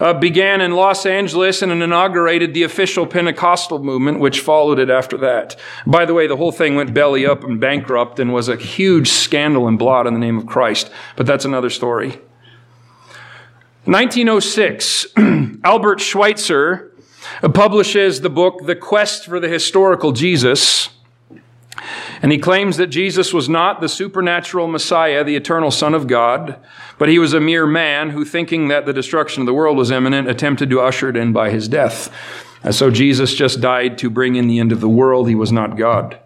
uh, 0.00 0.14
began 0.14 0.60
in 0.60 0.72
Los 0.72 1.06
Angeles 1.06 1.62
and 1.62 1.72
inaugurated 1.72 2.54
the 2.54 2.62
official 2.62 3.06
Pentecostal 3.06 3.82
movement, 3.82 4.20
which 4.20 4.40
followed 4.40 4.78
it 4.78 4.90
after 4.90 5.16
that. 5.18 5.56
By 5.86 6.04
the 6.04 6.14
way, 6.14 6.26
the 6.26 6.36
whole 6.36 6.52
thing 6.52 6.76
went 6.76 6.94
belly 6.94 7.26
up 7.26 7.44
and 7.44 7.60
bankrupt 7.60 8.18
and 8.18 8.32
was 8.32 8.48
a 8.48 8.56
huge 8.56 9.08
scandal 9.08 9.66
and 9.66 9.78
blot 9.78 10.06
in 10.06 10.14
the 10.14 10.20
name 10.20 10.38
of 10.38 10.46
Christ, 10.46 10.90
but 11.16 11.26
that's 11.26 11.44
another 11.44 11.70
story. 11.70 12.20
1906, 13.84 15.06
Albert 15.64 16.00
Schweitzer 16.00 16.92
publishes 17.54 18.20
the 18.20 18.30
book 18.30 18.66
The 18.66 18.76
Quest 18.76 19.24
for 19.24 19.40
the 19.40 19.48
Historical 19.48 20.12
Jesus. 20.12 20.90
And 22.20 22.32
he 22.32 22.38
claims 22.38 22.76
that 22.76 22.88
Jesus 22.88 23.32
was 23.32 23.48
not 23.48 23.80
the 23.80 23.88
supernatural 23.88 24.66
Messiah, 24.66 25.22
the 25.24 25.36
eternal 25.36 25.70
Son 25.70 25.94
of 25.94 26.06
God, 26.06 26.58
but 26.98 27.08
he 27.08 27.18
was 27.18 27.32
a 27.32 27.40
mere 27.40 27.66
man 27.66 28.10
who, 28.10 28.24
thinking 28.24 28.68
that 28.68 28.84
the 28.84 28.92
destruction 28.92 29.42
of 29.42 29.46
the 29.46 29.54
world 29.54 29.76
was 29.76 29.90
imminent, 29.90 30.28
attempted 30.28 30.68
to 30.70 30.80
usher 30.80 31.08
it 31.08 31.16
in 31.16 31.32
by 31.32 31.50
his 31.50 31.68
death. 31.68 32.12
And 32.62 32.74
so 32.74 32.90
Jesus 32.90 33.34
just 33.34 33.60
died 33.60 33.98
to 33.98 34.10
bring 34.10 34.34
in 34.34 34.48
the 34.48 34.58
end 34.58 34.72
of 34.72 34.80
the 34.80 34.88
world. 34.88 35.28
He 35.28 35.34
was 35.34 35.52
not 35.52 35.76
God. 35.76 36.18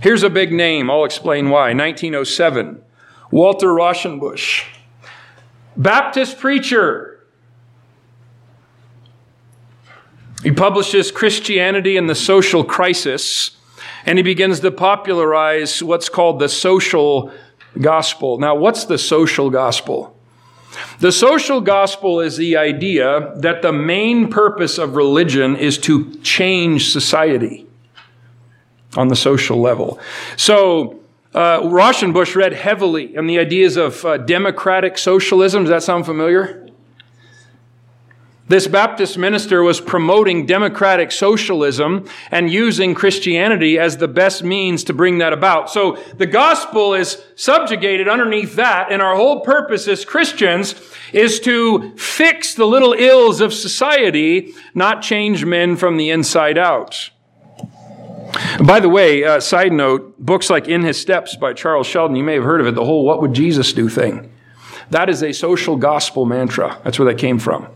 Here's 0.00 0.22
a 0.22 0.30
big 0.30 0.52
name. 0.52 0.90
I'll 0.90 1.04
explain 1.04 1.50
why. 1.50 1.74
1907, 1.74 2.80
Walter 3.32 3.68
Rauschenbusch. 3.68 4.64
Baptist 5.76 6.38
preacher. 6.38 7.26
He 10.42 10.52
publishes 10.52 11.10
Christianity 11.10 11.96
and 11.96 12.08
the 12.08 12.14
Social 12.14 12.64
Crisis, 12.64 13.56
and 14.06 14.18
he 14.18 14.22
begins 14.22 14.60
to 14.60 14.70
popularize 14.70 15.82
what's 15.82 16.08
called 16.08 16.38
the 16.38 16.48
social 16.48 17.32
gospel. 17.78 18.38
Now, 18.38 18.54
what's 18.54 18.84
the 18.84 18.98
social 18.98 19.50
gospel? 19.50 20.16
The 21.00 21.12
social 21.12 21.60
gospel 21.60 22.20
is 22.20 22.36
the 22.36 22.56
idea 22.56 23.34
that 23.36 23.62
the 23.62 23.72
main 23.72 24.28
purpose 24.28 24.78
of 24.78 24.94
religion 24.94 25.56
is 25.56 25.78
to 25.78 26.14
change 26.16 26.92
society 26.92 27.66
on 28.96 29.08
the 29.08 29.16
social 29.16 29.60
level. 29.60 29.98
So, 30.36 31.00
uh, 31.34 31.60
Rauschenbusch 31.60 32.34
read 32.34 32.52
heavily 32.52 33.16
on 33.16 33.26
the 33.26 33.38
ideas 33.38 33.76
of 33.76 34.04
uh, 34.04 34.16
democratic 34.16 34.98
socialism. 34.98 35.62
Does 35.62 35.70
that 35.70 35.82
sound 35.82 36.06
familiar? 36.06 36.69
This 38.50 38.66
Baptist 38.66 39.16
minister 39.16 39.62
was 39.62 39.80
promoting 39.80 40.44
democratic 40.44 41.12
socialism 41.12 42.08
and 42.32 42.50
using 42.50 42.96
Christianity 42.96 43.78
as 43.78 43.98
the 43.98 44.08
best 44.08 44.42
means 44.42 44.82
to 44.84 44.92
bring 44.92 45.18
that 45.18 45.32
about. 45.32 45.70
So 45.70 46.02
the 46.16 46.26
gospel 46.26 46.94
is 46.94 47.22
subjugated 47.36 48.08
underneath 48.08 48.56
that, 48.56 48.90
and 48.90 49.00
our 49.00 49.14
whole 49.14 49.42
purpose 49.42 49.86
as 49.86 50.04
Christians 50.04 50.74
is 51.12 51.38
to 51.42 51.96
fix 51.96 52.54
the 52.54 52.64
little 52.64 52.92
ills 52.92 53.40
of 53.40 53.54
society, 53.54 54.52
not 54.74 55.00
change 55.00 55.44
men 55.44 55.76
from 55.76 55.96
the 55.96 56.10
inside 56.10 56.58
out. 56.58 57.10
By 58.66 58.80
the 58.80 58.88
way, 58.88 59.22
uh, 59.22 59.38
side 59.38 59.72
note, 59.72 60.18
books 60.18 60.50
like 60.50 60.66
In 60.66 60.82
His 60.82 61.00
Steps 61.00 61.36
by 61.36 61.52
Charles 61.52 61.86
Sheldon, 61.86 62.16
you 62.16 62.24
may 62.24 62.34
have 62.34 62.42
heard 62.42 62.60
of 62.60 62.66
it, 62.66 62.74
the 62.74 62.84
whole 62.84 63.04
What 63.04 63.22
Would 63.22 63.32
Jesus 63.32 63.72
Do 63.72 63.88
thing. 63.88 64.32
That 64.90 65.08
is 65.08 65.22
a 65.22 65.30
social 65.30 65.76
gospel 65.76 66.26
mantra. 66.26 66.80
That's 66.82 66.98
where 66.98 67.06
that 67.12 67.20
came 67.20 67.38
from. 67.38 67.68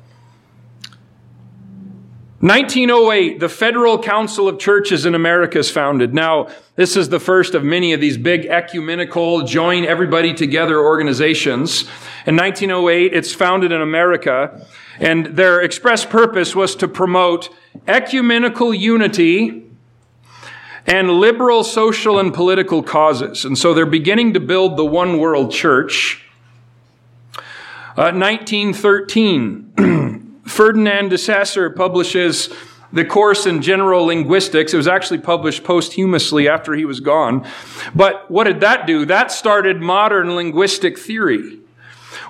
1908, 2.44 3.40
the 3.40 3.48
Federal 3.48 3.98
Council 3.98 4.48
of 4.48 4.58
Churches 4.58 5.06
in 5.06 5.14
America 5.14 5.58
is 5.60 5.70
founded. 5.70 6.12
Now, 6.12 6.48
this 6.76 6.94
is 6.94 7.08
the 7.08 7.18
first 7.18 7.54
of 7.54 7.64
many 7.64 7.94
of 7.94 8.02
these 8.02 8.18
big 8.18 8.44
ecumenical, 8.44 9.46
join 9.46 9.86
everybody 9.86 10.34
together 10.34 10.78
organizations. 10.78 11.84
In 12.26 12.36
1908, 12.36 13.14
it's 13.14 13.32
founded 13.32 13.72
in 13.72 13.80
America, 13.80 14.66
and 15.00 15.24
their 15.24 15.62
express 15.62 16.04
purpose 16.04 16.54
was 16.54 16.76
to 16.76 16.86
promote 16.86 17.48
ecumenical 17.88 18.74
unity 18.74 19.64
and 20.86 21.12
liberal 21.12 21.64
social 21.64 22.18
and 22.18 22.34
political 22.34 22.82
causes. 22.82 23.46
And 23.46 23.56
so 23.56 23.72
they're 23.72 23.86
beginning 23.86 24.34
to 24.34 24.40
build 24.40 24.76
the 24.76 24.84
one 24.84 25.18
world 25.18 25.50
church. 25.50 26.22
Uh, 27.96 28.12
1913, 28.12 29.72
Ferdinand 30.44 31.08
de 31.08 31.18
Saussure 31.18 31.70
publishes 31.70 32.50
the 32.92 33.04
course 33.04 33.44
in 33.44 33.60
general 33.60 34.04
linguistics. 34.04 34.72
It 34.72 34.76
was 34.76 34.86
actually 34.86 35.18
published 35.18 35.64
posthumously 35.64 36.48
after 36.48 36.74
he 36.74 36.84
was 36.84 37.00
gone. 37.00 37.46
But 37.94 38.30
what 38.30 38.44
did 38.44 38.60
that 38.60 38.86
do? 38.86 39.04
That 39.04 39.32
started 39.32 39.80
modern 39.80 40.36
linguistic 40.36 40.98
theory, 40.98 41.58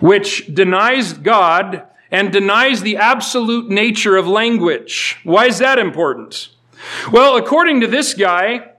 which 0.01 0.53
denies 0.55 1.13
God 1.13 1.83
and 2.11 2.33
denies 2.33 2.81
the 2.81 2.97
absolute 2.97 3.69
nature 3.69 4.17
of 4.17 4.27
language. 4.27 5.19
Why 5.25 5.47
is 5.47 5.59
that 5.59 5.79
important? 5.79 6.49
Well, 7.13 7.37
according 7.37 7.81
to 7.81 7.87
this 7.87 8.15
guy, 8.15 8.71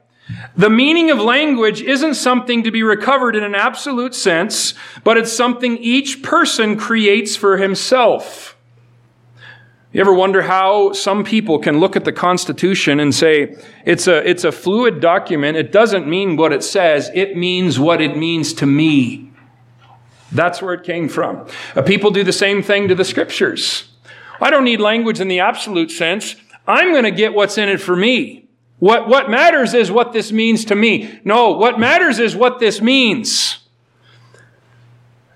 the 0.55 0.69
meaning 0.69 1.11
of 1.11 1.19
language 1.19 1.81
isn't 1.81 2.15
something 2.15 2.63
to 2.63 2.71
be 2.71 2.81
recovered 2.81 3.36
in 3.36 3.43
an 3.43 3.53
absolute 3.53 4.15
sense, 4.15 4.73
but 5.03 5.17
it's 5.17 5.31
something 5.31 5.77
each 5.77 6.23
person 6.23 6.77
creates 6.77 7.36
for 7.36 7.57
himself. 7.57 8.54
You 9.95 10.01
ever 10.01 10.13
wonder 10.13 10.41
how 10.41 10.91
some 10.91 11.23
people 11.23 11.57
can 11.57 11.79
look 11.79 11.95
at 11.95 12.03
the 12.03 12.11
Constitution 12.11 12.99
and 12.99 13.15
say, 13.15 13.55
it's 13.85 14.07
a, 14.07 14.29
it's 14.29 14.43
a 14.43 14.51
fluid 14.51 14.99
document. 14.99 15.55
It 15.55 15.71
doesn't 15.71 16.05
mean 16.05 16.35
what 16.35 16.51
it 16.51 16.65
says. 16.65 17.09
It 17.13 17.37
means 17.37 17.79
what 17.79 18.01
it 18.01 18.17
means 18.17 18.51
to 18.55 18.65
me. 18.65 19.31
That's 20.33 20.61
where 20.61 20.73
it 20.73 20.83
came 20.83 21.07
from. 21.07 21.47
Uh, 21.77 21.81
people 21.81 22.11
do 22.11 22.25
the 22.25 22.33
same 22.33 22.61
thing 22.61 22.89
to 22.89 22.95
the 22.95 23.05
scriptures. 23.05 23.87
I 24.41 24.49
don't 24.49 24.65
need 24.65 24.81
language 24.81 25.21
in 25.21 25.29
the 25.29 25.39
absolute 25.39 25.91
sense. 25.91 26.35
I'm 26.67 26.91
going 26.91 27.05
to 27.05 27.11
get 27.11 27.33
what's 27.33 27.57
in 27.57 27.69
it 27.69 27.79
for 27.79 27.95
me. 27.95 28.49
What, 28.79 29.07
what 29.07 29.29
matters 29.29 29.73
is 29.73 29.89
what 29.89 30.11
this 30.11 30.29
means 30.29 30.65
to 30.65 30.75
me. 30.75 31.21
No, 31.23 31.51
what 31.51 31.79
matters 31.79 32.19
is 32.19 32.35
what 32.35 32.59
this 32.59 32.81
means. 32.81 33.59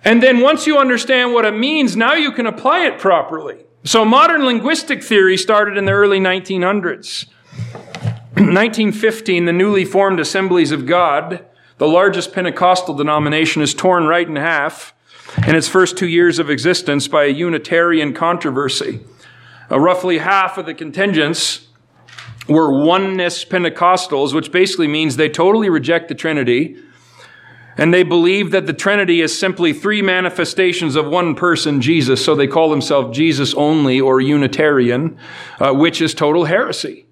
And 0.04 0.22
then 0.22 0.42
once 0.42 0.68
you 0.68 0.78
understand 0.78 1.32
what 1.32 1.46
it 1.46 1.54
means, 1.54 1.96
now 1.96 2.16
you 2.16 2.34
can 2.34 2.46
apply 2.46 2.88
it 2.88 3.00
properly. 3.00 3.64
So 3.86 4.04
modern 4.04 4.46
linguistic 4.46 5.02
theory 5.02 5.38
started 5.38 5.78
in 5.78 5.86
the 5.86 5.94
early 5.94 6.20
1900s. 6.20 7.28
1915, 8.34 9.46
the 9.46 9.54
newly 9.54 9.86
formed 9.86 10.20
Assemblies 10.20 10.72
of 10.72 10.86
God, 10.86 11.46
the 11.78 11.88
largest 11.88 12.34
Pentecostal 12.34 12.94
denomination, 12.94 13.62
is 13.62 13.74
torn 13.74 14.06
right 14.06 14.28
in 14.28 14.36
half 14.36 14.94
in 15.48 15.56
its 15.56 15.70
first 15.70 15.98
two 15.98 16.08
years 16.08 16.40
of 16.40 16.50
existence 16.50 17.08
by 17.08 17.24
a 17.24 17.30
Unitarian 17.30 18.14
controversy. 18.14 19.00
Uh, 19.72 19.80
roughly 19.80 20.18
half 20.18 20.58
of 20.58 20.66
the 20.66 20.74
contingents 20.74 21.68
were 22.50 22.84
oneness 22.84 23.46
Pentecostals, 23.46 24.34
which 24.34 24.52
basically 24.52 24.88
means 24.88 25.16
they 25.16 25.30
totally 25.30 25.70
reject 25.70 26.10
the 26.10 26.16
Trinity 26.16 26.76
and 27.80 27.94
they 27.94 28.04
believe 28.04 28.52
that 28.52 28.66
the 28.66 28.74
Trinity 28.74 29.22
is 29.22 29.40
simply 29.40 29.72
three 29.72 30.02
manifestations 30.02 30.98
of 30.98 31.08
one 31.08 31.34
person, 31.34 31.80
Jesus. 31.80 32.24
So 32.24 32.36
they 32.36 32.46
call 32.46 32.70
themselves 32.70 33.16
Jesus 33.16 33.54
only 33.54 34.02
or 34.02 34.20
Unitarian, 34.20 35.18
uh, 35.62 35.72
which 35.72 36.02
is 36.02 36.14
total 36.14 36.44
heresy. 36.44 37.06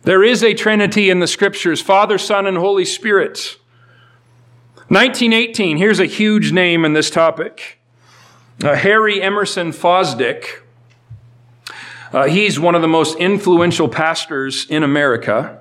There 0.00 0.24
is 0.24 0.42
a 0.42 0.54
Trinity 0.54 1.10
in 1.10 1.18
the 1.18 1.26
scriptures 1.26 1.82
Father, 1.82 2.16
Son, 2.16 2.46
and 2.46 2.56
Holy 2.56 2.86
Spirit. 2.86 3.58
1918, 4.88 5.76
here's 5.76 6.00
a 6.00 6.06
huge 6.06 6.52
name 6.52 6.86
in 6.86 6.94
this 6.94 7.10
topic 7.10 7.80
uh, 8.64 8.74
Harry 8.76 9.20
Emerson 9.20 9.72
Fosdick. 9.72 10.62
Uh, 12.14 12.24
he's 12.24 12.58
one 12.58 12.74
of 12.74 12.80
the 12.80 12.88
most 12.88 13.18
influential 13.18 13.90
pastors 13.90 14.66
in 14.70 14.82
America, 14.82 15.60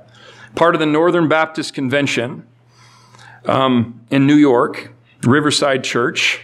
part 0.56 0.74
of 0.74 0.80
the 0.80 0.86
Northern 0.86 1.28
Baptist 1.28 1.74
Convention 1.74 2.46
um, 3.50 4.06
in 4.12 4.28
New 4.28 4.36
York, 4.36 4.92
Riverside 5.24 5.84
Church. 5.84 6.42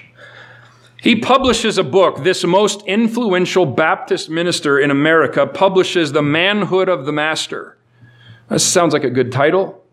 He 1.02 1.16
publishes 1.16 1.78
a 1.78 1.84
book. 1.84 2.24
This 2.24 2.44
most 2.44 2.82
influential 2.88 3.66
Baptist 3.66 4.30
minister 4.30 4.80
in 4.80 4.90
America 4.90 5.46
publishes 5.46 6.12
The 6.12 6.24
Manhood 6.24 6.90
of 6.90 7.06
the 7.06 7.12
Master. 7.12 7.78
That 8.48 8.60
sounds 8.60 8.94
like 8.94 9.04
a 9.04 9.10
good 9.12 9.32
title, 9.32 9.84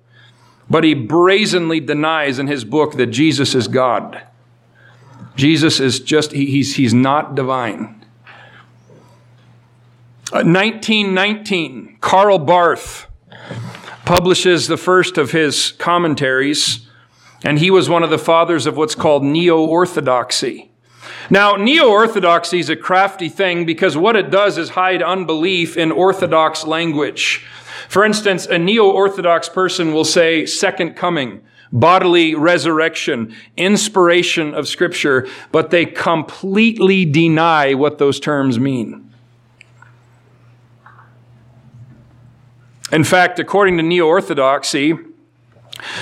but 0.70 0.84
he 0.84 0.94
brazenly 0.94 1.80
denies 1.80 2.38
in 2.38 2.46
his 2.46 2.64
book 2.64 2.94
that 2.94 3.08
Jesus 3.08 3.54
is 3.54 3.68
God. 3.68 4.22
Jesus 5.36 5.80
is 5.80 6.00
just, 6.00 6.32
he, 6.32 6.46
he's, 6.46 6.76
he's 6.76 6.94
not 6.94 7.34
divine. 7.34 8.04
Uh, 10.32 10.44
1919, 10.44 11.98
Karl 12.00 12.38
Barth 12.38 13.06
publishes 14.06 14.66
the 14.66 14.78
first 14.78 15.18
of 15.18 15.30
his 15.32 15.72
commentaries 15.72 16.81
and 17.44 17.58
he 17.58 17.70
was 17.70 17.88
one 17.88 18.02
of 18.02 18.10
the 18.10 18.18
fathers 18.18 18.66
of 18.66 18.76
what's 18.76 18.94
called 18.94 19.24
neo 19.24 19.64
orthodoxy. 19.64 20.70
Now, 21.30 21.56
neo 21.56 21.88
orthodoxy 21.88 22.58
is 22.58 22.68
a 22.68 22.76
crafty 22.76 23.28
thing 23.28 23.64
because 23.64 23.96
what 23.96 24.16
it 24.16 24.30
does 24.30 24.58
is 24.58 24.70
hide 24.70 25.02
unbelief 25.02 25.76
in 25.76 25.90
orthodox 25.90 26.64
language. 26.64 27.44
For 27.88 28.04
instance, 28.04 28.46
a 28.46 28.58
neo 28.58 28.90
orthodox 28.90 29.48
person 29.48 29.92
will 29.92 30.04
say 30.04 30.46
second 30.46 30.94
coming, 30.94 31.42
bodily 31.72 32.34
resurrection, 32.34 33.34
inspiration 33.56 34.54
of 34.54 34.68
scripture, 34.68 35.26
but 35.50 35.70
they 35.70 35.86
completely 35.86 37.04
deny 37.04 37.74
what 37.74 37.98
those 37.98 38.20
terms 38.20 38.58
mean. 38.58 39.10
In 42.92 43.04
fact, 43.04 43.38
according 43.38 43.78
to 43.78 43.82
neo 43.82 44.06
orthodoxy, 44.06 44.94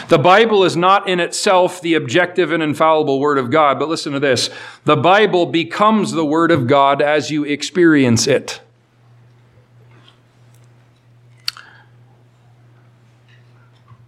the 0.09 0.19
Bible 0.19 0.65
is 0.65 0.77
not 0.77 1.09
in 1.09 1.21
itself 1.21 1.81
the 1.81 1.95
objective 1.95 2.53
and 2.53 2.63
infallible 2.63 3.21
Word 3.21 3.39
of 3.39 3.51
God, 3.51 3.79
but 3.79 3.89
listen 3.89 4.13
to 4.13 4.21
this. 4.21 4.51
The 4.85 4.97
Bible 4.97 5.47
becomes 5.47 6.13
the 6.13 6.25
Word 6.25 6.51
of 6.51 6.67
God 6.67 7.01
as 7.01 7.31
you 7.31 7.45
experience 7.45 8.27
it. 8.27 8.61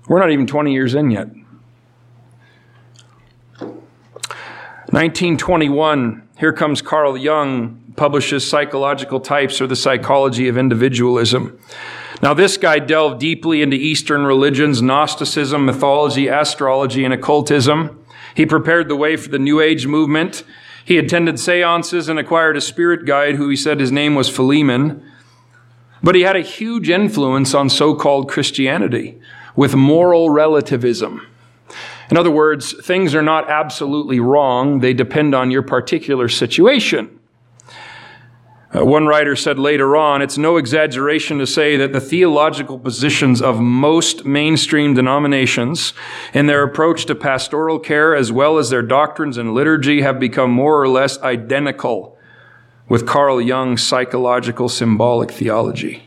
We're 0.08 0.18
not 0.18 0.30
even 0.30 0.46
20 0.46 0.72
years 0.72 0.94
in 0.94 1.10
yet. 1.10 1.28
1921, 4.90 6.28
here 6.38 6.52
comes 6.52 6.82
Carl 6.82 7.16
Jung, 7.16 7.94
publishes 7.96 8.46
Psychological 8.46 9.20
Types 9.20 9.60
or 9.60 9.66
the 9.66 9.76
Psychology 9.76 10.48
of 10.48 10.58
Individualism. 10.58 11.58
Now, 12.20 12.34
this 12.34 12.56
guy 12.56 12.78
delved 12.78 13.20
deeply 13.20 13.62
into 13.62 13.76
Eastern 13.76 14.24
religions, 14.24 14.82
Gnosticism, 14.82 15.64
mythology, 15.64 16.28
astrology, 16.28 17.04
and 17.04 17.14
occultism. 17.14 18.04
He 18.34 18.46
prepared 18.46 18.88
the 18.88 18.96
way 18.96 19.16
for 19.16 19.28
the 19.28 19.38
New 19.38 19.60
Age 19.60 19.86
movement. 19.86 20.44
He 20.84 20.98
attended 20.98 21.38
seances 21.38 22.08
and 22.08 22.18
acquired 22.18 22.56
a 22.56 22.60
spirit 22.60 23.06
guide 23.06 23.36
who 23.36 23.48
he 23.48 23.56
said 23.56 23.80
his 23.80 23.92
name 23.92 24.14
was 24.14 24.28
Philemon. 24.28 25.02
But 26.02 26.14
he 26.14 26.22
had 26.22 26.36
a 26.36 26.40
huge 26.40 26.90
influence 26.90 27.54
on 27.54 27.68
so 27.68 27.94
called 27.94 28.28
Christianity 28.28 29.20
with 29.54 29.74
moral 29.74 30.30
relativism. 30.30 31.26
In 32.10 32.16
other 32.16 32.30
words, 32.30 32.74
things 32.84 33.14
are 33.14 33.22
not 33.22 33.48
absolutely 33.48 34.20
wrong, 34.20 34.80
they 34.80 34.92
depend 34.92 35.34
on 35.34 35.50
your 35.50 35.62
particular 35.62 36.28
situation. 36.28 37.18
Uh, 38.74 38.84
one 38.84 39.06
writer 39.06 39.36
said 39.36 39.58
later 39.58 39.96
on, 39.96 40.22
it's 40.22 40.38
no 40.38 40.56
exaggeration 40.56 41.38
to 41.38 41.46
say 41.46 41.76
that 41.76 41.92
the 41.92 42.00
theological 42.00 42.78
positions 42.78 43.42
of 43.42 43.60
most 43.60 44.24
mainstream 44.24 44.94
denominations 44.94 45.92
in 46.32 46.46
their 46.46 46.62
approach 46.62 47.04
to 47.04 47.14
pastoral 47.14 47.78
care, 47.78 48.14
as 48.14 48.32
well 48.32 48.56
as 48.56 48.70
their 48.70 48.80
doctrines 48.80 49.36
and 49.36 49.52
liturgy, 49.52 50.00
have 50.00 50.18
become 50.18 50.50
more 50.50 50.80
or 50.80 50.88
less 50.88 51.20
identical 51.20 52.16
with 52.88 53.06
Carl 53.06 53.42
Jung's 53.42 53.82
psychological 53.82 54.70
symbolic 54.70 55.30
theology. 55.30 56.04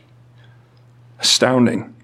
Astounding. 1.20 1.94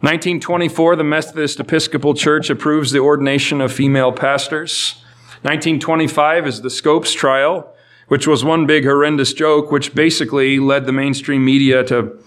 1924, 0.00 0.96
the 0.96 1.04
Methodist 1.04 1.58
Episcopal 1.60 2.12
Church 2.12 2.50
approves 2.50 2.90
the 2.90 2.98
ordination 2.98 3.62
of 3.62 3.72
female 3.72 4.12
pastors. 4.12 4.96
1925 5.40 6.46
is 6.46 6.60
the 6.60 6.68
Scopes 6.68 7.14
trial 7.14 7.73
which 8.08 8.26
was 8.26 8.44
one 8.44 8.66
big 8.66 8.84
horrendous 8.84 9.32
joke, 9.32 9.70
which 9.70 9.94
basically 9.94 10.58
led 10.58 10.86
the 10.86 10.92
mainstream 10.92 11.44
media 11.44 11.82
to 11.84 12.18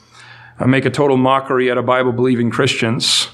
uh, 0.60 0.66
make 0.66 0.86
a 0.86 0.90
total 0.90 1.18
mockery 1.18 1.70
out 1.70 1.78
of 1.78 1.86
Bible 1.86 2.12
believing 2.12 2.50
Christians. 2.50 3.28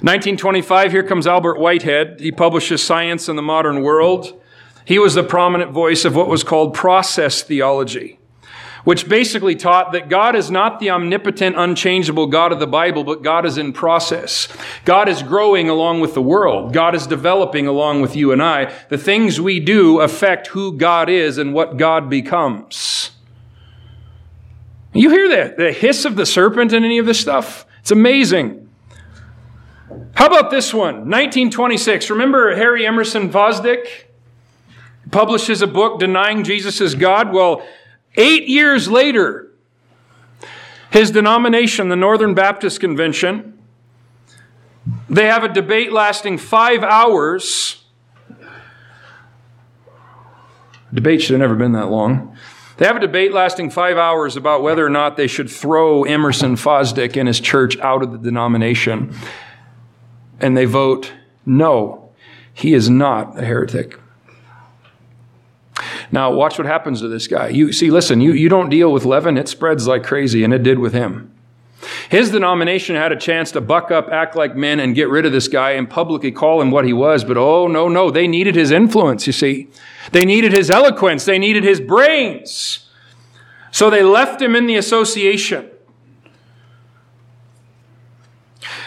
1925, 0.00 0.92
here 0.92 1.02
comes 1.02 1.26
Albert 1.26 1.58
Whitehead. 1.58 2.20
He 2.20 2.30
publishes 2.30 2.82
Science 2.82 3.28
in 3.28 3.36
the 3.36 3.42
Modern 3.42 3.82
World. 3.82 4.40
He 4.84 4.98
was 4.98 5.14
the 5.14 5.24
prominent 5.24 5.72
voice 5.72 6.04
of 6.04 6.14
what 6.14 6.28
was 6.28 6.44
called 6.44 6.72
process 6.72 7.42
theology 7.42 8.17
which 8.88 9.06
basically 9.06 9.54
taught 9.54 9.92
that 9.92 10.08
God 10.08 10.34
is 10.34 10.50
not 10.50 10.80
the 10.80 10.88
omnipotent, 10.88 11.54
unchangeable 11.58 12.26
God 12.26 12.52
of 12.52 12.58
the 12.58 12.66
Bible, 12.66 13.04
but 13.04 13.22
God 13.22 13.44
is 13.44 13.58
in 13.58 13.74
process. 13.74 14.48
God 14.86 15.10
is 15.10 15.22
growing 15.22 15.68
along 15.68 16.00
with 16.00 16.14
the 16.14 16.22
world. 16.22 16.72
God 16.72 16.94
is 16.94 17.06
developing 17.06 17.66
along 17.66 18.00
with 18.00 18.16
you 18.16 18.32
and 18.32 18.42
I. 18.42 18.72
The 18.88 18.96
things 18.96 19.42
we 19.42 19.60
do 19.60 20.00
affect 20.00 20.46
who 20.46 20.72
God 20.72 21.10
is 21.10 21.36
and 21.36 21.52
what 21.52 21.76
God 21.76 22.08
becomes. 22.08 23.10
You 24.94 25.10
hear 25.10 25.28
that? 25.36 25.58
The 25.58 25.70
hiss 25.70 26.06
of 26.06 26.16
the 26.16 26.24
serpent 26.24 26.72
in 26.72 26.82
any 26.82 26.96
of 26.96 27.04
this 27.04 27.20
stuff? 27.20 27.66
It's 27.80 27.90
amazing. 27.90 28.70
How 30.14 30.28
about 30.28 30.50
this 30.50 30.72
one? 30.72 31.10
1926. 31.10 32.08
Remember 32.08 32.56
Harry 32.56 32.86
Emerson 32.86 33.28
Fosdick? 33.28 33.84
Publishes 35.10 35.60
a 35.60 35.66
book 35.66 36.00
denying 36.00 36.42
Jesus 36.42 36.80
is 36.80 36.94
God. 36.94 37.34
Well, 37.34 37.62
Eight 38.18 38.48
years 38.48 38.88
later, 38.88 39.52
his 40.90 41.12
denomination, 41.12 41.88
the 41.88 41.96
Northern 41.96 42.34
Baptist 42.34 42.80
Convention, 42.80 43.56
they 45.08 45.26
have 45.26 45.44
a 45.44 45.48
debate 45.48 45.92
lasting 45.92 46.38
five 46.38 46.82
hours. 46.82 47.84
Debate 50.92 51.22
should 51.22 51.34
have 51.34 51.40
never 51.40 51.54
been 51.54 51.72
that 51.72 51.90
long. 51.90 52.36
They 52.78 52.86
have 52.86 52.96
a 52.96 53.00
debate 53.00 53.32
lasting 53.32 53.70
five 53.70 53.96
hours 53.96 54.36
about 54.36 54.62
whether 54.62 54.84
or 54.84 54.90
not 54.90 55.16
they 55.16 55.28
should 55.28 55.48
throw 55.48 56.02
Emerson 56.02 56.56
Fosdick 56.56 57.16
and 57.16 57.28
his 57.28 57.38
church 57.38 57.78
out 57.78 58.02
of 58.02 58.10
the 58.10 58.18
denomination. 58.18 59.14
And 60.40 60.56
they 60.56 60.64
vote 60.64 61.12
no, 61.46 62.10
he 62.52 62.74
is 62.74 62.90
not 62.90 63.38
a 63.38 63.44
heretic. 63.44 63.98
Now, 66.10 66.32
watch 66.32 66.58
what 66.58 66.66
happens 66.66 67.00
to 67.00 67.08
this 67.08 67.26
guy. 67.26 67.48
You 67.48 67.72
see, 67.72 67.90
listen, 67.90 68.20
you, 68.20 68.32
you 68.32 68.48
don't 68.48 68.70
deal 68.70 68.92
with 68.92 69.04
leaven, 69.04 69.36
it 69.36 69.48
spreads 69.48 69.86
like 69.86 70.04
crazy, 70.04 70.44
and 70.44 70.54
it 70.54 70.62
did 70.62 70.78
with 70.78 70.92
him. 70.92 71.34
His 72.08 72.30
denomination 72.30 72.96
had 72.96 73.12
a 73.12 73.16
chance 73.16 73.52
to 73.52 73.60
buck 73.60 73.90
up, 73.90 74.08
act 74.10 74.34
like 74.34 74.56
men, 74.56 74.80
and 74.80 74.94
get 74.94 75.08
rid 75.08 75.26
of 75.26 75.32
this 75.32 75.48
guy 75.48 75.72
and 75.72 75.88
publicly 75.88 76.32
call 76.32 76.60
him 76.60 76.70
what 76.70 76.84
he 76.84 76.92
was, 76.92 77.24
but 77.24 77.36
oh, 77.36 77.68
no, 77.68 77.88
no, 77.88 78.10
they 78.10 78.26
needed 78.26 78.56
his 78.56 78.70
influence, 78.70 79.26
you 79.26 79.32
see. 79.32 79.68
They 80.12 80.24
needed 80.24 80.52
his 80.52 80.70
eloquence, 80.70 81.24
they 81.24 81.38
needed 81.38 81.64
his 81.64 81.80
brains. 81.80 82.88
So 83.70 83.90
they 83.90 84.02
left 84.02 84.40
him 84.40 84.56
in 84.56 84.66
the 84.66 84.76
association. 84.76 85.70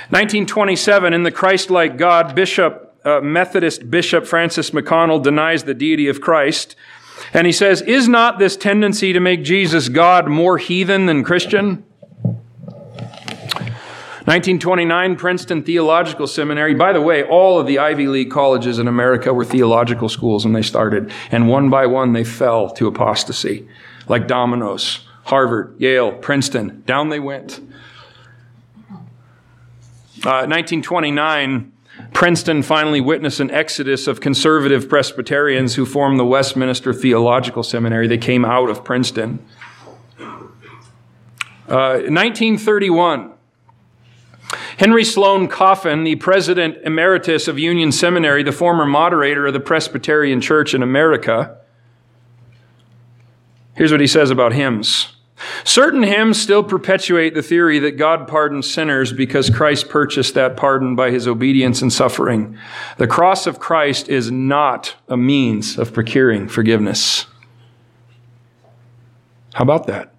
1927, 0.10 1.14
in 1.14 1.24
the 1.24 1.32
Christ 1.32 1.70
like 1.70 1.96
God, 1.96 2.36
Bishop, 2.36 2.94
uh, 3.06 3.22
Methodist 3.22 3.90
Bishop 3.90 4.26
Francis 4.26 4.72
McConnell 4.72 5.24
denies 5.24 5.64
the 5.64 5.74
deity 5.74 6.10
of 6.10 6.20
Christ. 6.20 6.76
And 7.34 7.46
he 7.48 7.54
says, 7.54 7.82
Is 7.82 8.08
not 8.08 8.40
this 8.40 8.58
tendency 8.58 9.14
to 9.14 9.20
make 9.20 9.44
Jesus 9.44 9.90
God 9.90 10.28
more 10.28 10.58
heathen 10.58 11.06
than 11.06 11.24
Christian? 11.24 11.84
1929, 14.26 15.16
Princeton 15.16 15.64
Theological 15.64 16.28
Seminary. 16.28 16.76
By 16.76 16.94
the 16.94 17.02
way, 17.02 17.24
all 17.24 17.60
of 17.60 17.66
the 17.66 17.80
Ivy 17.80 18.08
League 18.08 18.30
colleges 18.30 18.78
in 18.78 18.88
America 18.88 19.34
were 19.34 19.44
theological 19.44 20.10
schools 20.10 20.46
when 20.46 20.54
they 20.54 20.62
started. 20.62 21.12
And 21.32 21.50
one 21.50 21.72
by 21.72 21.88
one, 21.88 22.14
they 22.14 22.24
fell 22.24 22.70
to 22.72 22.86
apostasy, 22.88 23.68
like 24.08 24.28
dominoes. 24.28 25.00
Harvard, 25.24 25.76
Yale, 25.80 26.12
Princeton, 26.12 26.84
down 26.86 27.10
they 27.10 27.20
went. 27.20 27.60
Uh, 30.24 30.46
1929, 30.46 31.71
Princeton 32.22 32.62
finally 32.62 33.02
witnessed 33.02 33.40
an 33.40 33.50
exodus 33.50 34.06
of 34.06 34.22
conservative 34.22 34.88
Presbyterians 34.88 35.74
who 35.74 35.88
formed 35.88 36.20
the 36.20 36.24
Westminster 36.24 36.94
Theological 36.94 37.64
Seminary. 37.64 38.06
They 38.06 38.20
came 38.20 38.46
out 38.46 38.70
of 38.70 38.84
Princeton. 38.84 39.44
Uh, 41.68 41.98
1931, 42.06 43.32
Henry 44.78 45.04
Sloane 45.04 45.48
Coffin, 45.48 46.04
the 46.04 46.16
president 46.18 46.78
emeritus 46.84 47.48
of 47.48 47.58
Union 47.58 47.92
Seminary, 47.92 48.44
the 48.44 48.52
former 48.52 48.86
moderator 48.86 49.48
of 49.48 49.54
the 49.54 49.60
Presbyterian 49.60 50.42
Church 50.42 50.76
in 50.76 50.84
America, 50.84 51.58
here's 53.74 53.92
what 53.92 54.00
he 54.00 54.06
says 54.06 54.30
about 54.30 54.54
hymns. 54.54 55.16
Certain 55.64 56.04
hymns 56.04 56.42
still 56.42 56.64
perpetuate 56.64 57.34
the 57.34 57.42
theory 57.42 57.80
that 57.80 57.98
God 57.98 58.28
pardons 58.28 58.72
sinners 58.72 59.14
because 59.14 59.50
Christ 59.50 59.90
purchased 59.90 60.34
that 60.34 60.58
pardon 60.58 60.96
by 60.96 61.12
his 61.12 61.28
obedience 61.28 61.82
and 61.82 61.92
suffering. 61.92 62.58
The 62.98 63.08
cross 63.08 63.48
of 63.48 63.60
Christ 63.60 64.10
is 64.10 64.32
not 64.32 64.96
a 65.08 65.18
means 65.18 65.78
of 65.78 65.94
procuring 65.94 66.48
forgiveness. 66.48 67.26
How 69.54 69.64
about 69.64 69.88
that? 69.88 70.14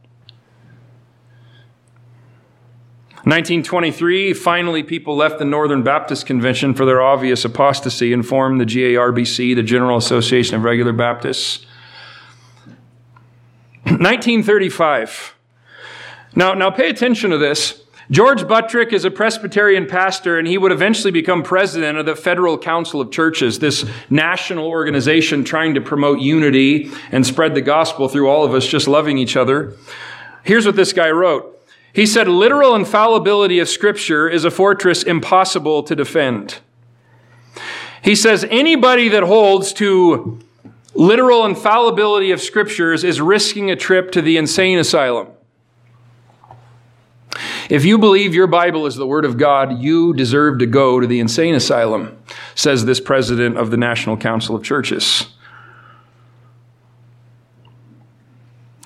1923, 3.25 4.35
finally, 4.35 4.83
people 4.83 5.15
left 5.15 5.39
the 5.39 5.45
Northern 5.45 5.85
Baptist 5.85 6.27
Convention 6.27 6.75
for 6.75 6.85
their 6.85 7.01
obvious 7.01 7.45
apostasy 7.45 8.13
and 8.13 8.27
formed 8.27 8.61
the 8.61 8.65
GARBC, 8.65 9.55
the 9.55 9.63
General 9.63 9.97
Association 9.97 10.57
of 10.57 10.65
Regular 10.65 10.93
Baptists. 10.93 11.65
1935. 13.99 15.35
Now, 16.35 16.55
now 16.55 16.71
pay 16.71 16.89
attention 16.89 17.31
to 17.31 17.39
this. 17.39 17.83
George 18.11 18.47
Buttrick 18.47 18.93
is 18.93 19.05
a 19.05 19.11
Presbyterian 19.11 19.87
pastor, 19.87 20.39
and 20.39 20.47
he 20.47 20.59
would 20.59 20.73
eventually 20.73 21.11
become 21.11 21.43
president 21.43 21.97
of 21.97 22.05
the 22.05 22.17
Federal 22.17 22.59
Council 22.59 23.01
of 23.01 23.11
Churches, 23.11 23.59
this 23.59 23.87
national 24.11 24.67
organization 24.67 25.45
trying 25.45 25.75
to 25.75 25.81
promote 25.81 26.21
unity 26.21 26.91
and 27.11 27.27
spread 27.27 27.55
the 27.55 27.63
gospel 27.63 28.09
through 28.09 28.29
all 28.29 28.45
of 28.45 28.55
us 28.55 28.67
just 28.67 28.87
loving 28.87 29.17
each 29.17 29.37
other. 29.37 29.75
Here's 30.45 30.67
what 30.67 30.77
this 30.77 30.93
guy 30.93 31.11
wrote. 31.11 31.49
He 31.95 32.05
said, 32.07 32.29
literal 32.29 32.75
infallibility 32.75 33.59
of 33.61 33.69
Scripture 33.69 34.29
is 34.29 34.45
a 34.45 34.51
fortress 34.51 35.03
impossible 35.03 35.83
to 35.85 35.95
defend. 35.95 36.59
He 38.03 38.15
says, 38.15 38.45
anybody 38.51 39.09
that 39.11 39.23
holds 39.23 39.73
to 39.75 40.41
literal 40.95 41.45
infallibility 41.45 42.31
of 42.31 42.41
Scriptures 42.41 43.05
is 43.05 43.21
risking 43.21 43.71
a 43.71 43.77
trip 43.77 44.11
to 44.13 44.23
the 44.23 44.37
insane 44.37 44.79
asylum. 44.79 45.29
If 47.71 47.85
you 47.85 47.97
believe 47.97 48.35
your 48.35 48.47
Bible 48.47 48.87
is 48.87 48.97
the 48.97 49.07
Word 49.07 49.25
of 49.25 49.39
God, 49.39 49.81
you 49.81 50.13
deserve 50.13 50.59
to 50.59 50.67
go 50.67 51.01
to 51.01 51.07
the 51.07 51.21
insane 51.21 51.55
asylum, 51.55 52.19
says 52.55 52.85
this 52.85 53.01
president 53.01 53.57
of 53.57 53.71
the 53.71 53.77
National 53.77 54.17
Council 54.17 54.55
of 54.55 54.63
Churches. 54.63 55.29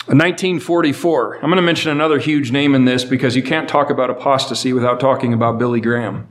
1944. 0.06 1.36
I'm 1.36 1.40
going 1.42 1.56
to 1.56 1.62
mention 1.62 1.90
another 1.90 2.20
huge 2.20 2.52
name 2.52 2.76
in 2.76 2.84
this 2.84 3.04
because 3.04 3.34
you 3.34 3.42
can't 3.42 3.68
talk 3.68 3.90
about 3.90 4.08
apostasy 4.08 4.72
without 4.72 5.00
talking 5.00 5.32
about 5.32 5.58
Billy 5.58 5.80
Graham. 5.80 6.28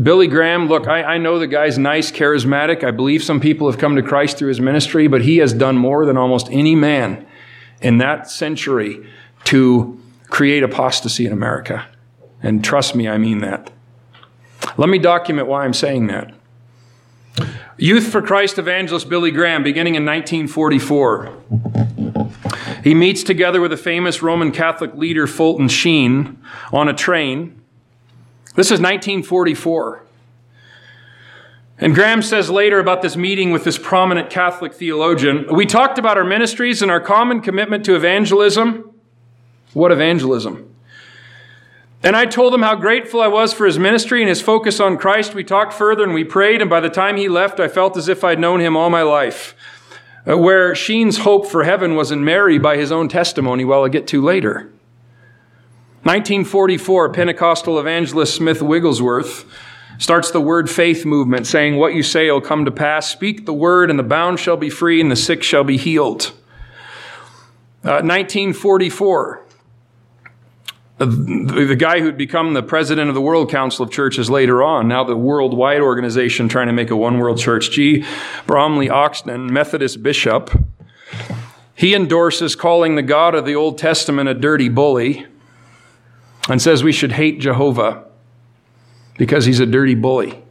Billy 0.00 0.26
Graham, 0.26 0.68
look, 0.68 0.88
I, 0.88 1.02
I, 1.02 1.18
know 1.18 1.38
the 1.38 1.46
guy's 1.46 1.76
nice, 1.76 2.10
charismatic. 2.10 2.82
I 2.82 2.92
believe 2.92 3.22
some 3.22 3.40
people 3.40 3.70
have 3.70 3.78
come 3.78 3.94
to 3.96 4.02
Christ 4.02 4.38
through 4.38 4.48
his 4.48 4.60
ministry, 4.60 5.06
but 5.06 5.22
he 5.22 5.36
has 5.38 5.52
done 5.52 5.76
more 5.76 6.06
than 6.06 6.16
almost 6.16 6.48
any 6.50 6.74
man 6.74 7.26
in 7.82 7.98
that 7.98 8.30
century 8.30 9.06
to 9.44 10.00
create 10.30 10.62
apostasy 10.62 11.26
in 11.26 11.32
America. 11.32 11.86
And 12.42 12.64
trust 12.64 12.94
me, 12.94 13.06
I 13.06 13.18
mean 13.18 13.40
that. 13.40 13.70
Let 14.78 14.88
me 14.88 14.98
document 14.98 15.46
why 15.46 15.64
I'm 15.64 15.74
saying 15.74 16.06
that. 16.06 16.32
Youth 17.76 18.06
for 18.06 18.22
Christ 18.22 18.58
evangelist 18.58 19.10
Billy 19.10 19.30
Graham, 19.30 19.62
beginning 19.62 19.94
in 19.94 20.06
1944. 20.06 21.32
He 22.82 22.94
meets 22.94 23.22
together 23.22 23.60
with 23.60 23.72
a 23.72 23.76
famous 23.76 24.22
Roman 24.22 24.52
Catholic 24.52 24.94
leader, 24.94 25.26
Fulton 25.26 25.68
Sheen, 25.68 26.38
on 26.72 26.88
a 26.88 26.94
train. 26.94 27.61
This 28.54 28.66
is 28.66 28.80
1944. 28.80 30.02
And 31.78 31.94
Graham 31.94 32.22
says 32.22 32.50
later 32.50 32.78
about 32.78 33.02
this 33.02 33.16
meeting 33.16 33.50
with 33.50 33.64
this 33.64 33.78
prominent 33.78 34.30
Catholic 34.30 34.74
theologian 34.74 35.46
we 35.52 35.66
talked 35.66 35.98
about 35.98 36.16
our 36.16 36.24
ministries 36.24 36.82
and 36.82 36.90
our 36.90 37.00
common 37.00 37.40
commitment 37.40 37.84
to 37.86 37.96
evangelism. 37.96 38.92
What 39.72 39.90
evangelism? 39.90 40.68
And 42.02 42.16
I 42.16 42.26
told 42.26 42.52
him 42.52 42.62
how 42.62 42.74
grateful 42.74 43.20
I 43.20 43.28
was 43.28 43.52
for 43.52 43.64
his 43.64 43.78
ministry 43.78 44.20
and 44.20 44.28
his 44.28 44.42
focus 44.42 44.80
on 44.80 44.98
Christ. 44.98 45.34
We 45.34 45.44
talked 45.44 45.72
further 45.72 46.02
and 46.02 46.12
we 46.12 46.24
prayed, 46.24 46.60
and 46.60 46.68
by 46.68 46.80
the 46.80 46.90
time 46.90 47.16
he 47.16 47.28
left, 47.28 47.60
I 47.60 47.68
felt 47.68 47.96
as 47.96 48.08
if 48.08 48.24
I'd 48.24 48.40
known 48.40 48.60
him 48.60 48.76
all 48.76 48.90
my 48.90 49.02
life. 49.02 49.54
Uh, 50.28 50.36
where 50.36 50.74
Sheen's 50.74 51.18
hope 51.18 51.46
for 51.46 51.62
heaven 51.62 51.94
was 51.94 52.10
in 52.10 52.24
Mary 52.24 52.58
by 52.58 52.76
his 52.76 52.90
own 52.90 53.08
testimony, 53.08 53.64
well, 53.64 53.82
I'll 53.82 53.88
get 53.88 54.08
to 54.08 54.20
later. 54.20 54.71
1944, 56.04 57.12
Pentecostal 57.12 57.78
evangelist 57.78 58.34
Smith 58.34 58.60
Wigglesworth 58.60 59.44
starts 59.98 60.32
the 60.32 60.40
word 60.40 60.68
faith 60.68 61.04
movement, 61.04 61.46
saying, 61.46 61.76
What 61.76 61.94
you 61.94 62.02
say 62.02 62.28
will 62.28 62.40
come 62.40 62.64
to 62.64 62.72
pass. 62.72 63.08
Speak 63.08 63.46
the 63.46 63.52
word, 63.52 63.88
and 63.88 63.96
the 63.96 64.02
bound 64.02 64.40
shall 64.40 64.56
be 64.56 64.68
free, 64.68 65.00
and 65.00 65.12
the 65.12 65.16
sick 65.16 65.44
shall 65.44 65.62
be 65.62 65.76
healed. 65.76 66.32
Uh, 67.84 68.02
1944, 68.02 69.46
the 70.98 71.76
guy 71.78 72.00
who'd 72.00 72.18
become 72.18 72.54
the 72.54 72.64
president 72.64 73.08
of 73.08 73.14
the 73.14 73.20
World 73.20 73.48
Council 73.48 73.84
of 73.84 73.92
Churches 73.92 74.28
later 74.28 74.60
on, 74.60 74.88
now 74.88 75.04
the 75.04 75.16
worldwide 75.16 75.82
organization 75.82 76.48
trying 76.48 76.66
to 76.66 76.72
make 76.72 76.90
a 76.90 76.96
one 76.96 77.18
world 77.18 77.38
church, 77.38 77.70
G. 77.70 78.04
Bromley 78.46 78.88
Oxnam, 78.88 79.50
Methodist 79.50 80.02
bishop, 80.02 80.50
he 81.76 81.94
endorses 81.94 82.56
calling 82.56 82.96
the 82.96 83.02
God 83.02 83.36
of 83.36 83.46
the 83.46 83.54
Old 83.54 83.78
Testament 83.78 84.28
a 84.28 84.34
dirty 84.34 84.68
bully 84.68 85.26
and 86.48 86.60
says 86.60 86.82
we 86.82 86.92
should 86.92 87.12
hate 87.12 87.40
Jehovah 87.40 88.04
because 89.16 89.44
he's 89.44 89.60
a 89.60 89.66
dirty 89.66 89.94
bully. 89.94 90.42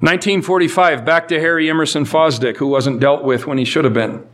1945, 0.00 1.04
back 1.04 1.28
to 1.28 1.38
Harry 1.38 1.68
Emerson 1.68 2.04
Fosdick, 2.04 2.56
who 2.56 2.66
wasn't 2.66 3.00
dealt 3.00 3.22
with 3.22 3.46
when 3.46 3.58
he 3.58 3.66
should 3.66 3.84
have 3.84 3.92
been. 3.92 4.26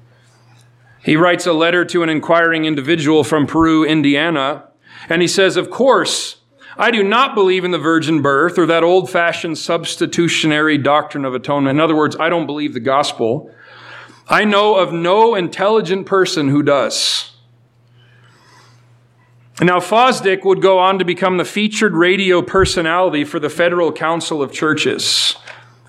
He 1.02 1.16
writes 1.16 1.44
a 1.44 1.52
letter 1.52 1.84
to 1.86 2.04
an 2.04 2.08
inquiring 2.08 2.64
individual 2.64 3.24
from 3.24 3.48
Peru, 3.48 3.84
Indiana, 3.84 4.68
and 5.08 5.22
he 5.22 5.28
says, 5.28 5.56
Of 5.56 5.70
course, 5.70 6.36
I 6.76 6.90
do 6.90 7.02
not 7.02 7.34
believe 7.34 7.64
in 7.64 7.72
the 7.72 7.78
virgin 7.78 8.22
birth 8.22 8.58
or 8.58 8.66
that 8.66 8.84
old 8.84 9.10
fashioned 9.10 9.58
substitutionary 9.58 10.78
doctrine 10.78 11.24
of 11.24 11.34
atonement. 11.34 11.76
In 11.76 11.80
other 11.80 11.96
words, 11.96 12.16
I 12.20 12.28
don't 12.28 12.46
believe 12.46 12.74
the 12.74 12.80
gospel. 12.80 13.50
I 14.28 14.44
know 14.44 14.76
of 14.76 14.92
no 14.92 15.34
intelligent 15.34 16.06
person 16.06 16.48
who 16.48 16.62
does. 16.62 17.32
Now, 19.60 19.78
Fosdick 19.78 20.44
would 20.44 20.60
go 20.60 20.78
on 20.78 20.98
to 20.98 21.04
become 21.04 21.38
the 21.38 21.44
featured 21.44 21.94
radio 21.94 22.42
personality 22.42 23.24
for 23.24 23.38
the 23.38 23.48
Federal 23.48 23.90
Council 23.90 24.42
of 24.42 24.52
Churches 24.52 25.36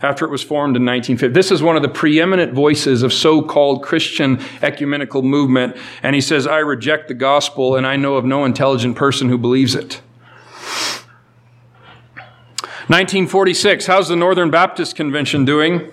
after 0.02 0.24
it 0.24 0.32
was 0.32 0.44
formed 0.44 0.78
in 0.78 0.86
1950. 0.86 1.34
This 1.34 1.52
is 1.52 1.62
one 1.62 1.76
of 1.76 1.82
the 1.82 1.90
preeminent 1.90 2.54
voices 2.54 3.04
of 3.04 3.12
so-called 3.12 3.84
Christian 3.84 4.40
ecumenical 4.62 5.22
movement. 5.22 5.76
And 6.04 6.16
he 6.16 6.22
says, 6.22 6.46
I 6.48 6.60
reject 6.60 7.08
the 7.08 7.14
gospel 7.14 7.76
and 7.76 7.86
I 7.86 7.96
know 7.96 8.16
of 8.16 8.24
no 8.24 8.46
intelligent 8.46 8.96
person 8.96 9.28
who 9.28 9.38
believes 9.38 9.76
it. 9.76 10.02
1946, 12.88 13.88
how's 13.88 14.08
the 14.08 14.16
Northern 14.16 14.50
Baptist 14.50 14.96
Convention 14.96 15.44
doing? 15.44 15.92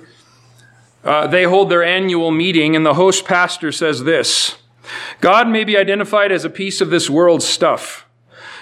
Uh, 1.05 1.27
they 1.27 1.45
hold 1.45 1.71
their 1.71 1.85
annual 1.85 2.31
meeting, 2.31 2.75
and 2.75 2.85
the 2.85 2.95
host 2.95 3.25
pastor 3.25 3.71
says 3.71 4.05
this 4.05 4.57
God 5.21 5.49
may 5.49 5.65
be 5.65 5.77
identified 5.77 6.33
as 6.33 6.45
a 6.45 6.51
piece 6.51 6.81
of 6.81 6.91
this 6.91 7.09
world's 7.11 7.47
stuff. 7.47 8.07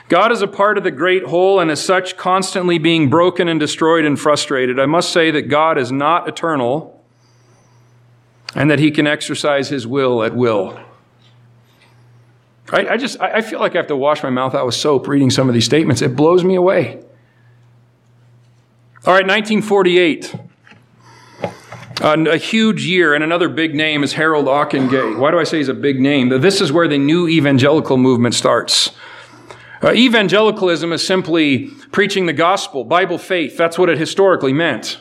God 0.09 0.33
is 0.33 0.43
a 0.43 0.49
part 0.49 0.77
of 0.77 0.85
the 0.85 0.91
great 0.91 1.25
whole 1.25 1.61
and 1.61 1.71
as 1.71 1.83
such 1.83 2.17
constantly 2.17 2.77
being 2.77 3.09
broken 3.09 3.49
and 3.49 3.59
destroyed 3.59 4.05
and 4.05 4.19
frustrated. 4.19 4.79
I 4.79 4.87
must 4.87 5.11
say 5.11 5.31
that 5.31 5.43
God 5.43 5.79
is 5.79 5.91
not 5.91 6.29
eternal 6.29 7.03
and 8.55 8.71
that 8.71 8.79
he 8.79 8.91
can 8.91 9.07
exercise 9.07 9.71
his 9.71 9.87
will 9.87 10.23
at 10.23 10.35
will. 10.35 10.79
I, 12.71 12.89
I 12.89 12.97
just, 12.97 13.21
I 13.21 13.41
feel 13.41 13.61
like 13.61 13.75
I 13.75 13.79
have 13.79 13.87
to 13.87 13.97
wash 13.97 14.23
my 14.23 14.31
mouth 14.31 14.55
out 14.55 14.67
with 14.67 14.75
soap 14.75 15.09
reading 15.09 15.31
some 15.31 15.49
of 15.49 15.55
these 15.55 15.65
statements. 15.65 16.03
It 16.03 16.15
blows 16.15 16.45
me 16.45 16.57
away. 16.57 16.97
All 19.07 19.15
right, 19.15 19.27
1948. 19.27 20.35
A 22.01 22.37
huge 22.37 22.85
year, 22.87 23.15
and 23.15 23.23
another 23.23 23.49
big 23.49 23.75
name 23.75 24.03
is 24.03 24.15
Harold 24.15 24.47
Ockenga. 24.47 25.19
Why 25.19 25.31
do 25.31 25.39
I 25.39 25.45
say 25.45 25.59
he's 25.59 25.69
a 25.69 25.75
big 25.75 26.01
name? 26.01 26.29
This 26.29 26.61
is 26.61 26.73
where 26.73 26.89
the 26.89 26.99
new 26.99 27.29
evangelical 27.29 27.97
movement 27.97 28.35
starts. 28.35 28.91
Uh, 29.83 29.93
evangelicalism 29.93 30.93
is 30.93 31.07
simply 31.07 31.67
preaching 31.91 32.27
the 32.27 32.33
gospel, 32.33 32.85
Bible 32.85 33.19
faith. 33.19 33.57
That's 33.57 33.79
what 33.79 33.89
it 33.89 33.99
historically 33.99 34.53
meant. 34.53 35.01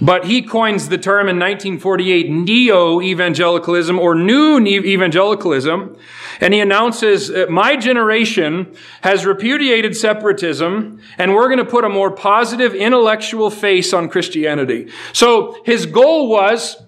But 0.00 0.26
he 0.26 0.42
coins 0.42 0.88
the 0.88 0.98
term 0.98 1.28
in 1.28 1.36
1948 1.36 2.30
neo 2.30 3.00
evangelicalism 3.00 3.98
or 3.98 4.14
new 4.14 4.58
evangelicalism. 4.60 5.96
And 6.40 6.54
he 6.54 6.60
announces, 6.60 7.30
uh, 7.30 7.46
My 7.48 7.76
generation 7.76 8.74
has 9.00 9.26
repudiated 9.26 9.96
separatism, 9.96 11.00
and 11.18 11.34
we're 11.34 11.48
going 11.48 11.58
to 11.58 11.64
put 11.64 11.84
a 11.84 11.88
more 11.88 12.10
positive 12.10 12.74
intellectual 12.74 13.50
face 13.50 13.92
on 13.92 14.08
Christianity. 14.08 14.90
So 15.12 15.60
his 15.64 15.86
goal 15.86 16.28
was, 16.28 16.80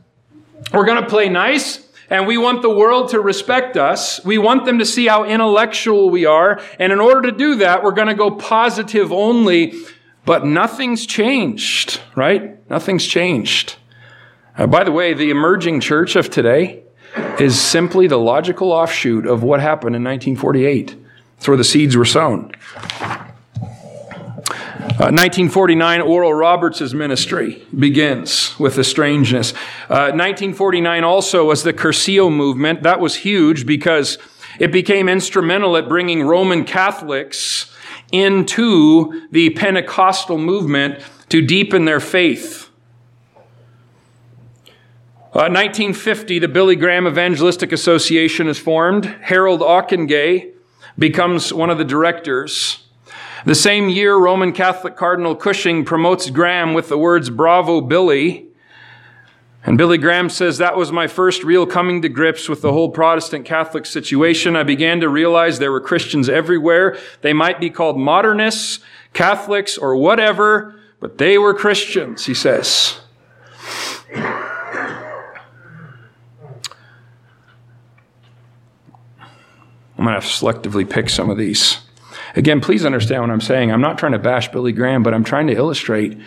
we're 0.73 0.87
going 0.87 1.03
to 1.03 1.09
play 1.09 1.29
nice, 1.29 1.85
and 2.11 2.27
we 2.27 2.39
want 2.39 2.63
the 2.63 2.71
world 2.71 3.11
to 3.11 3.21
respect 3.21 3.77
us. 3.77 4.25
We 4.25 4.39
want 4.39 4.67
them 4.67 4.79
to 4.79 4.85
see 4.85 5.07
how 5.07 5.25
intellectual 5.25 6.11
we 6.11 6.27
are. 6.27 6.61
And 6.79 6.93
in 6.93 7.01
order 7.01 7.31
to 7.31 7.37
do 7.37 7.57
that, 7.57 7.83
we're 7.83 7.93
going 7.93 8.09
to 8.09 8.15
go 8.15 8.33
positive 8.33 9.13
only 9.13 9.75
but 10.25 10.45
nothing's 10.45 11.07
changed, 11.07 12.01
right? 12.15 12.59
Nothing's 12.71 13.07
changed. 13.07 13.77
Uh, 14.57 14.67
by 14.67 14.85
the 14.85 14.93
way, 14.93 15.15
the 15.15 15.31
emerging 15.31 15.81
church 15.81 16.17
of 16.17 16.31
today 16.31 16.83
is 17.39 17.61
simply 17.61 18.07
the 18.07 18.19
logical 18.19 18.73
offshoot 18.73 19.27
of 19.27 19.43
what 19.43 19.61
happened 19.61 19.97
in 19.97 20.05
1948. 20.05 20.97
That's 21.37 21.49
where 21.49 21.57
the 21.57 21.65
seeds 21.65 21.97
were 21.97 22.05
sown. 22.05 22.53
Uh, 25.01 25.09
1949, 25.09 26.03
Oral 26.03 26.35
Roberts' 26.35 26.93
ministry 26.93 27.67
begins 27.79 28.59
with 28.59 28.75
the 28.75 28.85
strangeness. 28.85 29.53
Uh, 29.89 30.13
1949 30.13 31.05
also 31.05 31.47
was 31.47 31.63
the 31.63 31.73
Cursillo 31.73 32.31
movement. 32.31 32.83
That 32.83 33.01
was 33.01 33.17
huge 33.17 33.65
because 33.65 34.19
it 34.59 34.71
became 34.71 35.09
instrumental 35.09 35.79
at 35.79 35.89
bringing 35.89 36.23
Roman 36.25 36.65
Catholics 36.65 37.70
into 38.13 39.29
the 39.31 39.51
Pentecostal 39.51 40.39
movement 40.39 41.03
to 41.29 41.41
deepen 41.41 41.85
their 41.85 42.01
faith. 42.01 42.69
Uh, 45.33 45.47
1950, 45.47 46.41
the 46.41 46.49
Billy 46.49 46.75
Graham 46.75 47.07
Evangelistic 47.07 47.71
Association 47.71 48.49
is 48.49 48.59
formed. 48.59 49.05
Harold 49.23 49.61
Ockenga 49.61 50.53
becomes 50.99 51.53
one 51.53 51.71
of 51.71 51.79
the 51.79 51.85
directors. 51.85 52.89
The 53.47 53.55
same 53.55 53.89
year, 53.89 54.17
Roman 54.17 54.53
Catholic 54.53 54.97
Cardinal 54.97 55.37
Cushing 55.37 55.85
promotes 55.85 56.29
Graham 56.31 56.75
with 56.75 56.89
the 56.89 56.99
words, 56.99 57.31
Bravo, 57.31 57.81
Billy. 57.81 58.50
And 59.65 59.77
Billy 59.77 59.99
Graham 59.99 60.31
says, 60.31 60.59
That 60.59 60.77
was 60.77 60.91
my 60.91 61.07
first 61.07 61.45
real 61.45 61.67
coming 61.67 62.01
to 62.03 62.09
grips 62.09 62.49
with 62.49 62.63
the 62.63 62.73
whole 62.73 62.91
Protestant 62.91 63.45
Catholic 63.45 63.85
situation. 63.85 64.57
I 64.57 64.63
began 64.63 65.01
to 65.01 65.09
realize 65.09 65.59
there 65.59 65.73
were 65.73 65.81
Christians 65.81 66.29
everywhere. 66.29 66.97
They 67.21 67.35
might 67.35 67.61
be 67.61 67.69
called 67.69 67.99
modernists, 67.99 68.81
Catholics, 69.13 69.77
or 69.77 69.97
whatever, 69.97 70.81
but 70.99 71.19
they 71.19 71.37
were 71.37 71.53
Christians, 71.53 72.25
he 72.25 72.35
says. 72.35 73.01
I'm 80.01 80.07
going 80.07 80.19
to 80.19 80.23
have 80.23 80.25
to 80.25 80.31
selectively 80.31 80.89
pick 80.89 81.11
some 81.11 81.29
of 81.29 81.37
these. 81.37 81.81
Again, 82.35 82.63
please 82.63 82.87
understand 82.87 83.21
what 83.23 83.31
I'm 83.31 83.43
saying. 83.43 83.71
I'm 83.71 83.83
not 83.83 83.99
trying 83.99 84.13
to 84.13 84.19
bash 84.19 84.49
Billy 84.49 84.73
Graham, 84.73 85.03
but 85.03 85.13
I'm 85.13 85.25
trying 85.25 85.49
to 85.49 85.53
illustrate 85.53 86.19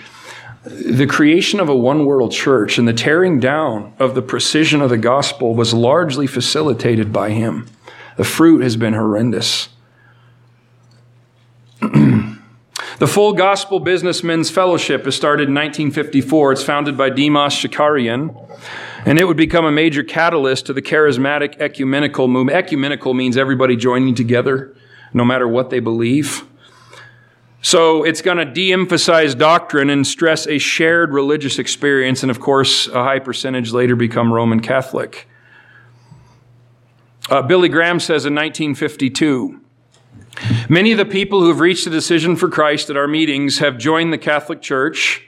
the 0.63 1.07
creation 1.07 1.59
of 1.59 1.67
a 1.67 1.75
one 1.75 2.05
world 2.05 2.31
church 2.31 2.77
and 2.77 2.87
the 2.87 2.93
tearing 2.93 3.39
down 3.39 3.93
of 3.99 4.15
the 4.15 4.21
precision 4.21 4.81
of 4.81 4.89
the 4.89 4.97
gospel 4.97 5.55
was 5.55 5.73
largely 5.73 6.25
facilitated 6.25 7.11
by 7.11 7.31
him. 7.31 7.67
The 8.15 8.23
fruit 8.23 8.61
has 8.61 8.77
been 8.77 8.93
horrendous. 8.93 9.69
the 11.81 13.07
Full 13.07 13.33
Gospel 13.33 13.81
Businessmen's 13.81 14.49
Fellowship 14.49 15.05
is 15.05 15.15
started 15.15 15.49
in 15.49 15.55
1954. 15.55 16.53
It's 16.53 16.63
founded 16.63 16.95
by 16.95 17.09
Demos 17.09 17.53
Shakarian, 17.53 18.33
and 19.05 19.19
it 19.19 19.25
would 19.25 19.35
become 19.35 19.65
a 19.65 19.71
major 19.71 20.03
catalyst 20.03 20.67
to 20.67 20.73
the 20.73 20.81
charismatic 20.81 21.59
ecumenical 21.59 22.29
movement. 22.29 22.55
Ecumenical 22.55 23.13
means 23.13 23.35
everybody 23.35 23.75
joining 23.75 24.15
together, 24.15 24.73
no 25.13 25.25
matter 25.25 25.47
what 25.47 25.71
they 25.71 25.81
believe. 25.81 26.45
So 27.63 28.03
it's 28.03 28.21
going 28.21 28.37
to 28.37 28.45
de 28.45 28.73
emphasize 28.73 29.33
doctrine 29.33 29.89
and 29.89 30.05
stress 30.05 30.45
a 30.47 30.57
shared 30.57 31.13
religious 31.13 31.59
experience, 31.59 32.21
and 32.21 32.29
of 32.29 32.41
course, 32.41 32.87
a 32.89 33.03
high 33.03 33.19
percentage 33.19 33.71
later 33.71 33.95
become 33.95 34.33
Roman 34.33 34.59
Catholic. 34.59 35.29
Uh, 37.29 37.41
Billy 37.41 37.69
Graham 37.69 38.01
says 38.01 38.25
in 38.25 38.35
1952 38.35 39.61
Many 40.67 40.91
of 40.91 40.97
the 40.97 41.05
people 41.05 41.39
who 41.39 41.47
have 41.47 41.61
reached 41.61 41.87
a 41.87 41.89
decision 41.89 42.35
for 42.35 42.49
Christ 42.49 42.89
at 42.89 42.97
our 42.97 43.07
meetings 43.07 43.59
have 43.59 43.77
joined 43.77 44.11
the 44.11 44.17
Catholic 44.17 44.61
Church 44.61 45.23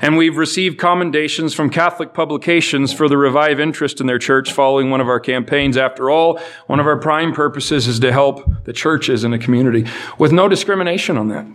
and 0.00 0.16
we've 0.16 0.36
received 0.36 0.78
commendations 0.78 1.54
from 1.54 1.70
Catholic 1.70 2.14
publications 2.14 2.92
for 2.92 3.08
the 3.08 3.16
revived 3.16 3.60
interest 3.60 4.00
in 4.00 4.06
their 4.06 4.18
church 4.18 4.52
following 4.52 4.90
one 4.90 5.00
of 5.00 5.08
our 5.08 5.20
campaigns. 5.20 5.76
After 5.76 6.10
all, 6.10 6.40
one 6.66 6.80
of 6.80 6.86
our 6.86 6.98
prime 6.98 7.32
purposes 7.32 7.86
is 7.86 8.00
to 8.00 8.12
help 8.12 8.64
the 8.64 8.72
churches 8.72 9.24
in 9.24 9.30
the 9.30 9.38
community 9.38 9.86
with 10.18 10.32
no 10.32 10.48
discrimination 10.48 11.16
on 11.16 11.28
that. 11.28 11.46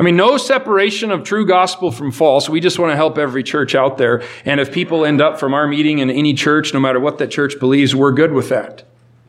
I 0.00 0.02
mean, 0.02 0.16
no 0.16 0.38
separation 0.38 1.10
of 1.10 1.24
true 1.24 1.44
gospel 1.44 1.92
from 1.92 2.10
false. 2.10 2.48
We 2.48 2.58
just 2.58 2.78
want 2.78 2.90
to 2.90 2.96
help 2.96 3.18
every 3.18 3.42
church 3.42 3.74
out 3.74 3.98
there. 3.98 4.22
And 4.46 4.58
if 4.58 4.72
people 4.72 5.04
end 5.04 5.20
up 5.20 5.38
from 5.38 5.52
our 5.52 5.68
meeting 5.68 5.98
in 5.98 6.10
any 6.10 6.32
church, 6.32 6.72
no 6.72 6.80
matter 6.80 6.98
what 6.98 7.18
that 7.18 7.30
church 7.30 7.60
believes, 7.60 7.94
we're 7.94 8.12
good 8.12 8.32
with 8.32 8.48
that. 8.48 8.84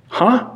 Huh? 0.07 0.49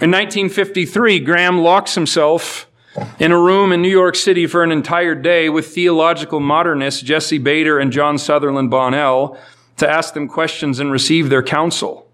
In 0.00 0.10
1953, 0.10 1.18
Graham 1.20 1.58
locks 1.58 1.94
himself 1.94 2.70
in 3.18 3.32
a 3.32 3.38
room 3.38 3.70
in 3.70 3.82
New 3.82 3.90
York 3.90 4.16
City 4.16 4.46
for 4.46 4.64
an 4.64 4.72
entire 4.72 5.14
day 5.14 5.50
with 5.50 5.66
theological 5.66 6.40
modernists 6.40 7.02
Jesse 7.02 7.36
Bader 7.36 7.78
and 7.78 7.92
John 7.92 8.16
Sutherland 8.16 8.70
Bonnell 8.70 9.36
to 9.76 9.86
ask 9.86 10.14
them 10.14 10.26
questions 10.26 10.80
and 10.80 10.90
receive 10.90 11.28
their 11.28 11.42
counsel. 11.42 12.05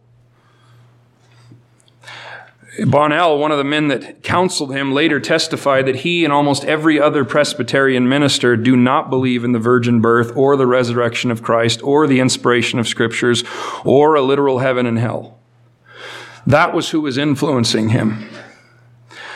Bonnell, 2.86 3.38
one 3.38 3.52
of 3.52 3.58
the 3.58 3.64
men 3.64 3.88
that 3.88 4.22
counseled 4.22 4.74
him, 4.74 4.92
later 4.92 5.20
testified 5.20 5.84
that 5.86 5.96
he 5.96 6.24
and 6.24 6.32
almost 6.32 6.64
every 6.64 6.98
other 6.98 7.22
Presbyterian 7.22 8.08
minister 8.08 8.56
do 8.56 8.76
not 8.76 9.10
believe 9.10 9.44
in 9.44 9.52
the 9.52 9.58
virgin 9.58 10.00
birth 10.00 10.34
or 10.34 10.56
the 10.56 10.66
resurrection 10.66 11.30
of 11.30 11.42
Christ 11.42 11.82
or 11.82 12.06
the 12.06 12.18
inspiration 12.18 12.78
of 12.78 12.88
scriptures 12.88 13.44
or 13.84 14.14
a 14.14 14.22
literal 14.22 14.60
heaven 14.60 14.86
and 14.86 14.98
hell. 14.98 15.38
That 16.46 16.72
was 16.72 16.90
who 16.90 17.02
was 17.02 17.18
influencing 17.18 17.90
him. 17.90 18.26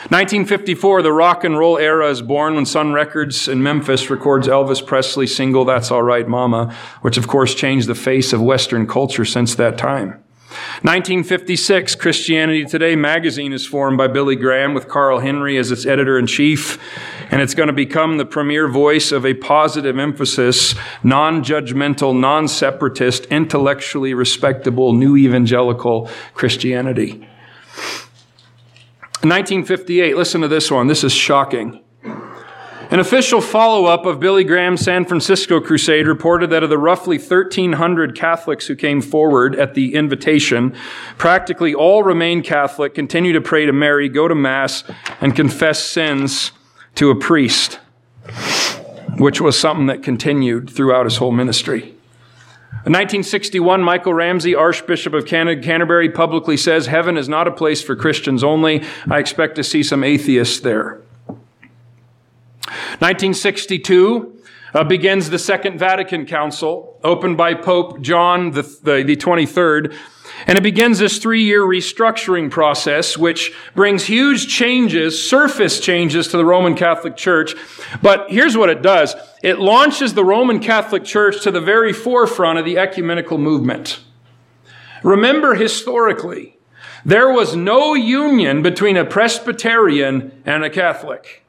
1954, 0.09 1.01
the 1.03 1.13
rock 1.13 1.43
and 1.43 1.57
roll 1.57 1.77
era 1.77 2.09
is 2.09 2.21
born 2.21 2.55
when 2.55 2.65
Sun 2.65 2.93
Records 2.93 3.47
in 3.47 3.61
Memphis 3.61 4.09
records 4.09 4.47
Elvis 4.47 4.85
Presley's 4.85 5.35
single, 5.35 5.63
That's 5.63 5.91
All 5.91 6.01
Right 6.01 6.27
Mama, 6.27 6.73
which 7.01 7.17
of 7.17 7.27
course 7.27 7.53
changed 7.53 7.87
the 7.87 7.95
face 7.95 8.33
of 8.33 8.41
Western 8.41 8.87
culture 8.87 9.25
since 9.25 9.53
that 9.55 9.77
time. 9.77 10.23
1956, 10.83 11.95
Christianity 11.95 12.63
Today 12.63 12.95
magazine 12.95 13.51
is 13.51 13.65
formed 13.65 13.97
by 13.97 14.05
Billy 14.05 14.35
Graham 14.35 14.75
with 14.75 14.87
Carl 14.87 15.17
Henry 15.17 15.57
as 15.57 15.71
its 15.71 15.87
editor 15.87 16.19
in 16.19 16.27
chief, 16.27 16.77
and 17.31 17.41
it's 17.41 17.55
going 17.55 17.65
to 17.65 17.73
become 17.73 18.17
the 18.17 18.25
premier 18.25 18.67
voice 18.67 19.11
of 19.11 19.25
a 19.25 19.33
positive 19.33 19.97
emphasis, 19.97 20.75
non 21.01 21.43
judgmental, 21.43 22.15
non 22.15 22.47
separatist, 22.47 23.25
intellectually 23.25 24.13
respectable, 24.13 24.93
new 24.93 25.17
evangelical 25.17 26.11
Christianity. 26.35 27.27
1958, 29.23 30.15
listen 30.15 30.41
to 30.41 30.47
this 30.47 30.69
one. 30.69 30.85
This 30.85 31.03
is 31.03 31.11
shocking. 31.11 31.83
An 32.89 33.01
official 33.01 33.41
follow 33.41 33.83
up 33.83 34.05
of 34.05 34.21
Billy 34.21 34.45
Graham's 34.45 34.79
San 34.79 35.03
Francisco 35.03 35.59
crusade 35.59 36.07
reported 36.07 36.51
that 36.51 36.63
of 36.63 36.69
the 36.69 36.77
roughly 36.77 37.17
1,300 37.17 38.15
Catholics 38.15 38.67
who 38.67 38.77
came 38.77 39.01
forward 39.01 39.57
at 39.57 39.73
the 39.73 39.93
invitation, 39.93 40.73
practically 41.17 41.75
all 41.75 42.03
remained 42.03 42.45
Catholic, 42.45 42.95
continue 42.95 43.33
to 43.33 43.41
pray 43.41 43.65
to 43.65 43.73
Mary, 43.73 44.07
go 44.07 44.29
to 44.29 44.35
Mass, 44.35 44.85
and 45.19 45.35
confess 45.35 45.83
sins 45.83 46.53
to 46.95 47.09
a 47.09 47.15
priest, 47.15 47.77
which 49.17 49.41
was 49.41 49.59
something 49.59 49.87
that 49.87 50.01
continued 50.01 50.69
throughout 50.69 51.05
his 51.05 51.17
whole 51.17 51.33
ministry. 51.33 51.93
In 52.85 52.93
1961, 52.93 53.83
Michael 53.83 54.13
Ramsey, 54.13 54.55
Archbishop 54.55 55.13
of 55.13 55.25
Canterbury, 55.25 56.09
publicly 56.09 56.55
says, 56.55 56.85
Heaven 56.85 57.17
is 57.17 57.27
not 57.27 57.49
a 57.49 57.51
place 57.51 57.81
for 57.81 57.97
Christians 57.97 58.45
only. 58.45 58.81
I 59.11 59.19
expect 59.19 59.55
to 59.57 59.63
see 59.65 59.83
some 59.83 60.05
atheists 60.05 60.61
there. 60.61 61.01
1962 62.99 64.37
uh, 64.73 64.83
begins 64.83 65.29
the 65.29 65.39
Second 65.39 65.79
Vatican 65.79 66.25
Council, 66.25 66.99
opened 67.03 67.37
by 67.37 67.53
Pope 67.53 68.01
John 68.01 68.51
the, 68.51 68.61
the, 68.61 69.03
the 69.03 69.15
23rd. 69.15 69.95
And 70.45 70.57
it 70.57 70.61
begins 70.61 70.99
this 70.99 71.17
three 71.17 71.43
year 71.43 71.61
restructuring 71.63 72.51
process, 72.51 73.17
which 73.17 73.53
brings 73.75 74.05
huge 74.05 74.47
changes, 74.47 75.27
surface 75.27 75.79
changes 75.79 76.27
to 76.27 76.37
the 76.37 76.45
Roman 76.45 76.75
Catholic 76.75 77.17
Church. 77.17 77.55
But 78.01 78.29
here's 78.29 78.55
what 78.55 78.69
it 78.69 78.81
does 78.81 79.15
it 79.41 79.59
launches 79.59 80.13
the 80.13 80.25
Roman 80.25 80.59
Catholic 80.59 81.03
Church 81.03 81.41
to 81.43 81.51
the 81.51 81.61
very 81.61 81.93
forefront 81.93 82.59
of 82.59 82.65
the 82.65 82.77
ecumenical 82.77 83.37
movement. 83.37 84.01
Remember 85.03 85.55
historically, 85.55 86.57
there 87.05 87.31
was 87.31 87.55
no 87.55 87.93
union 87.93 88.61
between 88.61 88.97
a 88.97 89.05
Presbyterian 89.05 90.41
and 90.45 90.63
a 90.63 90.69
Catholic. 90.69 91.43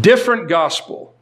Different 0.00 0.48
gospel, 0.48 1.14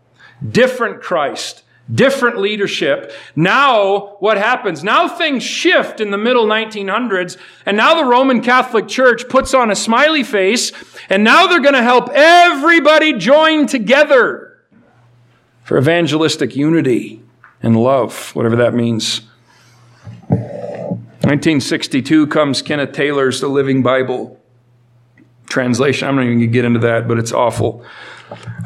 different 0.48 1.02
Christ, 1.02 1.64
different 1.92 2.38
leadership. 2.38 3.12
Now, 3.34 4.16
what 4.20 4.36
happens? 4.38 4.84
Now 4.84 5.08
things 5.08 5.42
shift 5.42 6.00
in 6.00 6.10
the 6.10 6.18
middle 6.18 6.46
1900s, 6.46 7.36
and 7.66 7.76
now 7.76 7.94
the 7.94 8.04
Roman 8.04 8.40
Catholic 8.42 8.86
Church 8.88 9.28
puts 9.28 9.54
on 9.54 9.70
a 9.70 9.76
smiley 9.76 10.22
face, 10.22 10.72
and 11.08 11.24
now 11.24 11.46
they're 11.46 11.60
going 11.60 11.74
to 11.74 11.82
help 11.82 12.10
everybody 12.10 13.14
join 13.14 13.66
together 13.66 14.58
for 15.64 15.78
evangelistic 15.78 16.54
unity 16.56 17.22
and 17.62 17.76
love, 17.76 18.30
whatever 18.34 18.56
that 18.56 18.74
means. 18.74 19.22
1962 20.28 22.26
comes 22.28 22.62
Kenneth 22.62 22.92
Taylor's 22.92 23.40
The 23.40 23.48
Living 23.48 23.82
Bible 23.82 24.40
translation. 25.48 26.08
I'm 26.08 26.16
not 26.16 26.22
even 26.22 26.38
going 26.38 26.48
to 26.48 26.52
get 26.52 26.64
into 26.64 26.80
that, 26.80 27.06
but 27.06 27.18
it's 27.18 27.32
awful. 27.32 27.84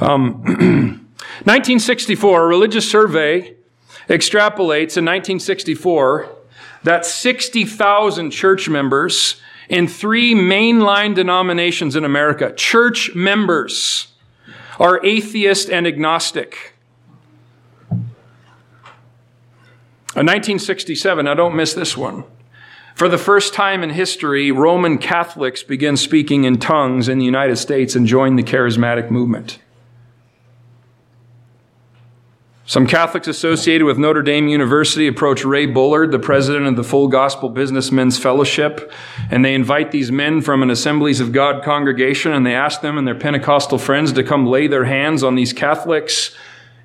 Um, 0.00 0.42
1964, 1.44 2.42
a 2.42 2.46
religious 2.46 2.90
survey 2.90 3.54
extrapolates 4.08 4.96
in 4.96 5.04
1964 5.04 6.30
that 6.82 7.06
60,000 7.06 8.30
church 8.30 8.68
members 8.68 9.40
in 9.68 9.88
three 9.88 10.34
mainline 10.34 11.14
denominations 11.14 11.96
in 11.96 12.04
America, 12.04 12.52
church 12.54 13.14
members, 13.14 14.08
are 14.78 15.04
atheist 15.04 15.70
and 15.70 15.86
agnostic. 15.86 16.74
In 20.16 20.26
1967, 20.26 21.24
now 21.24 21.34
don't 21.34 21.56
miss 21.56 21.74
this 21.74 21.96
one. 21.96 22.24
For 22.94 23.08
the 23.08 23.18
first 23.18 23.54
time 23.54 23.82
in 23.82 23.90
history, 23.90 24.52
Roman 24.52 24.98
Catholics 24.98 25.64
began 25.64 25.96
speaking 25.96 26.44
in 26.44 26.58
tongues 26.58 27.08
in 27.08 27.18
the 27.18 27.24
United 27.24 27.56
States 27.56 27.96
and 27.96 28.06
joined 28.06 28.38
the 28.38 28.44
charismatic 28.44 29.10
movement. 29.10 29.58
Some 32.66 32.86
Catholics 32.86 33.28
associated 33.28 33.84
with 33.84 33.98
Notre 33.98 34.22
Dame 34.22 34.48
University 34.48 35.06
approach 35.06 35.44
Ray 35.44 35.66
Bullard, 35.66 36.12
the 36.12 36.18
president 36.18 36.66
of 36.66 36.76
the 36.76 36.84
Full 36.84 37.08
Gospel 37.08 37.50
Businessmen's 37.50 38.16
Fellowship, 38.16 38.90
and 39.30 39.44
they 39.44 39.54
invite 39.54 39.90
these 39.90 40.10
men 40.10 40.40
from 40.40 40.62
an 40.62 40.70
Assemblies 40.70 41.20
of 41.20 41.32
God 41.32 41.62
congregation 41.62 42.32
and 42.32 42.46
they 42.46 42.54
ask 42.54 42.80
them 42.80 42.96
and 42.96 43.06
their 43.06 43.14
Pentecostal 43.14 43.76
friends 43.76 44.12
to 44.12 44.22
come 44.22 44.46
lay 44.46 44.66
their 44.66 44.86
hands 44.86 45.22
on 45.22 45.34
these 45.34 45.52
Catholics. 45.52 46.34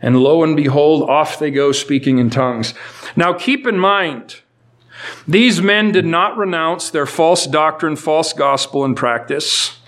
And 0.01 0.17
lo 0.17 0.43
and 0.43 0.57
behold, 0.57 1.09
off 1.09 1.39
they 1.39 1.51
go 1.51 1.71
speaking 1.71 2.17
in 2.17 2.29
tongues. 2.29 2.73
Now 3.15 3.31
keep 3.33 3.65
in 3.65 3.77
mind, 3.77 4.41
these 5.27 5.61
men 5.61 5.91
did 5.91 6.05
not 6.05 6.37
renounce 6.37 6.89
their 6.89 7.05
false 7.05 7.45
doctrine, 7.45 7.95
false 7.95 8.33
gospel, 8.33 8.83
and 8.83 8.95
practice, 8.95 9.79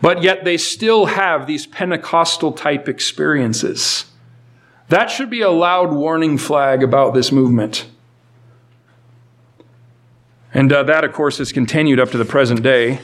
but 0.00 0.22
yet 0.22 0.44
they 0.44 0.56
still 0.56 1.06
have 1.06 1.46
these 1.46 1.66
Pentecostal 1.66 2.52
type 2.52 2.88
experiences. 2.88 4.06
That 4.88 5.10
should 5.10 5.30
be 5.30 5.40
a 5.40 5.50
loud 5.50 5.92
warning 5.92 6.38
flag 6.38 6.82
about 6.82 7.14
this 7.14 7.32
movement. 7.32 7.86
And 10.52 10.72
uh, 10.72 10.84
that, 10.84 11.02
of 11.02 11.12
course, 11.12 11.38
has 11.38 11.50
continued 11.50 11.98
up 11.98 12.10
to 12.10 12.18
the 12.18 12.24
present 12.24 12.62
day. 12.62 13.00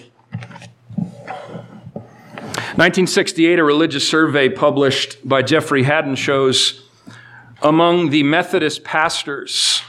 1968, 2.77 3.59
a 3.59 3.65
religious 3.65 4.09
survey 4.09 4.49
published 4.49 5.29
by 5.29 5.43
Jeffrey 5.43 5.83
Hadden 5.83 6.15
shows 6.15 6.87
among 7.61 8.11
the 8.11 8.23
Methodist 8.23 8.85
pastors, 8.85 9.83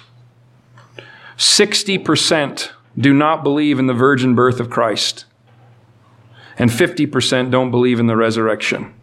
60% 1.42 2.70
do 3.00 3.16
not 3.16 3.44
believe 3.44 3.80
in 3.80 3.88
the 3.88 3.96
virgin 3.96 4.36
birth 4.36 4.60
of 4.60 4.70
Christ, 4.70 5.26
and 6.60 6.70
50% 6.70 7.50
don't 7.50 7.72
believe 7.72 8.00
in 8.00 8.06
the 8.06 8.16
resurrection. 8.16 8.94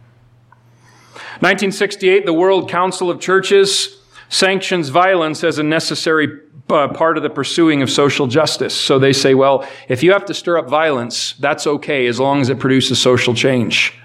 1968, 1.41 2.25
the 2.25 2.31
World 2.31 2.69
Council 2.69 3.11
of 3.11 3.19
Churches 3.19 3.97
sanctions 4.29 4.87
violence 4.87 5.43
as 5.43 5.59
a 5.59 5.63
necessary 5.63 6.29
uh, 6.69 6.87
part 6.87 7.17
of 7.17 7.23
the 7.23 7.29
pursuing 7.29 7.81
of 7.81 7.89
social 7.89 8.25
justice. 8.25 8.73
So 8.73 8.99
they 8.99 9.11
say, 9.11 9.33
well, 9.33 9.67
if 9.89 10.01
you 10.01 10.13
have 10.13 10.23
to 10.25 10.33
stir 10.33 10.59
up 10.59 10.69
violence, 10.69 11.33
that's 11.33 11.67
okay 11.67 12.07
as 12.07 12.21
long 12.21 12.39
as 12.39 12.47
it 12.47 12.57
produces 12.57 13.01
social 13.01 13.33
change. 13.33 13.95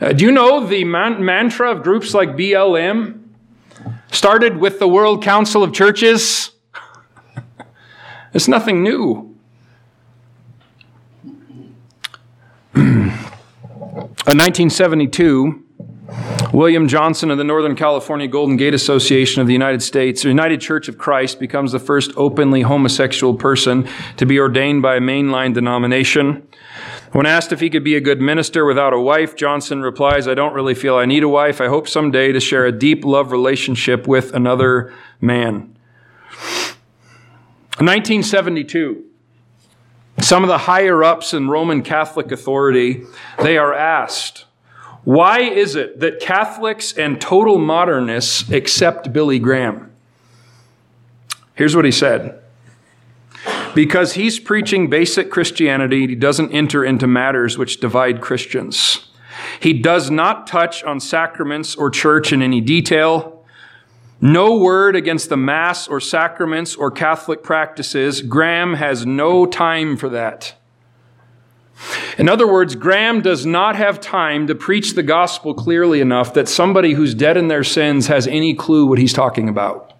Uh, 0.00 0.12
do 0.12 0.24
you 0.24 0.32
know 0.32 0.66
the 0.66 0.82
man- 0.82 1.24
mantra 1.24 1.70
of 1.70 1.84
groups 1.84 2.14
like 2.14 2.30
BLM 2.30 3.20
started 4.10 4.56
with 4.56 4.80
the 4.80 4.88
World 4.88 5.22
Council 5.22 5.62
of 5.62 5.72
Churches? 5.72 6.50
It's 8.34 8.48
nothing 8.48 8.82
new. 8.82 9.36
In 12.74 13.12
1972, 14.38 15.62
William 16.52 16.88
Johnson 16.88 17.30
of 17.30 17.38
the 17.38 17.44
Northern 17.44 17.76
California 17.76 18.26
Golden 18.26 18.56
Gate 18.56 18.74
Association 18.74 19.40
of 19.40 19.46
the 19.46 19.52
United 19.52 19.82
States, 19.82 20.24
United 20.24 20.60
Church 20.60 20.88
of 20.88 20.98
Christ, 20.98 21.38
becomes 21.38 21.70
the 21.70 21.78
first 21.78 22.10
openly 22.16 22.62
homosexual 22.62 23.34
person 23.34 23.88
to 24.16 24.26
be 24.26 24.40
ordained 24.40 24.82
by 24.82 24.96
a 24.96 25.00
mainline 25.00 25.54
denomination. 25.54 26.46
When 27.12 27.26
asked 27.26 27.52
if 27.52 27.60
he 27.60 27.70
could 27.70 27.84
be 27.84 27.94
a 27.94 28.00
good 28.00 28.20
minister 28.20 28.64
without 28.64 28.92
a 28.92 29.00
wife, 29.00 29.36
Johnson 29.36 29.80
replies, 29.80 30.26
I 30.26 30.34
don't 30.34 30.54
really 30.54 30.74
feel 30.74 30.96
I 30.96 31.06
need 31.06 31.22
a 31.22 31.28
wife. 31.28 31.60
I 31.60 31.68
hope 31.68 31.88
someday 31.88 32.32
to 32.32 32.40
share 32.40 32.66
a 32.66 32.72
deep 32.72 33.04
love 33.04 33.30
relationship 33.30 34.08
with 34.08 34.34
another 34.34 34.92
man. 35.20 35.73
1972, 37.78 39.04
some 40.20 40.44
of 40.44 40.48
the 40.48 40.58
higher 40.58 41.02
ups 41.02 41.34
in 41.34 41.48
Roman 41.48 41.82
Catholic 41.82 42.30
authority, 42.30 43.02
they 43.42 43.58
are 43.58 43.74
asked, 43.74 44.44
why 45.02 45.40
is 45.40 45.74
it 45.74 46.00
that 46.00 46.20
Catholics 46.20 46.92
and 46.92 47.20
total 47.20 47.58
modernists 47.58 48.50
accept 48.50 49.12
Billy 49.12 49.38
Graham? 49.38 49.90
Here's 51.54 51.76
what 51.76 51.84
he 51.84 51.90
said. 51.90 52.40
Because 53.74 54.14
he's 54.14 54.38
preaching 54.38 54.88
basic 54.88 55.30
Christianity, 55.30 56.06
he 56.06 56.14
doesn't 56.14 56.52
enter 56.52 56.84
into 56.84 57.06
matters 57.06 57.58
which 57.58 57.80
divide 57.80 58.20
Christians. 58.20 59.08
He 59.60 59.72
does 59.72 60.10
not 60.10 60.46
touch 60.46 60.82
on 60.84 61.00
sacraments 61.00 61.74
or 61.74 61.90
church 61.90 62.32
in 62.32 62.40
any 62.40 62.60
detail. 62.60 63.33
No 64.20 64.56
word 64.58 64.96
against 64.96 65.28
the 65.28 65.36
Mass 65.36 65.88
or 65.88 66.00
sacraments 66.00 66.74
or 66.74 66.90
Catholic 66.90 67.42
practices. 67.42 68.22
Graham 68.22 68.74
has 68.74 69.04
no 69.04 69.46
time 69.46 69.96
for 69.96 70.08
that. 70.08 70.54
In 72.18 72.28
other 72.28 72.46
words, 72.46 72.76
Graham 72.76 73.20
does 73.20 73.44
not 73.44 73.76
have 73.76 74.00
time 74.00 74.46
to 74.46 74.54
preach 74.54 74.94
the 74.94 75.02
gospel 75.02 75.54
clearly 75.54 76.00
enough 76.00 76.34
that 76.34 76.48
somebody 76.48 76.92
who's 76.92 77.14
dead 77.14 77.36
in 77.36 77.48
their 77.48 77.64
sins 77.64 78.06
has 78.06 78.26
any 78.28 78.54
clue 78.54 78.86
what 78.86 78.98
he's 78.98 79.12
talking 79.12 79.48
about. 79.48 79.93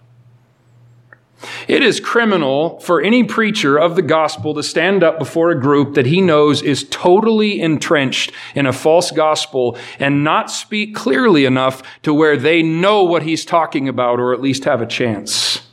It 1.69 1.83
is 1.83 2.01
criminal 2.01 2.79
for 2.81 3.01
any 3.01 3.25
preacher 3.25 3.79
of 3.79 3.97
the 3.97 4.03
gospel 4.03 4.55
to 4.55 4.63
stand 4.63 5.03
up 5.03 5.19
before 5.19 5.51
a 5.51 5.61
group 5.61 5.95
that 5.95 6.07
he 6.07 6.21
knows 6.21 6.63
is 6.63 6.85
totally 6.91 7.61
entrenched 7.61 8.33
in 8.55 8.67
a 8.67 8.73
false 8.73 9.11
gospel 9.11 9.77
and 9.99 10.25
not 10.25 10.51
speak 10.51 10.95
clearly 10.95 11.45
enough 11.45 11.83
to 12.03 12.13
where 12.15 12.37
they 12.37 12.63
know 12.63 13.03
what 13.03 13.23
he's 13.23 13.45
talking 13.45 13.89
about 13.89 14.21
or 14.21 14.33
at 14.33 14.41
least 14.41 14.65
have 14.65 14.81
a 14.81 14.87
chance. 14.87 15.67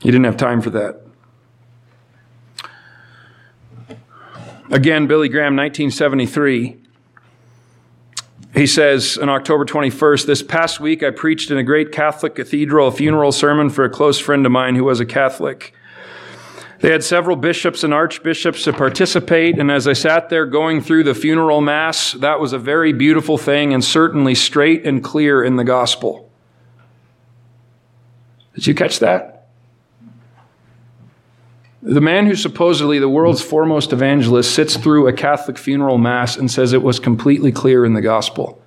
He 0.00 0.10
didn't 0.10 0.24
have 0.24 0.36
time 0.36 0.60
for 0.60 0.70
that. 0.70 1.00
Again, 4.70 5.06
Billy 5.06 5.28
Graham, 5.28 5.56
1973. 5.56 6.83
He 8.54 8.68
says 8.68 9.18
on 9.18 9.28
October 9.28 9.64
21st, 9.64 10.26
this 10.26 10.42
past 10.42 10.78
week 10.78 11.02
I 11.02 11.10
preached 11.10 11.50
in 11.50 11.58
a 11.58 11.64
great 11.64 11.90
Catholic 11.90 12.36
cathedral 12.36 12.86
a 12.86 12.92
funeral 12.92 13.32
sermon 13.32 13.68
for 13.68 13.84
a 13.84 13.90
close 13.90 14.20
friend 14.20 14.46
of 14.46 14.52
mine 14.52 14.76
who 14.76 14.84
was 14.84 15.00
a 15.00 15.04
Catholic. 15.04 15.74
They 16.78 16.92
had 16.92 17.02
several 17.02 17.36
bishops 17.36 17.82
and 17.82 17.92
archbishops 17.92 18.62
to 18.64 18.72
participate, 18.72 19.58
and 19.58 19.72
as 19.72 19.88
I 19.88 19.92
sat 19.92 20.28
there 20.28 20.46
going 20.46 20.82
through 20.82 21.04
the 21.04 21.14
funeral 21.14 21.62
mass, 21.62 22.12
that 22.12 22.38
was 22.38 22.52
a 22.52 22.58
very 22.58 22.92
beautiful 22.92 23.38
thing 23.38 23.74
and 23.74 23.82
certainly 23.82 24.36
straight 24.36 24.86
and 24.86 25.02
clear 25.02 25.42
in 25.42 25.56
the 25.56 25.64
gospel. 25.64 26.30
Did 28.54 28.68
you 28.68 28.74
catch 28.74 29.00
that? 29.00 29.33
The 31.84 32.00
man 32.00 32.26
who's 32.26 32.40
supposedly 32.40 32.98
the 32.98 33.10
world's 33.10 33.42
foremost 33.42 33.92
evangelist 33.92 34.54
sits 34.54 34.74
through 34.74 35.06
a 35.06 35.12
Catholic 35.12 35.58
funeral 35.58 35.98
mass 35.98 36.34
and 36.34 36.50
says 36.50 36.72
it 36.72 36.82
was 36.82 36.98
completely 36.98 37.52
clear 37.52 37.84
in 37.84 37.92
the 37.92 38.00
gospel. 38.00 38.62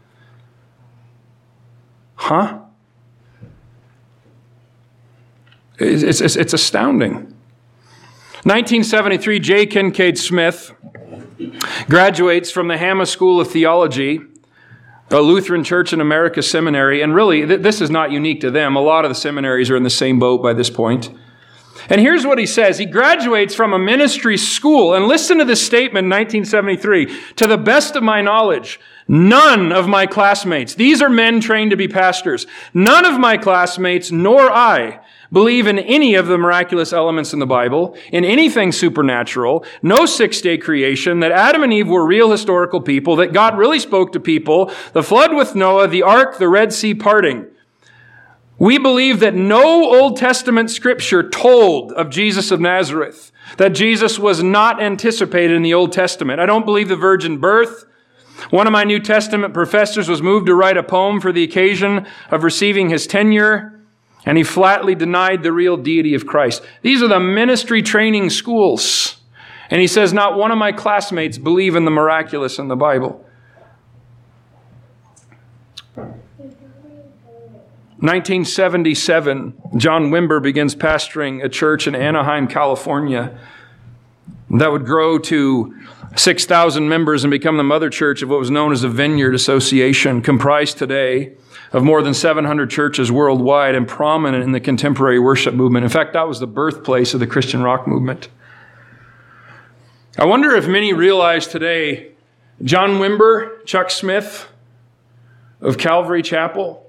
Huh? 2.13 2.59
It's, 5.80 6.22
it's, 6.22 6.36
it's 6.36 6.53
astounding. 6.53 7.34
1973, 8.43 9.39
J. 9.39 9.65
Kincaid 9.65 10.20
Smith 10.20 10.72
graduates 11.89 12.51
from 12.51 12.68
the 12.68 12.78
Hamma 12.78 13.07
School 13.07 13.41
of 13.41 13.49
Theology, 13.49 14.22
a 15.09 15.22
Lutheran 15.22 15.63
Church 15.63 15.91
in 15.91 16.01
America 16.01 16.43
seminary. 16.43 17.01
And 17.01 17.15
really, 17.15 17.47
th- 17.47 17.61
this 17.61 17.82
is 17.82 17.89
not 17.89 18.11
unique 18.11 18.41
to 18.41 18.51
them. 18.51 18.76
A 18.76 18.82
lot 18.82 19.05
of 19.05 19.09
the 19.09 19.15
seminaries 19.15 19.72
are 19.72 19.76
in 19.76 19.82
the 19.82 19.89
same 19.89 20.20
boat 20.20 20.43
by 20.43 20.53
this 20.53 20.70
point. 20.70 21.09
And 21.90 22.02
here's 22.02 22.26
what 22.26 22.40
he 22.40 22.46
says. 22.46 22.78
He 22.78 22.86
graduates 22.86 23.56
from 23.56 23.74
a 23.74 23.80
ministry 23.80 24.38
school. 24.38 24.94
And 24.94 25.08
listen 25.08 25.38
to 25.38 25.46
this 25.46 25.66
statement 25.66 26.06
in 26.06 26.10
1973. 26.10 27.34
To 27.36 27.48
the 27.48 27.58
best 27.58 27.96
of 27.96 28.04
my 28.04 28.22
knowledge, 28.22 28.80
none 29.08 29.72
of 29.72 29.88
my 29.88 30.06
classmates, 30.06 30.76
these 30.76 31.02
are 31.02 31.10
men 31.10 31.40
trained 31.40 31.72
to 31.72 31.78
be 31.78 31.88
pastors, 31.88 32.46
none 32.74 33.06
of 33.06 33.20
my 33.20 33.38
classmates 33.38 34.12
nor 34.12 34.52
I 34.52 35.00
believe 35.32 35.68
in 35.68 35.80
any 35.80 36.16
of 36.16 36.28
the 36.28 36.38
miraculous 36.38 36.94
elements 36.94 37.34
in 37.34 37.40
the 37.40 37.46
Bible, 37.46 37.98
in 38.12 38.24
anything 38.24 38.72
supernatural, 38.72 39.66
no 39.82 40.06
six 40.06 40.42
day 40.42 40.58
creation, 40.58 41.20
that 41.20 41.32
Adam 41.32 41.64
and 41.64 41.74
Eve 41.74 41.88
were 41.88 42.06
real 42.06 42.32
historical 42.32 42.82
people, 42.82 43.18
that 43.18 43.34
God 43.34 43.58
really 43.58 43.80
spoke 43.80 44.14
to 44.14 44.20
people, 44.20 44.72
the 44.94 45.04
flood 45.04 45.34
with 45.34 45.56
Noah, 45.56 45.88
the 45.88 46.04
ark, 46.04 46.38
the 46.38 46.50
Red 46.50 46.74
Sea 46.74 46.94
parting. 46.94 47.48
We 48.60 48.78
believe 48.80 49.20
that 49.20 49.36
no 49.36 49.62
Old 49.64 50.18
Testament 50.18 50.72
scripture 50.72 51.28
told 51.28 51.91
of 51.93 52.10
Jesus 52.10 52.49
of 52.49 52.60
Nazareth, 52.60 53.32
that 53.58 53.70
Jesus 53.70 54.18
was 54.18 54.41
not 54.41 54.82
anticipated 54.82 55.55
in 55.55 55.62
the 55.62 55.74
Old 55.74 55.91
Testament. 55.91 56.39
I 56.39 56.47
don't 56.47 56.66
believe 56.66 56.88
the 56.88 56.95
virgin 56.95 57.38
birth. 57.38 57.86
One 58.49 58.68
of 58.68 58.74
my 58.74 58.84
New 58.84 58.99
Testament 58.99 59.53
professors 59.53 60.10
was 60.10 60.22
moved 60.22 60.47
to 60.47 60.55
write 60.55 60.78
a 60.78 60.84
poem 60.84 61.22
for 61.22 61.32
the 61.32 61.43
occasion 61.43 62.08
of 62.32 62.43
receiving 62.43 62.89
his 62.89 63.05
tenure, 63.05 63.80
and 64.26 64.38
he 64.38 64.43
flatly 64.43 64.95
denied 64.95 65.43
the 65.43 65.53
real 65.53 65.78
deity 65.78 66.16
of 66.16 66.26
Christ. 66.26 66.64
These 66.82 67.03
are 67.03 67.08
the 67.08 67.20
ministry 67.20 67.82
training 67.82 68.30
schools. 68.32 69.18
And 69.70 69.82
he 69.82 69.88
says, 69.88 70.14
Not 70.14 70.38
one 70.38 70.51
of 70.51 70.58
my 70.58 70.72
classmates 70.72 71.38
believe 71.38 71.76
in 71.76 71.86
the 71.86 71.91
miraculous 71.91 72.58
in 72.58 72.68
the 72.68 72.76
Bible. 72.76 73.24
1977, 78.00 79.54
John 79.78 80.12
Wimber 80.12 80.41
begins 80.41 80.76
pastoring 80.76 81.43
a 81.43 81.50
church 81.50 81.88
in 81.88 81.95
Anaheim, 81.95 82.48
California 82.48 83.39
that 84.52 84.72
would 84.72 84.86
grow 84.86 85.18
to 85.18 85.76
6,000 86.16 86.88
members 86.88 87.24
and 87.24 87.32
become 87.32 87.58
the 87.58 87.64
mother 87.64 87.89
church 87.89 88.22
of 88.22 88.30
what 88.30 88.39
was 88.39 88.52
known 88.52 88.72
as 88.72 88.82
the 88.82 88.89
Vineyard 88.89 89.34
Association, 89.34 90.22
comprised 90.22 90.78
today 90.78 91.34
of 91.74 91.84
more 91.84 92.02
than 92.02 92.14
700 92.14 92.70
churches 92.70 93.12
worldwide 93.12 93.76
and 93.76 93.88
prominent 93.88 94.43
in 94.43 94.52
the 94.52 94.60
contemporary 94.60 95.20
worship 95.20 95.54
movement. 95.54 95.84
In 95.84 95.89
fact, 95.89 96.14
that 96.14 96.28
was 96.28 96.39
the 96.39 96.48
birthplace 96.48 97.14
of 97.14 97.20
the 97.20 97.28
Christian 97.28 97.62
rock 97.62 97.88
movement. 97.88 98.30
I 100.20 100.26
wonder 100.26 100.56
if 100.56 100.68
many 100.68 100.93
realize 100.93 101.48
today 101.48 102.12
John 102.64 103.00
Wimber, 103.00 103.66
Chuck 103.66 103.89
Smith 103.89 104.48
of 105.62 105.78
Calvary 105.78 106.22
Chapel, 106.22 106.87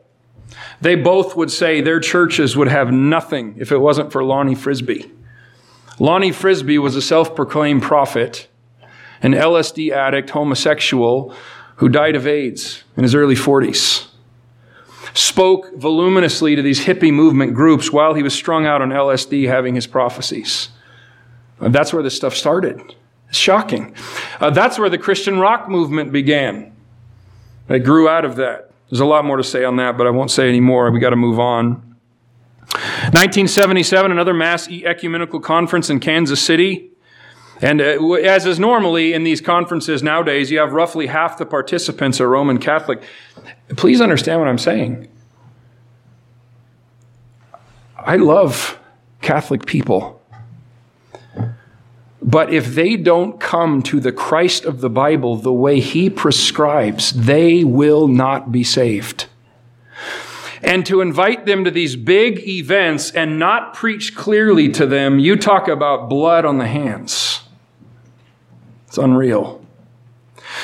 they 0.80 0.94
both 0.94 1.36
would 1.36 1.50
say 1.50 1.80
their 1.80 2.00
churches 2.00 2.56
would 2.56 2.68
have 2.68 2.92
nothing 2.92 3.54
if 3.58 3.72
it 3.72 3.78
wasn't 3.78 4.12
for 4.12 4.24
Lonnie 4.24 4.54
Frisbee. 4.54 5.10
Lonnie 5.98 6.32
Frisbee 6.32 6.78
was 6.78 6.96
a 6.96 7.02
self 7.02 7.34
proclaimed 7.34 7.82
prophet, 7.82 8.48
an 9.22 9.32
LSD 9.32 9.90
addict, 9.90 10.30
homosexual 10.30 11.34
who 11.76 11.88
died 11.88 12.16
of 12.16 12.26
AIDS 12.26 12.84
in 12.96 13.02
his 13.02 13.14
early 13.14 13.34
40s. 13.34 14.06
Spoke 15.14 15.74
voluminously 15.76 16.54
to 16.56 16.62
these 16.62 16.84
hippie 16.84 17.12
movement 17.12 17.54
groups 17.54 17.92
while 17.92 18.14
he 18.14 18.22
was 18.22 18.34
strung 18.34 18.66
out 18.66 18.82
on 18.82 18.90
LSD 18.90 19.48
having 19.48 19.74
his 19.74 19.86
prophecies. 19.86 20.68
And 21.60 21.74
that's 21.74 21.92
where 21.92 22.02
this 22.02 22.16
stuff 22.16 22.34
started. 22.34 22.94
It's 23.28 23.38
shocking. 23.38 23.94
Uh, 24.40 24.50
that's 24.50 24.78
where 24.78 24.88
the 24.88 24.98
Christian 24.98 25.38
rock 25.38 25.68
movement 25.68 26.12
began. 26.12 26.72
It 27.68 27.80
grew 27.80 28.08
out 28.08 28.24
of 28.24 28.36
that. 28.36 28.67
There's 28.90 29.00
a 29.00 29.06
lot 29.06 29.24
more 29.24 29.36
to 29.36 29.44
say 29.44 29.64
on 29.64 29.76
that, 29.76 29.98
but 29.98 30.06
I 30.06 30.10
won't 30.10 30.30
say 30.30 30.48
any 30.48 30.60
more. 30.60 30.90
We 30.90 30.98
got 30.98 31.10
to 31.10 31.16
move 31.16 31.38
on. 31.38 31.88
1977, 33.12 34.10
another 34.10 34.34
mass 34.34 34.68
ecumenical 34.68 35.40
conference 35.40 35.90
in 35.90 36.00
Kansas 36.00 36.42
City. 36.42 36.90
And 37.60 37.80
uh, 37.80 38.12
as 38.12 38.46
is 38.46 38.58
normally 38.58 39.12
in 39.12 39.24
these 39.24 39.40
conferences 39.40 40.02
nowadays, 40.02 40.50
you 40.50 40.58
have 40.58 40.72
roughly 40.72 41.06
half 41.06 41.38
the 41.38 41.46
participants 41.46 42.20
are 42.20 42.28
Roman 42.28 42.58
Catholic. 42.58 43.02
Please 43.76 44.00
understand 44.00 44.40
what 44.40 44.48
I'm 44.48 44.58
saying. 44.58 45.08
I 47.96 48.16
love 48.16 48.78
Catholic 49.20 49.66
people. 49.66 50.17
But 52.20 52.52
if 52.52 52.74
they 52.74 52.96
don't 52.96 53.38
come 53.38 53.82
to 53.84 54.00
the 54.00 54.12
Christ 54.12 54.64
of 54.64 54.80
the 54.80 54.90
Bible 54.90 55.36
the 55.36 55.52
way 55.52 55.80
he 55.80 56.10
prescribes, 56.10 57.12
they 57.12 57.62
will 57.64 58.08
not 58.08 58.50
be 58.50 58.64
saved. 58.64 59.26
And 60.62 60.84
to 60.86 61.00
invite 61.00 61.46
them 61.46 61.64
to 61.64 61.70
these 61.70 61.94
big 61.94 62.40
events 62.40 63.12
and 63.12 63.38
not 63.38 63.74
preach 63.74 64.16
clearly 64.16 64.68
to 64.70 64.86
them, 64.86 65.20
you 65.20 65.36
talk 65.36 65.68
about 65.68 66.08
blood 66.08 66.44
on 66.44 66.58
the 66.58 66.66
hands. 66.66 67.42
It's 68.88 68.98
unreal. 68.98 69.57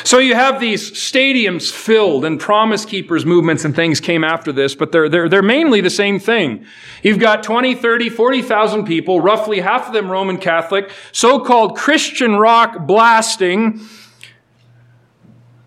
So 0.03 0.19
you 0.19 0.35
have 0.35 0.61
these 0.61 0.91
stadiums 0.91 1.71
filled 1.71 2.25
and 2.25 2.41
promise 2.41 2.85
keepers 2.85 3.25
movements 3.25 3.65
and 3.65 3.75
things 3.77 4.01
came 4.01 4.25
after 4.25 4.53
this, 4.53 4.75
but 4.75 4.91
they're, 4.93 5.09
they're, 5.09 5.29
they're 5.29 5.43
mainly 5.43 5.81
the 5.81 5.91
same 5.91 6.19
thing. 6.19 6.67
You've 7.03 7.19
got 7.19 7.43
20, 7.43 7.75
30, 7.75 8.09
40,000 8.09 8.85
people, 8.85 9.21
roughly 9.21 9.61
half 9.61 9.87
of 9.87 9.93
them 9.93 10.11
Roman 10.11 10.39
Catholic, 10.39 10.91
so-called 11.13 11.77
Christian 11.77 12.37
rock 12.37 12.87
blasting. 12.87 13.81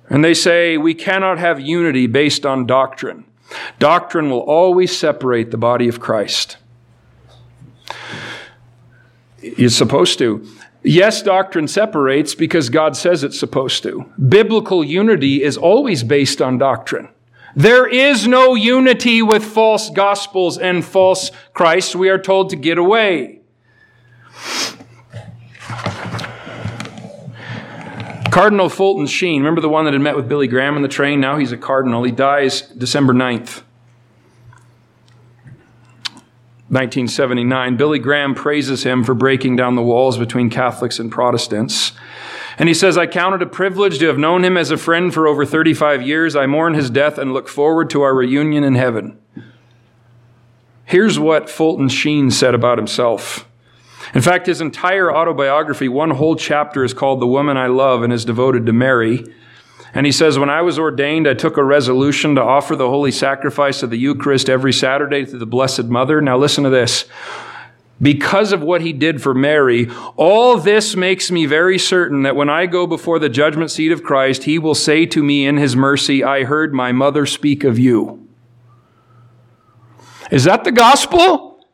And 0.09 0.23
they 0.23 0.33
say 0.33 0.77
we 0.77 0.93
cannot 0.93 1.37
have 1.37 1.59
unity 1.59 2.07
based 2.07 2.45
on 2.45 2.65
doctrine. 2.65 3.25
Doctrine 3.79 4.29
will 4.29 4.41
always 4.41 4.97
separate 4.97 5.51
the 5.51 5.57
body 5.57 5.87
of 5.87 5.99
Christ. 5.99 6.57
It's 9.39 9.75
supposed 9.75 10.17
to. 10.19 10.45
Yes, 10.87 11.21
doctrine 11.21 11.67
separates 11.67 12.33
because 12.33 12.69
God 12.69 12.95
says 12.95 13.21
it's 13.21 13.37
supposed 13.37 13.83
to. 13.83 14.09
Biblical 14.29 14.85
unity 14.85 15.43
is 15.43 15.57
always 15.57 16.01
based 16.01 16.41
on 16.41 16.57
doctrine. 16.57 17.09
There 17.57 17.85
is 17.85 18.25
no 18.25 18.55
unity 18.55 19.21
with 19.21 19.43
false 19.43 19.89
gospels 19.89 20.57
and 20.57 20.85
false 20.85 21.31
Christ. 21.53 21.93
We 21.93 22.07
are 22.07 22.17
told 22.17 22.51
to 22.51 22.55
get 22.55 22.77
away. 22.77 23.41
Cardinal 28.31 28.69
Fulton 28.69 29.07
Sheen, 29.07 29.41
remember 29.41 29.59
the 29.59 29.67
one 29.67 29.83
that 29.85 29.93
had 29.93 30.01
met 30.01 30.15
with 30.15 30.29
Billy 30.29 30.47
Graham 30.47 30.77
on 30.77 30.83
the 30.83 30.87
train? 30.87 31.19
Now 31.19 31.37
he's 31.37 31.51
a 31.51 31.57
cardinal. 31.57 32.03
He 32.03 32.13
dies 32.13 32.61
December 32.61 33.13
9th. 33.13 33.63
1979, 36.69 37.77
Billy 37.77 37.97
Graham 37.97 38.35
praises 38.35 38.83
him 38.83 39.03
for 39.03 39.13
breaking 39.13 39.55
down 39.55 39.75
the 39.75 39.81
walls 39.81 40.17
between 40.17 40.49
Catholics 40.49 40.99
and 40.99 41.09
Protestants. 41.09 41.93
And 42.57 42.67
he 42.67 42.75
says, 42.75 42.97
I 42.97 43.07
count 43.07 43.35
it 43.35 43.41
a 43.41 43.45
privilege 43.45 43.99
to 43.99 44.07
have 44.07 44.17
known 44.17 44.43
him 44.43 44.57
as 44.57 44.69
a 44.69 44.77
friend 44.77 45.13
for 45.13 45.27
over 45.27 45.45
35 45.45 46.01
years. 46.01 46.35
I 46.35 46.45
mourn 46.45 46.73
his 46.73 46.89
death 46.89 47.17
and 47.17 47.31
look 47.31 47.47
forward 47.47 47.89
to 47.91 48.01
our 48.01 48.13
reunion 48.13 48.65
in 48.65 48.75
heaven. 48.75 49.17
Here's 50.83 51.17
what 51.17 51.49
Fulton 51.49 51.87
Sheen 51.87 52.31
said 52.31 52.53
about 52.53 52.77
himself. 52.77 53.47
In 54.13 54.21
fact, 54.21 54.47
his 54.47 54.59
entire 54.59 55.13
autobiography, 55.13 55.87
one 55.87 56.11
whole 56.11 56.35
chapter, 56.35 56.83
is 56.83 56.93
called 56.93 57.21
The 57.21 57.27
Woman 57.27 57.57
I 57.57 57.67
Love 57.67 58.03
and 58.03 58.11
is 58.11 58.25
devoted 58.25 58.65
to 58.65 58.73
Mary. 58.73 59.23
And 59.97 60.05
he 60.05 60.11
says, 60.11 60.37
When 60.37 60.51
I 60.51 60.61
was 60.61 60.77
ordained, 60.77 61.27
I 61.27 61.33
took 61.33 61.57
a 61.57 61.63
resolution 61.63 62.35
to 62.35 62.41
offer 62.41 62.75
the 62.75 62.87
holy 62.87 63.09
sacrifice 63.09 63.81
of 63.81 63.89
the 63.89 63.97
Eucharist 63.97 64.47
every 64.47 64.71
Saturday 64.71 65.25
to 65.25 65.39
the 65.39 65.47
Blessed 65.47 65.85
Mother. 65.85 66.21
Now, 66.21 66.37
listen 66.37 66.63
to 66.65 66.69
this. 66.69 67.05
Because 67.99 68.53
of 68.53 68.61
what 68.61 68.81
he 68.81 68.93
did 68.93 69.23
for 69.23 69.33
Mary, 69.33 69.89
all 70.15 70.57
this 70.57 70.95
makes 70.95 71.31
me 71.31 71.47
very 71.47 71.79
certain 71.79 72.21
that 72.21 72.35
when 72.35 72.47
I 72.47 72.67
go 72.67 72.85
before 72.85 73.17
the 73.17 73.27
judgment 73.27 73.71
seat 73.71 73.91
of 73.91 74.03
Christ, 74.03 74.43
he 74.43 74.59
will 74.59 74.75
say 74.75 75.07
to 75.07 75.23
me 75.23 75.47
in 75.47 75.57
his 75.57 75.75
mercy, 75.75 76.23
I 76.23 76.43
heard 76.43 76.75
my 76.75 76.91
mother 76.91 77.25
speak 77.25 77.63
of 77.63 77.79
you. 77.79 78.27
Is 80.29 80.43
that 80.43 80.63
the 80.63 80.71
gospel? 80.71 81.65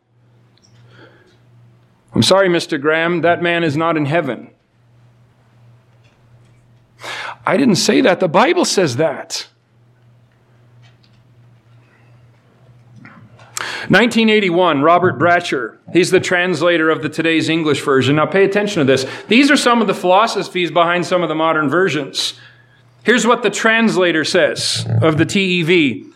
I'm 2.13 2.24
sorry, 2.24 2.47
Mr. 2.47 2.80
Graham, 2.80 3.19
that 3.19 3.41
man 3.41 3.65
is 3.65 3.76
not 3.76 3.97
in 3.97 4.05
heaven. 4.05 4.53
I 7.46 7.58
didn't 7.58 7.76
say 7.76 8.02
that. 8.02 8.20
The 8.20 8.28
Bible 8.28 8.66
says 8.66 8.96
that. 8.98 9.48
1981, 13.89 14.82
Robert 14.82 15.20
Bratcher. 15.20 15.78
He's 15.91 16.10
the 16.10 16.22
translator 16.22 16.89
of 16.89 17.02
the 17.02 17.10
today's 17.10 17.50
English 17.50 17.82
version. 17.82 18.16
Now 18.16 18.26
pay 18.26 18.46
attention 18.46 18.80
to 18.80 18.86
this. 18.86 19.06
These 19.28 19.52
are 19.52 19.58
some 19.58 19.82
of 19.82 19.88
the 19.88 19.94
philosophies 19.94 20.72
behind 20.72 21.06
some 21.06 21.22
of 21.22 21.28
the 21.28 21.36
modern 21.36 21.70
versions. 21.70 22.39
Here's 23.04 23.28
what 23.28 23.44
the 23.44 23.50
translator 23.50 24.24
says 24.24 24.88
of 25.02 25.18
the 25.18 25.26
TEV. 25.26 26.14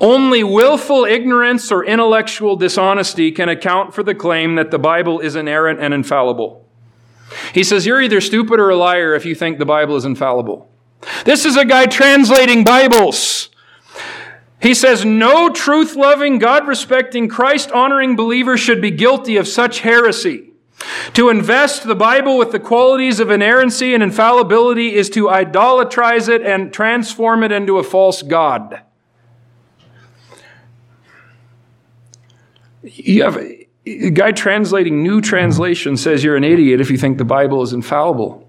Only 0.00 0.44
willful 0.44 1.04
ignorance 1.04 1.72
or 1.72 1.84
intellectual 1.84 2.54
dishonesty 2.54 3.32
can 3.32 3.48
account 3.48 3.92
for 3.92 4.04
the 4.04 4.14
claim 4.14 4.54
that 4.54 4.70
the 4.70 4.78
Bible 4.78 5.18
is 5.18 5.34
inerrant 5.34 5.80
and 5.80 5.92
infallible. 5.92 6.64
He 7.52 7.64
says, 7.64 7.86
You're 7.86 8.02
either 8.02 8.20
stupid 8.20 8.60
or 8.60 8.70
a 8.70 8.76
liar 8.76 9.14
if 9.14 9.24
you 9.24 9.34
think 9.34 9.58
the 9.58 9.66
Bible 9.66 9.96
is 9.96 10.04
infallible. 10.04 10.70
This 11.24 11.44
is 11.44 11.56
a 11.56 11.64
guy 11.64 11.86
translating 11.86 12.64
Bibles. 12.64 13.48
He 14.60 14.74
says, 14.74 15.04
No 15.04 15.48
truth 15.48 15.96
loving, 15.96 16.38
God 16.38 16.66
respecting, 16.66 17.28
Christ 17.28 17.70
honoring 17.72 18.16
believer 18.16 18.56
should 18.56 18.82
be 18.82 18.90
guilty 18.90 19.36
of 19.36 19.48
such 19.48 19.80
heresy. 19.80 20.50
To 21.14 21.28
invest 21.28 21.84
the 21.84 21.94
Bible 21.94 22.38
with 22.38 22.52
the 22.52 22.60
qualities 22.60 23.20
of 23.20 23.30
inerrancy 23.30 23.92
and 23.92 24.02
infallibility 24.02 24.94
is 24.94 25.10
to 25.10 25.28
idolatrize 25.28 26.28
it 26.28 26.42
and 26.42 26.72
transform 26.72 27.42
it 27.42 27.52
into 27.52 27.78
a 27.78 27.82
false 27.82 28.22
God. 28.22 28.82
You 32.82 33.24
have 33.24 33.38
a 33.90 34.10
guy 34.10 34.32
translating 34.32 35.02
new 35.02 35.20
translation 35.20 35.96
says 35.96 36.22
you're 36.22 36.36
an 36.36 36.44
idiot 36.44 36.80
if 36.80 36.90
you 36.90 36.98
think 36.98 37.18
the 37.18 37.24
Bible 37.24 37.62
is 37.62 37.72
infallible. 37.72 38.48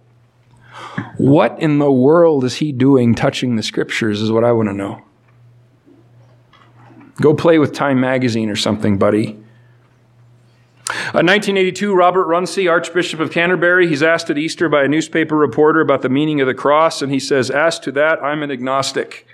What 1.18 1.60
in 1.60 1.80
the 1.80 1.92
world 1.92 2.44
is 2.44 2.56
he 2.56 2.72
doing 2.72 3.16
touching 3.16 3.56
the 3.56 3.64
scriptures, 3.64 4.22
is 4.22 4.32
what 4.32 4.44
I 4.44 4.52
want 4.52 4.70
to 4.70 4.74
know. 4.74 5.04
Go 7.22 7.34
play 7.34 7.60
with 7.60 7.74
Time 7.74 8.00
Magazine 8.00 8.50
or 8.50 8.56
something, 8.56 8.98
buddy. 8.98 9.38
Uh, 10.90 11.24
1982, 11.24 11.94
Robert 11.94 12.26
Runcie, 12.26 12.68
Archbishop 12.68 13.20
of 13.20 13.32
Canterbury, 13.32 13.88
he's 13.88 14.04
asked 14.04 14.30
at 14.30 14.38
Easter 14.38 14.68
by 14.68 14.84
a 14.84 14.88
newspaper 14.88 15.38
reporter 15.38 15.82
about 15.82 16.02
the 16.02 16.10
meaning 16.10 16.42
of 16.42 16.48
the 16.48 16.54
cross, 16.54 17.02
and 17.02 17.12
he 17.12 17.20
says, 17.20 17.50
As 17.50 17.80
to 17.80 17.92
that, 17.94 18.22
I'm 18.24 18.44
an 18.44 18.52
agnostic. 18.52 19.26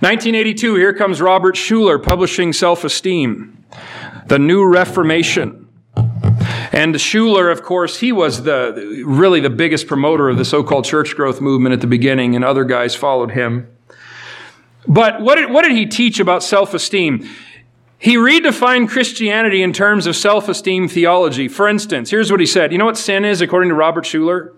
1982, 0.00 0.76
here 0.76 0.94
comes 0.94 1.20
Robert 1.20 1.54
Schuller 1.54 2.02
publishing 2.02 2.52
Self 2.52 2.84
Esteem, 2.84 3.64
the 4.30 4.38
New 4.38 4.64
Reformation. 4.64 5.68
And 6.72 6.94
Schuller, 6.94 7.50
of 7.50 7.64
course, 7.64 7.98
he 7.98 8.12
was 8.12 8.44
the 8.44 9.02
really 9.04 9.40
the 9.40 9.50
biggest 9.50 9.88
promoter 9.88 10.28
of 10.28 10.38
the 10.38 10.44
so-called 10.44 10.84
church 10.84 11.16
growth 11.16 11.40
movement 11.40 11.72
at 11.72 11.80
the 11.80 11.88
beginning, 11.88 12.36
and 12.36 12.44
other 12.44 12.62
guys 12.62 12.94
followed 12.94 13.32
him. 13.32 13.68
But 14.86 15.20
what 15.20 15.34
did, 15.34 15.50
what 15.50 15.64
did 15.64 15.72
he 15.72 15.84
teach 15.84 16.20
about 16.20 16.44
self-esteem? 16.44 17.28
He 17.98 18.14
redefined 18.14 18.88
Christianity 18.88 19.64
in 19.64 19.72
terms 19.72 20.06
of 20.06 20.14
self-esteem 20.14 20.86
theology. 20.86 21.48
For 21.48 21.66
instance, 21.66 22.10
here's 22.10 22.30
what 22.30 22.38
he 22.38 22.46
said. 22.46 22.70
You 22.70 22.78
know 22.78 22.86
what 22.86 22.96
sin 22.96 23.24
is, 23.24 23.40
according 23.40 23.70
to 23.70 23.74
Robert 23.74 24.04
Schuller? 24.04 24.54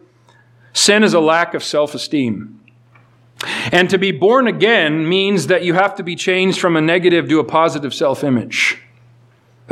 Sin 0.74 1.02
is 1.02 1.14
a 1.14 1.20
lack 1.20 1.54
of 1.54 1.64
self-esteem. 1.64 2.60
And 3.72 3.88
to 3.88 3.96
be 3.96 4.12
born 4.12 4.46
again 4.46 5.08
means 5.08 5.46
that 5.46 5.64
you 5.64 5.72
have 5.72 5.94
to 5.94 6.02
be 6.02 6.14
changed 6.14 6.60
from 6.60 6.76
a 6.76 6.82
negative 6.82 7.26
to 7.30 7.40
a 7.40 7.44
positive 7.44 7.94
self-image. 7.94 8.81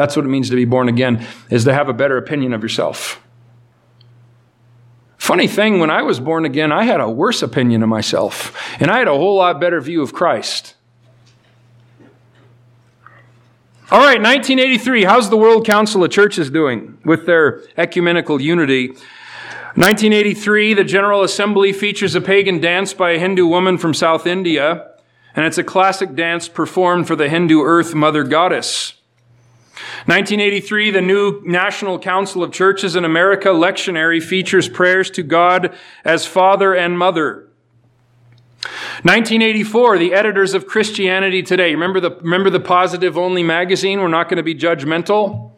That's 0.00 0.16
what 0.16 0.24
it 0.24 0.28
means 0.28 0.48
to 0.48 0.56
be 0.56 0.64
born 0.64 0.88
again, 0.88 1.26
is 1.50 1.64
to 1.64 1.74
have 1.74 1.90
a 1.90 1.92
better 1.92 2.16
opinion 2.16 2.54
of 2.54 2.62
yourself. 2.62 3.20
Funny 5.18 5.46
thing, 5.46 5.78
when 5.78 5.90
I 5.90 6.00
was 6.00 6.18
born 6.18 6.46
again, 6.46 6.72
I 6.72 6.84
had 6.84 7.02
a 7.02 7.10
worse 7.10 7.42
opinion 7.42 7.82
of 7.82 7.90
myself, 7.90 8.58
and 8.80 8.90
I 8.90 9.00
had 9.00 9.08
a 9.08 9.12
whole 9.12 9.36
lot 9.36 9.60
better 9.60 9.78
view 9.78 10.00
of 10.00 10.14
Christ. 10.14 10.74
All 13.90 13.98
right, 13.98 14.22
1983. 14.22 15.04
How's 15.04 15.28
the 15.28 15.36
World 15.36 15.66
Council 15.66 16.02
of 16.02 16.10
Churches 16.10 16.48
doing 16.48 16.96
with 17.04 17.26
their 17.26 17.62
ecumenical 17.76 18.40
unity? 18.40 18.88
1983, 19.76 20.72
the 20.72 20.82
General 20.82 21.22
Assembly 21.22 21.74
features 21.74 22.14
a 22.14 22.22
pagan 22.22 22.58
dance 22.58 22.94
by 22.94 23.10
a 23.10 23.18
Hindu 23.18 23.46
woman 23.46 23.76
from 23.76 23.92
South 23.92 24.26
India, 24.26 24.92
and 25.36 25.44
it's 25.44 25.58
a 25.58 25.62
classic 25.62 26.14
dance 26.14 26.48
performed 26.48 27.06
for 27.06 27.16
the 27.16 27.28
Hindu 27.28 27.60
Earth 27.60 27.94
Mother 27.94 28.24
Goddess. 28.24 28.94
1983, 30.06 30.90
the 30.90 31.00
new 31.00 31.42
National 31.44 31.98
Council 31.98 32.42
of 32.42 32.52
Churches 32.52 32.96
in 32.96 33.04
America 33.04 33.48
lectionary 33.48 34.22
features 34.22 34.68
prayers 34.68 35.10
to 35.10 35.22
God 35.22 35.74
as 36.04 36.26
Father 36.26 36.74
and 36.74 36.98
Mother. 36.98 37.48
1984, 39.02 39.98
the 39.98 40.12
editors 40.12 40.52
of 40.52 40.66
Christianity 40.66 41.42
Today. 41.42 41.72
Remember 41.72 42.00
the, 42.00 42.10
remember 42.10 42.50
the 42.50 42.60
positive 42.60 43.16
only 43.16 43.42
magazine? 43.42 44.00
We're 44.00 44.08
not 44.08 44.28
going 44.28 44.36
to 44.36 44.42
be 44.42 44.54
judgmental. 44.54 45.52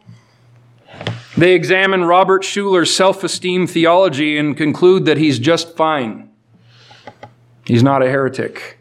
They 1.35 1.53
examine 1.53 2.05
Robert 2.05 2.43
Schuller's 2.43 2.95
self 2.95 3.23
esteem 3.23 3.67
theology 3.67 4.37
and 4.37 4.55
conclude 4.55 5.05
that 5.05 5.17
he's 5.17 5.39
just 5.39 5.75
fine. 5.75 6.29
He's 7.65 7.83
not 7.83 8.03
a 8.03 8.09
heretic. 8.09 8.79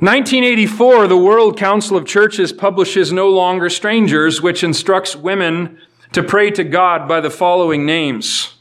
1984, 0.00 1.08
the 1.08 1.16
World 1.18 1.58
Council 1.58 1.94
of 1.94 2.06
Churches 2.06 2.54
publishes 2.54 3.12
No 3.12 3.28
Longer 3.28 3.68
Strangers, 3.68 4.40
which 4.40 4.64
instructs 4.64 5.14
women 5.14 5.78
to 6.12 6.22
pray 6.22 6.50
to 6.52 6.64
God 6.64 7.06
by 7.06 7.20
the 7.20 7.28
following 7.28 7.84
names 7.84 8.54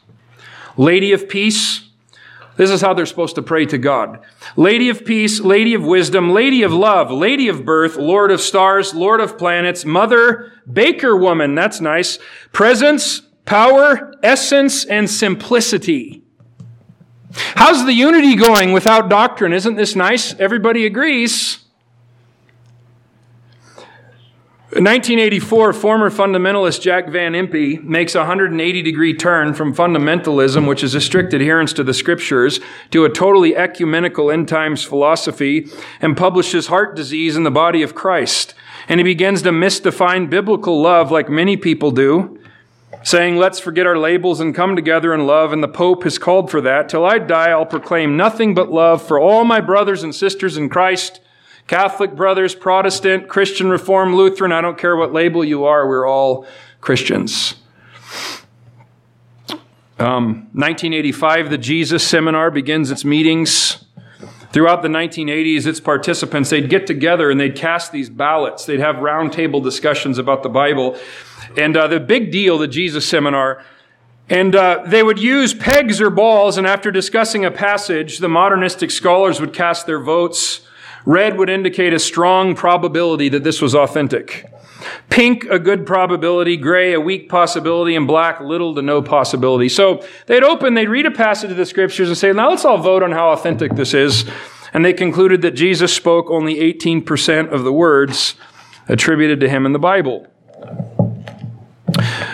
Lady 0.76 1.14
of 1.14 1.30
Peace. 1.30 1.88
This 2.58 2.70
is 2.70 2.82
how 2.82 2.94
they're 2.94 3.06
supposed 3.06 3.36
to 3.36 3.42
pray 3.42 3.66
to 3.68 3.78
God. 3.78 4.20
Lady 4.58 4.90
of 4.90 5.06
Peace, 5.06 5.40
Lady 5.40 5.74
of 5.74 5.86
Wisdom, 5.86 6.32
Lady 6.32 6.62
of 6.62 6.74
Love, 6.74 7.10
Lady 7.10 7.48
of 7.48 7.64
Birth, 7.64 7.96
Lord 7.96 8.32
of 8.32 8.42
Stars, 8.42 8.94
Lord 8.94 9.22
of 9.22 9.38
Planets, 9.38 9.86
Mother, 9.86 10.52
Baker 10.70 11.16
Woman, 11.16 11.56
that's 11.56 11.80
nice, 11.80 12.20
Presence, 12.52 13.22
Power, 13.46 14.14
Essence, 14.22 14.84
and 14.84 15.10
Simplicity. 15.10 16.22
How's 17.32 17.86
the 17.86 17.94
unity 17.94 18.36
going 18.36 18.72
without 18.72 19.10
doctrine? 19.10 19.54
Isn't 19.54 19.76
this 19.76 19.96
nice? 19.96 20.34
Everybody 20.40 20.86
agrees. 20.86 21.60
In 24.72 24.84
1984, 24.84 25.74
former 25.74 26.12
fundamentalist 26.12 26.82
Jack 26.82 27.10
Van 27.10 27.34
Impe 27.34 27.84
makes 27.84 28.14
a 28.14 28.20
180 28.20 28.84
degree 28.84 29.16
turn 29.16 29.56
from 29.56 29.74
fundamentalism, 29.74 30.68
which 30.68 30.84
is 30.84 30.94
a 30.94 31.02
strict 31.02 31.34
adherence 31.34 31.74
to 31.74 31.84
the 31.84 31.94
scriptures, 31.94 32.60
to 32.92 33.04
a 33.04 33.10
totally 33.10 33.56
ecumenical 33.56 34.30
end 34.30 34.48
times 34.48 34.84
philosophy 34.84 35.68
and 36.02 36.16
publishes 36.16 36.68
Heart 36.68 36.96
Disease 36.96 37.36
in 37.36 37.44
the 37.44 37.52
Body 37.52 37.82
of 37.82 37.96
Christ. 37.96 38.54
And 38.88 39.00
he 39.00 39.04
begins 39.04 39.42
to 39.42 39.50
misdefine 39.50 40.30
biblical 40.30 40.80
love 40.80 41.12
like 41.12 41.30
many 41.30 41.58
people 41.58 41.90
do 41.90 42.39
saying, 43.04 43.38
Let's 43.38 43.60
forget 43.60 43.88
our 43.88 43.98
labels 43.98 44.40
and 44.40 44.54
come 44.54 44.76
together 44.76 45.14
in 45.14 45.26
love. 45.26 45.54
And 45.54 45.64
the 45.64 45.68
Pope 45.68 46.04
has 46.04 46.18
called 46.18 46.52
for 46.52 46.62
that. 46.62 46.90
Till 46.90 47.06
I 47.06 47.20
die, 47.20 47.50
I'll 47.50 47.66
proclaim 47.66 48.18
nothing 48.18 48.54
but 48.54 48.72
love 48.72 49.02
for 49.02 49.20
all 49.20 49.44
my 49.46 49.62
brothers 49.62 50.04
and 50.04 50.14
sisters 50.14 50.58
in 50.58 50.70
Christ 50.70 51.22
Catholic 51.70 52.16
brothers, 52.16 52.56
Protestant, 52.56 53.28
Christian, 53.28 53.70
Reformed, 53.70 54.16
Lutheran. 54.16 54.52
I 54.52 54.60
don't 54.60 54.76
care 54.76 54.96
what 54.96 55.14
label 55.14 55.46
you 55.46 55.66
are, 55.66 55.88
we're 55.88 56.08
all 56.08 56.48
Christians. 56.82 57.54
Um, 60.00 60.48
1985, 60.54 61.52
the 61.52 61.60
Jesus 61.60 62.08
Seminar 62.08 62.50
begins 62.50 62.90
its 62.90 63.06
meetings. 63.06 63.86
Throughout 64.52 64.82
the 64.82 64.88
1980s, 64.88 65.66
its 65.66 65.80
participants, 65.80 66.50
they'd 66.50 66.70
get 66.70 66.88
together 66.88 67.30
and 67.30 67.40
they'd 67.40 67.56
cast 67.56 67.92
these 67.92 68.10
ballots. 68.10 68.66
They'd 68.66 68.80
have 68.80 68.98
roundtable 68.98 69.64
discussions 69.64 70.18
about 70.18 70.44
the 70.44 70.50
Bible. 70.50 70.98
And 71.58 71.78
uh, 71.78 71.88
the 71.88 72.00
big 72.00 72.32
deal, 72.32 72.58
the 72.58 72.68
Jesus 72.68 73.08
seminar, 73.08 73.64
and 74.28 74.56
uh, 74.56 74.84
they 74.86 75.04
would 75.04 75.20
use 75.20 75.54
pegs 75.54 76.00
or 76.02 76.10
balls, 76.10 76.58
and 76.58 76.68
after 76.68 76.92
discussing 76.92 77.46
a 77.46 77.52
passage, 77.52 78.20
the 78.20 78.30
modernistic 78.30 78.92
scholars 78.92 79.40
would 79.40 79.54
cast 79.54 79.86
their 79.86 80.00
votes 80.00 80.62
Red 81.06 81.38
would 81.38 81.50
indicate 81.50 81.94
a 81.94 82.00
strong 82.00 82.56
probability 82.56 83.30
that 83.30 83.44
this 83.44 83.62
was 83.62 83.74
authentic. 83.74 84.46
Pink, 85.10 85.46
a 85.46 85.60
good 85.60 85.86
probability. 85.86 86.58
Gray, 86.58 86.94
a 86.94 87.00
weak 87.00 87.30
possibility. 87.30 87.96
And 87.96 88.08
black, 88.08 88.40
little 88.40 88.76
to 88.76 88.82
no 88.82 89.02
possibility. 89.02 89.70
So 89.70 90.06
they'd 90.28 90.44
open, 90.44 90.74
they'd 90.74 90.90
read 90.90 91.06
a 91.06 91.12
passage 91.12 91.52
of 91.52 91.58
the 91.58 91.66
scriptures 91.66 92.08
and 92.08 92.18
say, 92.18 92.32
now 92.32 92.50
let's 92.50 92.66
all 92.66 92.78
vote 92.78 93.04
on 93.04 93.12
how 93.12 93.32
authentic 93.32 93.76
this 93.76 93.94
is. 93.94 94.26
And 94.74 94.86
they 94.86 94.94
concluded 94.94 95.42
that 95.42 95.52
Jesus 95.52 95.94
spoke 95.94 96.30
only 96.30 96.56
18% 96.56 97.52
of 97.52 97.64
the 97.64 97.74
words 97.74 98.36
attributed 98.88 99.40
to 99.40 99.50
him 99.50 99.66
in 99.66 99.74
the 99.74 99.80
Bible. 99.80 100.28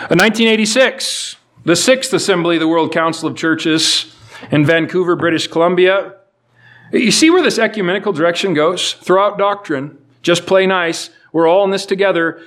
In 0.08 0.18
1986, 0.18 1.36
the 1.64 1.74
Sixth 1.74 2.12
Assembly 2.12 2.56
of 2.56 2.60
the 2.60 2.68
World 2.68 2.92
Council 2.92 3.28
of 3.28 3.36
Churches 3.36 4.14
in 4.50 4.64
Vancouver, 4.64 5.16
British 5.16 5.48
Columbia. 5.48 6.14
You 6.92 7.10
see 7.10 7.30
where 7.30 7.42
this 7.42 7.58
ecumenical 7.58 8.12
direction 8.12 8.54
goes? 8.54 8.92
Throw 8.92 9.26
out 9.26 9.38
doctrine, 9.38 9.98
just 10.22 10.46
play 10.46 10.66
nice. 10.66 11.10
We're 11.36 11.48
all 11.48 11.66
in 11.66 11.70
this 11.70 11.84
together. 11.84 12.40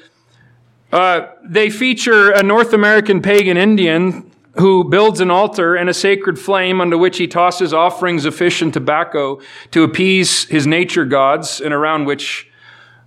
Uh, 0.92 1.28
they 1.46 1.70
feature 1.70 2.32
a 2.32 2.42
North 2.42 2.74
American 2.74 3.22
pagan 3.22 3.56
Indian 3.56 4.32
who 4.56 4.84
builds 4.84 5.20
an 5.20 5.30
altar 5.30 5.76
and 5.76 5.88
a 5.92 5.94
sacred 5.94 6.40
flame 6.40 6.82
under 6.82 6.98
which 6.98 7.20
he 7.20 7.28
tosses 7.28 7.72
offerings 7.72 8.26
of 8.26 8.34
fish 8.34 8.64
and 8.64 8.74
tobacco 8.74 9.40
to 9.70 9.84
appease 9.84 10.46
his 10.46 10.66
nature 10.66 11.06
gods 11.06 11.62
and 11.62 11.72
around 11.72 12.06
which 12.06 12.50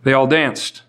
they 0.05 0.13
all 0.13 0.29
danced. 0.29 0.83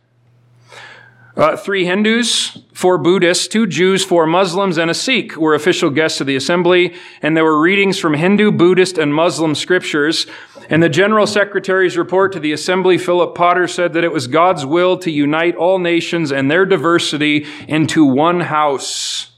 Uh, 1.36 1.58
three 1.58 1.86
Hindus, 1.86 2.60
four 2.76 3.00
Buddhists, 3.00 3.48
two 3.48 3.66
Jews, 3.66 4.06
four 4.06 4.28
Muslims, 4.28 4.78
and 4.78 4.92
a 4.92 4.94
Sikh 4.94 5.36
were 5.36 5.56
official 5.56 5.90
guests 5.90 6.22
of 6.22 6.28
the 6.28 6.36
assembly, 6.36 6.94
and 7.24 7.36
there 7.36 7.44
were 7.44 7.60
readings 7.60 7.98
from 7.98 8.14
Hindu, 8.14 8.52
Buddhist, 8.52 9.00
and 9.00 9.12
Muslim 9.12 9.56
scriptures. 9.56 10.28
And 10.70 10.82
the 10.82 10.90
General 10.90 11.28
Secretary's 11.28 11.98
report 11.98 12.32
to 12.34 12.40
the 12.40 12.52
assembly, 12.52 12.98
Philip 12.98 13.36
Potter, 13.36 13.68
said 13.68 13.94
that 13.94 14.04
it 14.04 14.12
was 14.12 14.28
God's 14.28 14.66
will 14.66 14.98
to 15.00 15.12
unite 15.12 15.56
all 15.56 15.80
nations 15.80 16.32
and 16.32 16.50
their 16.50 16.66
diversity 16.66 17.46
into 17.68 18.06
one 18.06 18.42
house. 18.42 19.32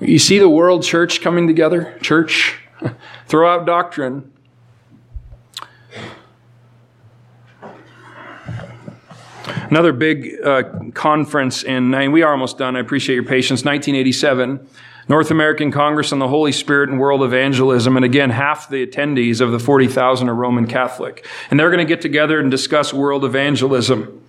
You 0.00 0.18
see 0.18 0.38
the 0.38 0.48
world 0.48 0.82
church 0.82 1.20
coming 1.20 1.46
together? 1.46 1.98
Church? 2.00 2.58
Throw 3.26 3.52
out 3.52 3.66
doctrine. 3.66 4.32
Another 9.70 9.92
big 9.92 10.34
uh, 10.44 10.62
conference 10.94 11.62
in, 11.62 11.90
mean, 11.90 12.12
we 12.12 12.22
are 12.22 12.32
almost 12.32 12.58
done. 12.58 12.76
I 12.76 12.80
appreciate 12.80 13.14
your 13.14 13.24
patience. 13.24 13.64
1987, 13.64 14.66
North 15.10 15.32
American 15.32 15.72
Congress 15.72 16.12
on 16.12 16.20
the 16.20 16.28
Holy 16.28 16.52
Spirit 16.52 16.88
and 16.88 17.00
World 17.00 17.24
Evangelism. 17.24 17.96
And 17.96 18.04
again, 18.04 18.30
half 18.30 18.68
the 18.68 18.86
attendees 18.86 19.40
of 19.40 19.50
the 19.50 19.58
40,000 19.58 20.28
are 20.28 20.34
Roman 20.36 20.68
Catholic. 20.68 21.26
And 21.50 21.58
they're 21.58 21.68
going 21.68 21.84
to 21.84 21.94
get 21.94 22.00
together 22.00 22.38
and 22.38 22.48
discuss 22.48 22.94
world 22.94 23.24
evangelism. 23.24 24.22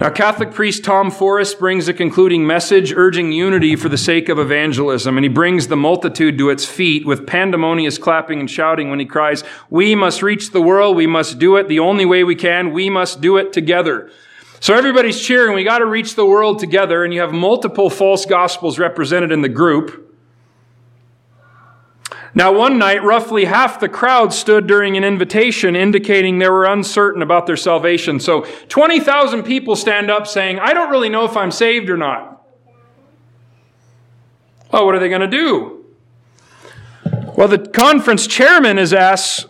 Now, 0.00 0.08
Catholic 0.08 0.52
priest 0.52 0.84
Tom 0.84 1.10
Forrest 1.10 1.58
brings 1.58 1.86
a 1.86 1.92
concluding 1.92 2.46
message 2.46 2.94
urging 2.94 3.30
unity 3.30 3.76
for 3.76 3.90
the 3.90 3.98
sake 3.98 4.30
of 4.30 4.38
evangelism, 4.38 5.18
and 5.18 5.24
he 5.24 5.28
brings 5.28 5.68
the 5.68 5.76
multitude 5.76 6.38
to 6.38 6.48
its 6.48 6.64
feet 6.64 7.04
with 7.04 7.26
pandemonious 7.26 7.98
clapping 7.98 8.40
and 8.40 8.50
shouting 8.50 8.88
when 8.88 9.00
he 9.00 9.06
cries, 9.06 9.44
We 9.68 9.94
must 9.94 10.22
reach 10.22 10.52
the 10.52 10.62
world, 10.62 10.96
we 10.96 11.06
must 11.06 11.38
do 11.38 11.56
it 11.56 11.68
the 11.68 11.80
only 11.80 12.06
way 12.06 12.24
we 12.24 12.36
can, 12.36 12.72
we 12.72 12.88
must 12.88 13.20
do 13.20 13.36
it 13.36 13.52
together. 13.52 14.10
So 14.64 14.72
everybody's 14.72 15.20
cheering. 15.20 15.54
We 15.54 15.62
got 15.62 15.80
to 15.80 15.84
reach 15.84 16.14
the 16.14 16.24
world 16.24 16.58
together, 16.58 17.04
and 17.04 17.12
you 17.12 17.20
have 17.20 17.34
multiple 17.34 17.90
false 17.90 18.24
gospels 18.24 18.78
represented 18.78 19.30
in 19.30 19.42
the 19.42 19.48
group. 19.50 20.16
Now, 22.34 22.50
one 22.50 22.78
night, 22.78 23.02
roughly 23.02 23.44
half 23.44 23.78
the 23.78 23.90
crowd 23.90 24.32
stood 24.32 24.66
during 24.66 24.96
an 24.96 25.04
invitation 25.04 25.76
indicating 25.76 26.38
they 26.38 26.48
were 26.48 26.64
uncertain 26.64 27.20
about 27.20 27.44
their 27.44 27.58
salvation. 27.58 28.18
So 28.18 28.46
20,000 28.70 29.42
people 29.42 29.76
stand 29.76 30.10
up 30.10 30.26
saying, 30.26 30.58
I 30.58 30.72
don't 30.72 30.88
really 30.88 31.10
know 31.10 31.26
if 31.26 31.36
I'm 31.36 31.50
saved 31.50 31.90
or 31.90 31.98
not. 31.98 32.42
Well, 34.72 34.86
what 34.86 34.94
are 34.94 34.98
they 34.98 35.10
going 35.10 35.20
to 35.20 35.26
do? 35.26 35.84
Well, 37.36 37.48
the 37.48 37.58
conference 37.58 38.26
chairman 38.26 38.78
is 38.78 38.94
asked, 38.94 39.46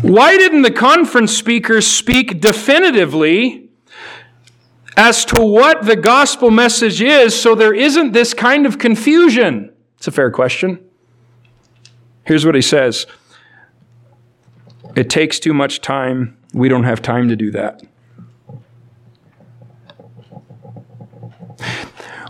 why 0.00 0.36
didn't 0.36 0.62
the 0.62 0.70
conference 0.70 1.36
speakers 1.36 1.88
speak 1.88 2.40
definitively 2.40 3.63
as 4.96 5.24
to 5.26 5.42
what 5.42 5.84
the 5.84 5.96
gospel 5.96 6.50
message 6.50 7.02
is 7.02 7.40
so 7.40 7.54
there 7.54 7.74
isn't 7.74 8.12
this 8.12 8.34
kind 8.34 8.66
of 8.66 8.78
confusion? 8.78 9.72
It's 9.96 10.06
a 10.06 10.12
fair 10.12 10.30
question. 10.30 10.84
Here's 12.24 12.46
what 12.46 12.54
he 12.54 12.62
says 12.62 13.06
It 14.94 15.10
takes 15.10 15.38
too 15.38 15.54
much 15.54 15.80
time. 15.80 16.36
We 16.52 16.68
don't 16.68 16.84
have 16.84 17.02
time 17.02 17.28
to 17.28 17.36
do 17.36 17.50
that. 17.50 17.82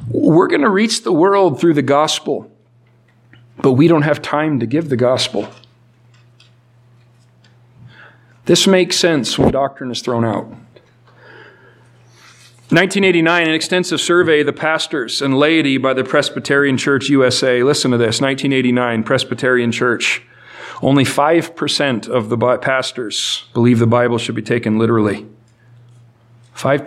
We're 0.08 0.48
going 0.48 0.62
to 0.62 0.70
reach 0.70 1.02
the 1.02 1.12
world 1.12 1.60
through 1.60 1.74
the 1.74 1.82
gospel, 1.82 2.50
but 3.58 3.72
we 3.72 3.88
don't 3.88 4.02
have 4.02 4.22
time 4.22 4.60
to 4.60 4.66
give 4.66 4.88
the 4.88 4.96
gospel. 4.96 5.48
This 8.44 8.66
makes 8.66 8.96
sense 8.96 9.38
when 9.38 9.50
doctrine 9.50 9.90
is 9.90 10.02
thrown 10.02 10.24
out. 10.24 10.46
1989, 12.74 13.46
an 13.46 13.54
extensive 13.54 14.00
survey 14.00 14.40
of 14.40 14.46
the 14.46 14.52
pastors 14.52 15.22
and 15.22 15.38
laity 15.38 15.78
by 15.78 15.94
the 15.94 16.02
Presbyterian 16.02 16.76
Church 16.76 17.08
USA. 17.08 17.62
Listen 17.62 17.92
to 17.92 17.96
this 17.96 18.20
1989, 18.20 19.04
Presbyterian 19.04 19.70
Church. 19.70 20.22
Only 20.82 21.04
5% 21.04 22.08
of 22.08 22.30
the 22.30 22.58
pastors 22.58 23.44
believe 23.54 23.78
the 23.78 23.86
Bible 23.86 24.18
should 24.18 24.34
be 24.34 24.42
taken 24.42 24.76
literally. 24.76 25.24
5%. 26.56 26.84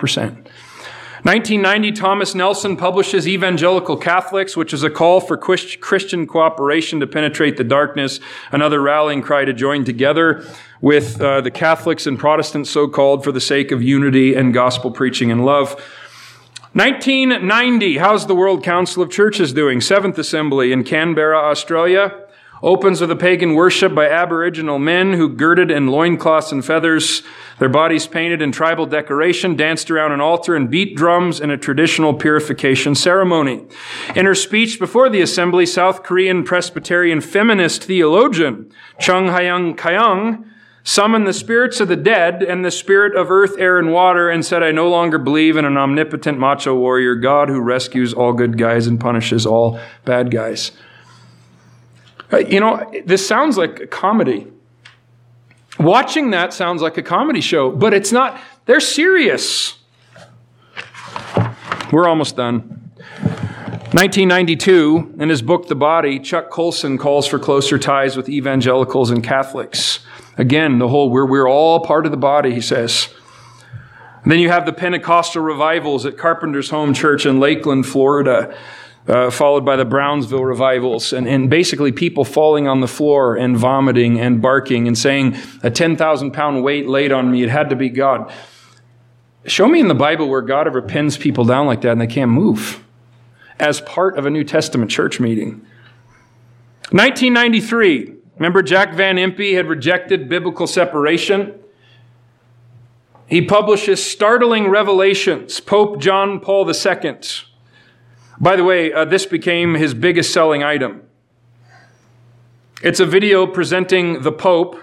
1990, 1.22 1.92
Thomas 1.92 2.34
Nelson 2.34 2.76
publishes 2.76 3.26
Evangelical 3.26 3.96
Catholics, 3.96 4.58
which 4.58 4.74
is 4.74 4.82
a 4.82 4.90
call 4.90 5.20
for 5.20 5.38
Christian 5.38 6.26
cooperation 6.26 7.00
to 7.00 7.06
penetrate 7.06 7.56
the 7.56 7.64
darkness, 7.64 8.20
another 8.52 8.82
rallying 8.82 9.22
cry 9.22 9.46
to 9.46 9.54
join 9.54 9.84
together 9.84 10.44
with 10.80 11.20
uh, 11.20 11.40
the 11.40 11.50
Catholics 11.50 12.06
and 12.06 12.18
Protestants, 12.18 12.70
so 12.70 12.88
called, 12.88 13.24
for 13.24 13.32
the 13.32 13.40
sake 13.40 13.72
of 13.72 13.82
unity 13.82 14.34
and 14.34 14.54
gospel 14.54 14.90
preaching 14.90 15.30
and 15.30 15.44
love. 15.44 15.74
1990, 16.74 17.98
how's 17.98 18.26
the 18.26 18.34
World 18.34 18.62
Council 18.62 19.02
of 19.02 19.10
Churches 19.10 19.52
doing? 19.52 19.80
Seventh 19.80 20.18
Assembly 20.18 20.70
in 20.70 20.84
Canberra, 20.84 21.38
Australia. 21.38 22.24
Opens 22.62 23.00
with 23.00 23.10
a 23.10 23.16
pagan 23.16 23.54
worship 23.54 23.94
by 23.94 24.08
Aboriginal 24.08 24.80
men 24.80 25.12
who 25.12 25.28
girded 25.28 25.70
in 25.70 25.86
loincloths 25.86 26.50
and 26.50 26.64
feathers, 26.64 27.22
their 27.60 27.68
bodies 27.68 28.08
painted 28.08 28.42
in 28.42 28.50
tribal 28.50 28.84
decoration, 28.84 29.54
danced 29.54 29.90
around 29.90 30.10
an 30.10 30.20
altar, 30.20 30.56
and 30.56 30.68
beat 30.68 30.96
drums 30.96 31.40
in 31.40 31.50
a 31.50 31.56
traditional 31.56 32.14
purification 32.14 32.96
ceremony. 32.96 33.64
In 34.16 34.26
her 34.26 34.34
speech 34.34 34.80
before 34.80 35.08
the 35.08 35.20
assembly, 35.20 35.66
South 35.66 36.02
Korean 36.02 36.42
Presbyterian 36.42 37.20
feminist 37.20 37.84
theologian 37.84 38.72
Chung 38.98 39.26
Hyun 39.26 39.76
Kyung 39.76 40.44
summoned 40.88 41.26
the 41.26 41.34
spirits 41.34 41.80
of 41.80 41.88
the 41.88 41.96
dead 41.96 42.42
and 42.42 42.64
the 42.64 42.70
spirit 42.70 43.14
of 43.14 43.30
earth, 43.30 43.58
air, 43.58 43.78
and 43.78 43.92
water, 43.92 44.30
and 44.30 44.42
said, 44.42 44.62
I 44.62 44.72
no 44.72 44.88
longer 44.88 45.18
believe 45.18 45.58
in 45.58 45.66
an 45.66 45.76
omnipotent 45.76 46.38
macho 46.38 46.74
warrior 46.74 47.14
God 47.14 47.50
who 47.50 47.60
rescues 47.60 48.14
all 48.14 48.32
good 48.32 48.56
guys 48.56 48.86
and 48.86 48.98
punishes 48.98 49.44
all 49.44 49.78
bad 50.06 50.30
guys. 50.30 50.72
Uh, 52.32 52.38
you 52.38 52.58
know, 52.58 52.90
this 53.04 53.26
sounds 53.26 53.58
like 53.58 53.80
a 53.80 53.86
comedy. 53.86 54.46
Watching 55.78 56.30
that 56.30 56.54
sounds 56.54 56.80
like 56.80 56.96
a 56.96 57.02
comedy 57.02 57.42
show, 57.42 57.70
but 57.70 57.92
it's 57.92 58.10
not. 58.10 58.40
They're 58.64 58.80
serious. 58.80 59.76
We're 61.92 62.08
almost 62.08 62.34
done. 62.34 62.90
1992, 63.92 65.16
in 65.18 65.28
his 65.28 65.42
book 65.42 65.68
The 65.68 65.74
Body, 65.74 66.18
Chuck 66.18 66.48
Colson 66.48 66.96
calls 66.96 67.26
for 67.26 67.38
closer 67.38 67.78
ties 67.78 68.16
with 68.16 68.30
evangelicals 68.30 69.10
and 69.10 69.22
Catholics. 69.22 70.00
Again, 70.38 70.78
the 70.78 70.88
whole, 70.88 71.10
we're, 71.10 71.26
we're 71.26 71.48
all 71.48 71.80
part 71.80 72.06
of 72.06 72.12
the 72.12 72.16
body, 72.16 72.54
he 72.54 72.60
says. 72.60 73.08
And 74.22 74.32
then 74.32 74.38
you 74.38 74.50
have 74.50 74.66
the 74.66 74.72
Pentecostal 74.72 75.42
revivals 75.42 76.06
at 76.06 76.16
Carpenter's 76.16 76.70
Home 76.70 76.94
Church 76.94 77.26
in 77.26 77.40
Lakeland, 77.40 77.86
Florida, 77.86 78.56
uh, 79.08 79.30
followed 79.30 79.64
by 79.64 79.74
the 79.74 79.84
Brownsville 79.84 80.44
revivals, 80.44 81.12
and, 81.12 81.26
and 81.26 81.50
basically 81.50 81.92
people 81.92 82.24
falling 82.24 82.68
on 82.68 82.80
the 82.80 82.86
floor 82.86 83.36
and 83.36 83.56
vomiting 83.56 84.20
and 84.20 84.40
barking 84.40 84.86
and 84.86 84.96
saying, 84.96 85.36
A 85.62 85.70
10,000 85.70 86.30
pound 86.32 86.62
weight 86.62 86.86
laid 86.86 87.10
on 87.10 87.30
me, 87.30 87.42
it 87.42 87.48
had 87.48 87.70
to 87.70 87.76
be 87.76 87.88
God. 87.88 88.32
Show 89.46 89.66
me 89.66 89.80
in 89.80 89.88
the 89.88 89.94
Bible 89.94 90.28
where 90.28 90.42
God 90.42 90.66
ever 90.66 90.82
pins 90.82 91.16
people 91.16 91.44
down 91.44 91.66
like 91.66 91.80
that 91.80 91.92
and 91.92 92.00
they 92.00 92.06
can't 92.06 92.30
move 92.30 92.84
as 93.58 93.80
part 93.80 94.18
of 94.18 94.26
a 94.26 94.30
New 94.30 94.44
Testament 94.44 94.90
church 94.90 95.18
meeting. 95.18 95.66
1993, 96.90 98.17
Remember, 98.38 98.62
Jack 98.62 98.94
Van 98.94 99.16
Impe 99.16 99.54
had 99.54 99.66
rejected 99.66 100.28
biblical 100.28 100.66
separation? 100.66 101.54
He 103.26 103.44
publishes 103.44 104.04
startling 104.04 104.68
revelations, 104.68 105.60
Pope 105.60 106.00
John 106.00 106.40
Paul 106.40 106.70
II. 106.70 107.18
By 108.40 108.56
the 108.56 108.64
way, 108.64 108.92
uh, 108.92 109.04
this 109.04 109.26
became 109.26 109.74
his 109.74 109.92
biggest 109.92 110.32
selling 110.32 110.62
item. 110.62 111.02
It's 112.82 113.00
a 113.00 113.06
video 113.06 113.46
presenting 113.46 114.22
the 114.22 114.30
Pope 114.30 114.78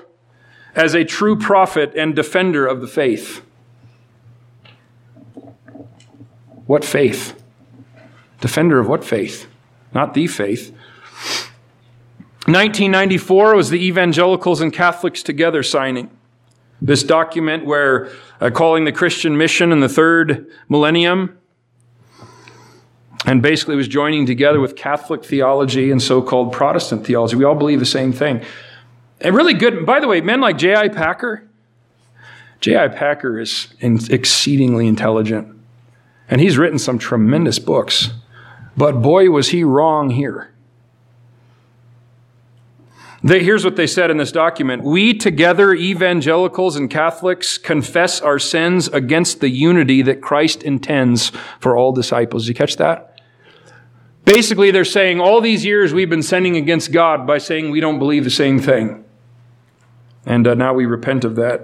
as 0.76 0.94
a 0.94 1.06
true 1.06 1.38
prophet 1.38 1.94
and 1.96 2.14
defender 2.14 2.68
of 2.68 2.82
the 2.82 2.88
faith. 2.88 3.42
What 6.66 6.84
faith? 6.84 7.42
Defender 8.42 8.80
of 8.80 8.90
what 8.90 9.06
faith? 9.06 9.48
Not 9.94 10.14
the 10.14 10.28
faith. 10.28 10.76
1994 12.46 13.56
was 13.56 13.72
the 13.72 13.84
Evangelicals 13.84 14.62
and 14.62 14.72
Catholics 14.72 15.24
Together 15.24 15.64
signing. 15.64 16.12
This 16.80 17.02
document 17.02 17.66
where 17.66 18.12
uh, 18.40 18.52
calling 18.52 18.86
the 18.86 18.92
Christian 18.92 19.36
mission 19.36 19.72
in 19.72 19.80
the 19.80 19.90
third 19.90 20.48
millennium 20.70 21.40
and 23.26 23.42
basically 23.42 23.76
was 23.76 23.88
joining 23.88 24.28
together 24.28 24.60
with 24.60 24.76
Catholic 24.76 25.26
theology 25.26 25.90
and 25.90 26.00
so 26.00 26.22
called 26.22 26.54
Protestant 26.54 27.04
theology. 27.04 27.36
We 27.36 27.46
all 27.46 27.56
believe 27.56 27.80
the 27.80 27.86
same 27.86 28.14
thing. 28.14 28.44
And 29.20 29.36
really 29.36 29.56
good, 29.56 29.84
by 29.84 30.00
the 30.00 30.08
way, 30.08 30.22
men 30.22 30.40
like 30.40 30.60
J.I. 30.60 30.90
Packer, 30.90 31.48
J.I. 32.62 32.90
Packer 32.90 33.40
is 33.40 33.74
exceedingly 33.82 34.88
intelligent. 34.88 35.56
And 36.30 36.42
he's 36.42 36.58
written 36.58 36.80
some 36.80 37.00
tremendous 37.00 37.60
books. 37.60 38.10
But 38.78 39.02
boy, 39.02 39.30
was 39.30 39.50
he 39.50 39.64
wrong 39.64 40.10
here. 40.10 40.52
They, 43.26 43.44
here's 43.44 43.66
what 43.66 43.76
they 43.76 43.88
said 43.88 44.12
in 44.12 44.18
this 44.18 44.32
document. 44.32 44.84
We 44.84 45.16
together, 45.16 45.74
evangelicals 45.74 46.76
and 46.76 46.92
Catholics, 46.92 47.58
confess 47.58 48.22
our 48.22 48.38
sins 48.38 48.88
against 48.88 49.40
the 49.40 49.50
unity 49.50 50.04
that 50.04 50.22
Christ 50.22 50.62
intends 50.62 51.32
for 51.60 51.76
all 51.76 51.92
disciples. 51.92 52.48
You 52.48 52.54
catch 52.54 52.78
that? 52.78 53.20
Basically, 54.26 54.70
they're 54.70 54.86
saying 54.86 55.20
all 55.20 55.42
these 55.42 55.66
years 55.66 55.92
we've 55.92 56.10
been 56.10 56.22
sinning 56.22 56.56
against 56.56 56.92
God 56.92 57.26
by 57.26 57.40
saying 57.40 57.72
we 57.72 57.80
don't 57.80 57.98
believe 57.98 58.26
the 58.26 58.30
same 58.30 58.60
thing. 58.60 59.04
And 60.28 60.46
uh, 60.46 60.54
now 60.54 60.76
we 60.76 60.86
repent 60.86 61.26
of 61.26 61.36
that. 61.38 61.62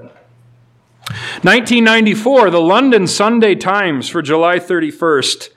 1994, 1.44 2.50
the 2.50 2.60
London 2.60 3.06
Sunday 3.06 3.54
Times 3.54 4.10
for 4.10 4.24
July 4.24 4.58
31st 4.58 5.50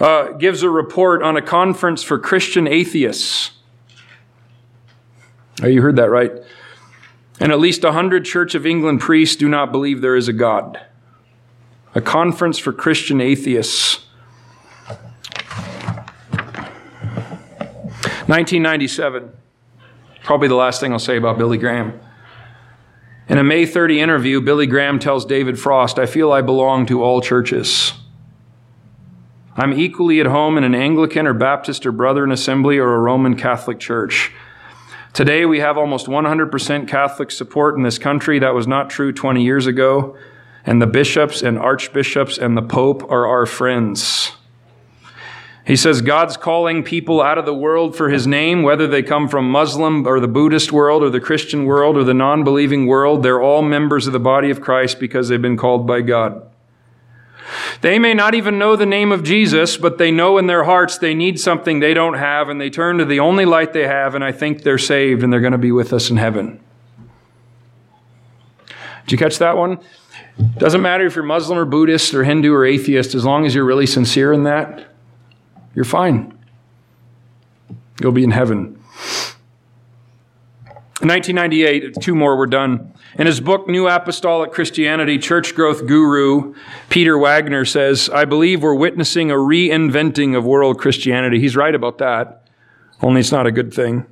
uh, 0.00 0.32
gives 0.32 0.64
a 0.64 0.70
report 0.70 1.22
on 1.22 1.36
a 1.36 1.42
conference 1.42 2.02
for 2.02 2.18
Christian 2.18 2.66
atheists. 2.66 3.52
Oh, 5.62 5.66
you 5.66 5.82
heard 5.82 5.96
that 5.96 6.10
right. 6.10 6.32
And 7.40 7.52
at 7.52 7.58
least 7.58 7.84
100 7.84 8.24
Church 8.24 8.54
of 8.54 8.66
England 8.66 9.00
priests 9.00 9.36
do 9.36 9.48
not 9.48 9.72
believe 9.72 10.00
there 10.00 10.16
is 10.16 10.28
a 10.28 10.32
God. 10.32 10.80
A 11.94 12.00
conference 12.00 12.58
for 12.58 12.72
Christian 12.72 13.20
atheists. 13.20 14.04
1997. 18.28 19.32
Probably 20.22 20.48
the 20.48 20.54
last 20.54 20.80
thing 20.80 20.92
I'll 20.92 20.98
say 20.98 21.16
about 21.16 21.38
Billy 21.38 21.56
Graham. 21.56 21.98
In 23.28 23.38
a 23.38 23.44
May 23.44 23.64
30 23.64 24.00
interview, 24.00 24.40
Billy 24.40 24.66
Graham 24.66 24.98
tells 24.98 25.24
David 25.24 25.58
Frost, 25.58 25.98
I 25.98 26.06
feel 26.06 26.30
I 26.32 26.42
belong 26.42 26.86
to 26.86 27.02
all 27.02 27.20
churches. 27.20 27.94
I'm 29.56 29.72
equally 29.72 30.20
at 30.20 30.26
home 30.26 30.58
in 30.58 30.64
an 30.64 30.74
Anglican 30.74 31.26
or 31.26 31.32
Baptist 31.32 31.86
or 31.86 31.92
Brethren 31.92 32.30
Assembly 32.30 32.78
or 32.78 32.94
a 32.94 32.98
Roman 32.98 33.34
Catholic 33.34 33.80
church. 33.80 34.30
Today, 35.18 35.44
we 35.44 35.58
have 35.58 35.76
almost 35.76 36.06
100% 36.06 36.86
Catholic 36.86 37.32
support 37.32 37.74
in 37.74 37.82
this 37.82 37.98
country. 37.98 38.38
That 38.38 38.54
was 38.54 38.68
not 38.68 38.88
true 38.88 39.10
20 39.10 39.42
years 39.42 39.66
ago. 39.66 40.16
And 40.64 40.80
the 40.80 40.86
bishops 40.86 41.42
and 41.42 41.58
archbishops 41.58 42.38
and 42.38 42.56
the 42.56 42.62
Pope 42.62 43.02
are 43.10 43.26
our 43.26 43.44
friends. 43.44 44.30
He 45.66 45.74
says 45.74 46.02
God's 46.02 46.36
calling 46.36 46.84
people 46.84 47.20
out 47.20 47.36
of 47.36 47.46
the 47.46 47.52
world 47.52 47.96
for 47.96 48.10
his 48.10 48.28
name, 48.28 48.62
whether 48.62 48.86
they 48.86 49.02
come 49.02 49.26
from 49.26 49.50
Muslim 49.50 50.06
or 50.06 50.20
the 50.20 50.28
Buddhist 50.28 50.70
world 50.70 51.02
or 51.02 51.10
the 51.10 51.18
Christian 51.18 51.64
world 51.64 51.96
or 51.96 52.04
the 52.04 52.14
non 52.14 52.44
believing 52.44 52.86
world. 52.86 53.24
They're 53.24 53.42
all 53.42 53.62
members 53.62 54.06
of 54.06 54.12
the 54.12 54.20
body 54.20 54.50
of 54.50 54.60
Christ 54.60 55.00
because 55.00 55.28
they've 55.28 55.42
been 55.42 55.56
called 55.56 55.84
by 55.84 56.00
God. 56.02 56.47
They 57.80 57.98
may 57.98 58.14
not 58.14 58.34
even 58.34 58.58
know 58.58 58.76
the 58.76 58.86
name 58.86 59.12
of 59.12 59.22
Jesus, 59.22 59.76
but 59.76 59.98
they 59.98 60.10
know 60.10 60.38
in 60.38 60.46
their 60.46 60.64
hearts 60.64 60.98
they 60.98 61.14
need 61.14 61.40
something 61.40 61.80
they 61.80 61.94
don't 61.94 62.14
have, 62.14 62.48
and 62.48 62.60
they 62.60 62.70
turn 62.70 62.98
to 62.98 63.04
the 63.04 63.20
only 63.20 63.44
light 63.44 63.72
they 63.72 63.86
have, 63.86 64.14
and 64.14 64.22
I 64.22 64.32
think 64.32 64.62
they're 64.62 64.78
saved 64.78 65.22
and 65.22 65.32
they're 65.32 65.40
going 65.40 65.52
to 65.52 65.58
be 65.58 65.72
with 65.72 65.92
us 65.92 66.10
in 66.10 66.16
heaven. 66.16 66.60
Did 69.04 69.12
you 69.12 69.18
catch 69.18 69.38
that 69.38 69.56
one? 69.56 69.78
Doesn't 70.58 70.82
matter 70.82 71.06
if 71.06 71.16
you're 71.16 71.24
Muslim 71.24 71.58
or 71.58 71.64
Buddhist 71.64 72.14
or 72.14 72.24
Hindu 72.24 72.52
or 72.52 72.64
atheist, 72.64 73.14
as 73.14 73.24
long 73.24 73.46
as 73.46 73.54
you're 73.54 73.64
really 73.64 73.86
sincere 73.86 74.32
in 74.32 74.44
that, 74.44 74.86
you're 75.74 75.84
fine. 75.84 76.38
You'll 78.00 78.12
be 78.12 78.24
in 78.24 78.30
heaven. 78.30 78.77
In 81.00 81.06
1998, 81.06 82.00
two 82.00 82.16
more 82.16 82.36
were 82.36 82.48
done. 82.48 82.92
In 83.16 83.28
his 83.28 83.40
book, 83.40 83.68
New 83.68 83.86
Apostolic 83.86 84.50
Christianity, 84.50 85.16
church 85.16 85.54
growth 85.54 85.86
guru 85.86 86.56
Peter 86.88 87.16
Wagner 87.16 87.64
says, 87.64 88.10
I 88.12 88.24
believe 88.24 88.64
we're 88.64 88.74
witnessing 88.74 89.30
a 89.30 89.34
reinventing 89.34 90.36
of 90.36 90.44
world 90.44 90.80
Christianity. 90.80 91.38
He's 91.38 91.54
right 91.54 91.74
about 91.74 91.98
that, 91.98 92.48
only 93.00 93.20
it's 93.20 93.30
not 93.30 93.46
a 93.46 93.52
good 93.52 93.72
thing. 93.72 94.06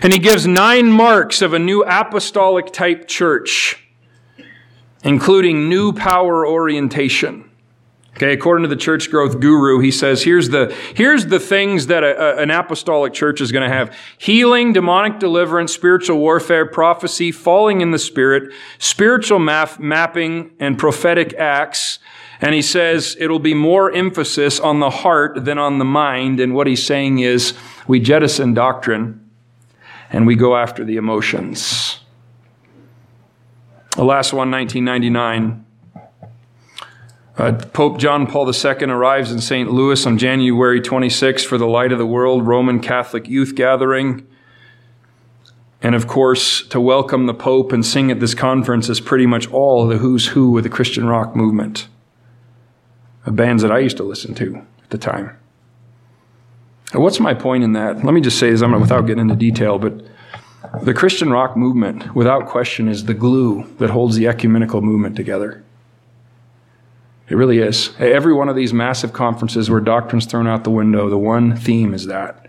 And 0.00 0.10
he 0.10 0.18
gives 0.18 0.46
nine 0.46 0.90
marks 0.90 1.42
of 1.42 1.52
a 1.52 1.58
new 1.58 1.84
apostolic 1.84 2.72
type 2.72 3.06
church, 3.08 3.86
including 5.04 5.68
new 5.68 5.92
power 5.92 6.46
orientation. 6.46 7.50
Okay, 8.16 8.34
according 8.34 8.62
to 8.64 8.68
the 8.68 8.76
church 8.76 9.10
growth 9.10 9.40
guru, 9.40 9.78
he 9.78 9.90
says, 9.90 10.22
here's 10.22 10.50
the, 10.50 10.74
here's 10.94 11.26
the 11.26 11.40
things 11.40 11.86
that 11.86 12.04
a, 12.04 12.38
a, 12.38 12.42
an 12.42 12.50
apostolic 12.50 13.14
church 13.14 13.40
is 13.40 13.50
going 13.52 13.68
to 13.68 13.74
have. 13.74 13.96
Healing, 14.18 14.74
demonic 14.74 15.18
deliverance, 15.18 15.72
spiritual 15.72 16.18
warfare, 16.18 16.66
prophecy, 16.66 17.32
falling 17.32 17.80
in 17.80 17.90
the 17.90 17.98
spirit, 17.98 18.52
spiritual 18.78 19.38
map, 19.38 19.80
mapping, 19.80 20.50
and 20.60 20.78
prophetic 20.78 21.32
acts. 21.34 22.00
And 22.42 22.54
he 22.54 22.60
says 22.60 23.16
it'll 23.18 23.38
be 23.38 23.54
more 23.54 23.90
emphasis 23.90 24.60
on 24.60 24.80
the 24.80 24.90
heart 24.90 25.46
than 25.46 25.58
on 25.58 25.78
the 25.78 25.84
mind. 25.84 26.38
And 26.38 26.54
what 26.54 26.66
he's 26.66 26.84
saying 26.84 27.20
is 27.20 27.54
we 27.86 27.98
jettison 27.98 28.52
doctrine 28.52 29.30
and 30.10 30.26
we 30.26 30.36
go 30.36 30.54
after 30.54 30.84
the 30.84 30.96
emotions. 30.96 32.00
The 33.96 34.04
last 34.04 34.32
one, 34.32 34.50
1999. 34.50 35.64
Uh, 37.42 37.50
Pope 37.72 37.98
John 37.98 38.28
Paul 38.28 38.48
II 38.48 38.84
arrives 38.84 39.32
in 39.32 39.40
St. 39.40 39.68
Louis 39.68 40.06
on 40.06 40.16
January 40.16 40.80
26 40.80 41.42
for 41.42 41.58
the 41.58 41.66
Light 41.66 41.90
of 41.90 41.98
the 41.98 42.06
World 42.06 42.46
Roman 42.46 42.78
Catholic 42.78 43.26
Youth 43.26 43.56
Gathering. 43.56 44.24
And 45.82 45.96
of 45.96 46.06
course, 46.06 46.64
to 46.68 46.80
welcome 46.80 47.26
the 47.26 47.34
Pope 47.34 47.72
and 47.72 47.84
sing 47.84 48.12
at 48.12 48.20
this 48.20 48.32
conference 48.32 48.88
is 48.88 49.00
pretty 49.00 49.26
much 49.26 49.50
all 49.50 49.88
the 49.88 49.98
who's 49.98 50.28
who 50.28 50.56
of 50.56 50.62
the 50.62 50.68
Christian 50.68 51.08
rock 51.08 51.34
movement. 51.34 51.88
The 53.24 53.32
bands 53.32 53.64
that 53.64 53.72
I 53.72 53.80
used 53.80 53.96
to 53.96 54.04
listen 54.04 54.36
to 54.36 54.64
at 54.84 54.90
the 54.90 54.98
time. 54.98 55.36
what's 56.92 57.18
my 57.18 57.34
point 57.34 57.64
in 57.64 57.72
that? 57.72 58.04
Let 58.04 58.14
me 58.14 58.20
just 58.20 58.38
say 58.38 58.52
this 58.52 58.62
without 58.62 59.08
getting 59.08 59.22
into 59.22 59.34
detail, 59.34 59.80
but 59.80 60.00
the 60.84 60.94
Christian 60.94 61.32
rock 61.32 61.56
movement, 61.56 62.14
without 62.14 62.46
question, 62.46 62.86
is 62.86 63.06
the 63.06 63.14
glue 63.14 63.66
that 63.78 63.90
holds 63.90 64.14
the 64.14 64.28
ecumenical 64.28 64.80
movement 64.80 65.16
together. 65.16 65.64
It 67.32 67.36
really 67.36 67.60
is. 67.60 67.88
Every 67.98 68.34
one 68.34 68.50
of 68.50 68.56
these 68.56 68.74
massive 68.74 69.14
conferences 69.14 69.70
where 69.70 69.80
doctrine's 69.80 70.26
thrown 70.26 70.46
out 70.46 70.64
the 70.64 70.70
window, 70.70 71.08
the 71.08 71.16
one 71.16 71.56
theme 71.56 71.94
is 71.94 72.04
that 72.04 72.46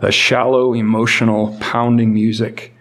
the 0.00 0.12
shallow, 0.12 0.72
emotional, 0.72 1.56
pounding 1.58 2.14
music, 2.14 2.72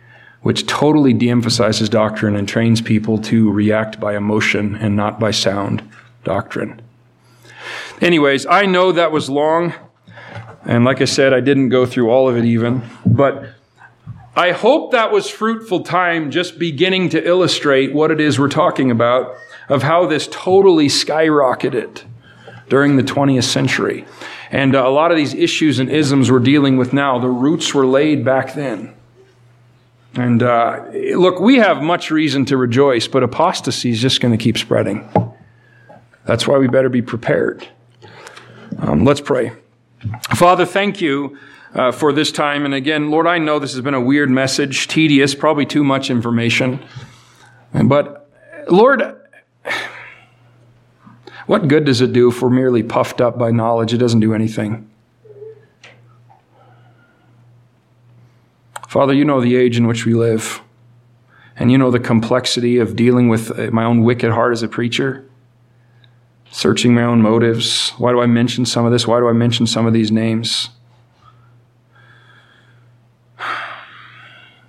which 0.44 0.68
totally 0.68 1.12
de 1.12 1.32
emphasizes 1.32 1.90
doctrine 1.90 2.36
and 2.36 2.48
trains 2.48 2.82
people 2.82 3.18
to 3.18 3.50
react 3.52 4.00
by 4.00 4.16
emotion 4.16 4.76
and 4.76 4.96
not 4.96 5.20
by 5.20 5.32
sound 5.32 5.82
doctrine. 6.24 6.80
Anyways, 8.00 8.46
I 8.46 8.68
know 8.68 8.92
that 8.92 9.12
was 9.12 9.28
long. 9.28 9.74
And 10.66 10.86
like 10.86 11.02
I 11.02 11.06
said, 11.06 11.34
I 11.34 11.40
didn't 11.40 11.70
go 11.70 11.88
through 11.88 12.12
all 12.12 12.30
of 12.30 12.38
it 12.38 12.46
even. 12.46 12.84
But 13.08 13.44
I 14.36 14.52
hope 14.52 14.92
that 14.92 15.12
was 15.12 15.32
fruitful 15.32 15.82
time 15.82 16.30
just 16.30 16.60
beginning 16.60 17.10
to 17.10 17.28
illustrate 17.28 17.92
what 17.92 18.12
it 18.12 18.22
is 18.22 18.38
we're 18.38 18.50
talking 18.50 18.92
about 18.92 19.36
of 19.74 19.82
how 19.82 20.06
this 20.06 20.28
totally 20.32 20.88
skyrocketed 20.88 22.04
during 22.70 22.96
the 22.96 23.02
20th 23.02 23.46
century. 23.46 24.06
And 24.52 24.76
uh, 24.76 24.88
a 24.88 24.92
lot 24.92 25.10
of 25.10 25.18
these 25.18 25.34
issues 25.34 25.80
and 25.80 25.90
isms 25.90 26.30
we're 26.30 26.38
dealing 26.38 26.78
with 26.78 26.94
now, 26.94 27.18
the 27.18 27.28
roots 27.28 27.74
were 27.74 27.88
laid 27.88 28.24
back 28.24 28.54
then. 28.54 28.94
And 30.14 30.44
uh, 30.44 30.86
look, 31.16 31.40
we 31.40 31.56
have 31.56 31.82
much 31.82 32.12
reason 32.12 32.46
to 32.46 32.58
rejoice, 32.58 33.08
but 33.08 33.24
apostasy 33.24 33.90
is 33.90 34.00
just 34.00 34.22
going 34.22 34.32
to 34.32 34.38
keep 34.38 34.60
spreading. 34.60 35.10
That's 36.26 36.48
why 36.48 36.60
we 36.60 36.68
better 36.68 36.90
be 36.90 37.02
prepared. 37.02 37.68
Um, 38.78 39.06
let's 39.06 39.22
pray. 39.22 39.54
Father, 40.36 40.68
thank 40.68 41.02
you 41.02 41.36
uh, 41.74 41.92
for 41.92 42.14
this 42.14 42.32
time. 42.32 42.66
And 42.66 42.76
again, 42.76 43.10
Lord, 43.10 43.26
I 43.26 43.40
know 43.40 43.58
this 43.58 43.74
has 43.74 43.82
been 43.82 43.96
a 43.96 44.02
weird 44.02 44.30
message, 44.30 44.88
tedious, 44.88 45.34
probably 45.34 45.66
too 45.66 45.84
much 45.84 46.12
information. 46.12 46.80
But 47.74 48.30
Lord, 48.70 49.20
what 51.46 51.68
good 51.68 51.86
does 51.86 52.02
it 52.02 52.14
do 52.14 52.30
if 52.30 52.42
we're 52.42 52.50
merely 52.50 52.84
puffed 52.84 53.22
up 53.22 53.38
by 53.38 53.52
knowledge? 53.52 53.94
It 53.94 53.98
doesn't 53.98 54.20
do 54.20 54.34
anything. 54.34 54.90
Father, 58.88 59.14
you 59.14 59.26
know 59.26 59.42
the 59.42 59.56
age 59.56 59.76
in 59.76 59.88
which 59.88 60.06
we 60.06 60.14
live. 60.14 60.62
And 61.56 61.72
you 61.72 61.78
know 61.78 61.92
the 61.92 62.00
complexity 62.00 62.78
of 62.78 62.96
dealing 62.96 63.28
with 63.28 63.58
uh, 63.58 63.72
my 63.72 63.84
own 63.84 64.04
wicked 64.04 64.32
heart 64.32 64.54
as 64.54 64.64
a 64.64 64.68
preacher, 64.68 65.30
searching 66.52 66.94
my 66.96 67.04
own 67.04 67.22
motives. 67.22 67.92
Why 67.98 68.12
do 68.12 68.22
I 68.22 68.26
mention 68.26 68.66
some 68.66 68.86
of 68.86 68.92
this? 68.92 69.08
Why 69.08 69.20
do 69.20 69.28
I 69.28 69.34
mention 69.34 69.68
some 69.68 69.86
of 69.86 69.94
these 69.94 70.12
names? 70.12 70.70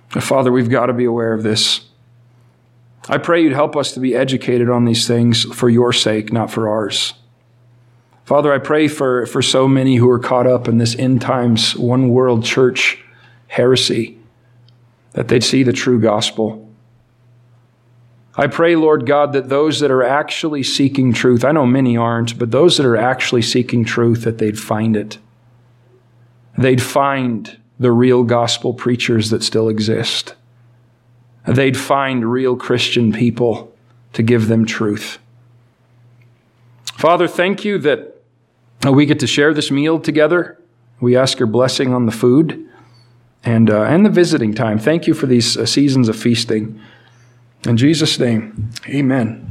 Father, 0.09 0.51
we've 0.51 0.69
got 0.69 0.87
to 0.87 0.93
be 0.93 1.05
aware 1.05 1.33
of 1.33 1.43
this. 1.43 1.84
I 3.07 3.17
pray 3.19 3.43
you'd 3.43 3.53
help 3.53 3.75
us 3.75 3.91
to 3.93 3.99
be 3.99 4.15
educated 4.15 4.69
on 4.69 4.85
these 4.85 5.07
things 5.07 5.43
for 5.43 5.69
your 5.69 5.93
sake, 5.93 6.33
not 6.33 6.49
for 6.49 6.67
ours. 6.67 7.13
Father, 8.25 8.51
I 8.51 8.57
pray 8.57 8.87
for, 8.87 9.27
for 9.27 9.43
so 9.43 9.67
many 9.67 9.97
who 9.97 10.09
are 10.09 10.17
caught 10.17 10.47
up 10.47 10.67
in 10.67 10.79
this 10.79 10.95
end 10.95 11.21
times 11.21 11.75
one 11.75 12.09
world 12.09 12.43
church 12.43 12.97
heresy 13.47 14.17
that 15.11 15.27
they'd 15.27 15.43
see 15.43 15.61
the 15.61 15.71
true 15.71 15.99
gospel. 15.99 16.67
I 18.35 18.47
pray, 18.47 18.75
Lord 18.75 19.05
God, 19.05 19.31
that 19.33 19.49
those 19.49 19.79
that 19.79 19.91
are 19.91 20.03
actually 20.03 20.63
seeking 20.63 21.13
truth, 21.13 21.45
I 21.45 21.51
know 21.51 21.65
many 21.65 21.95
aren't, 21.95 22.37
but 22.37 22.51
those 22.51 22.77
that 22.77 22.85
are 22.85 22.97
actually 22.97 23.43
seeking 23.43 23.85
truth, 23.85 24.23
that 24.23 24.39
they'd 24.39 24.59
find 24.59 24.97
it. 24.97 25.19
They'd 26.57 26.81
find 26.81 27.57
the 27.79 27.91
real 27.91 28.23
gospel 28.23 28.73
preachers 28.73 29.29
that 29.29 29.43
still 29.43 29.69
exist. 29.69 30.33
They'd 31.47 31.77
find 31.77 32.25
real 32.31 32.55
Christian 32.55 33.11
people 33.11 33.73
to 34.13 34.23
give 34.23 34.47
them 34.47 34.65
truth. 34.65 35.19
Father, 36.97 37.27
thank 37.27 37.65
you 37.65 37.77
that 37.79 38.15
we 38.89 39.05
get 39.05 39.19
to 39.19 39.27
share 39.27 39.53
this 39.53 39.69
meal 39.69 39.99
together. 39.99 40.59
We 40.99 41.15
ask 41.15 41.39
your 41.39 41.47
blessing 41.47 41.93
on 41.93 42.05
the 42.05 42.11
food 42.11 42.67
and, 43.43 43.69
uh, 43.69 43.83
and 43.83 44.05
the 44.05 44.09
visiting 44.09 44.53
time. 44.53 44.79
Thank 44.79 45.05
you 45.07 45.13
for 45.13 45.27
these 45.27 45.57
uh, 45.57 45.65
seasons 45.65 46.09
of 46.09 46.15
feasting. 46.15 46.79
In 47.65 47.77
Jesus' 47.77 48.17
name, 48.19 48.71
amen. 48.87 49.41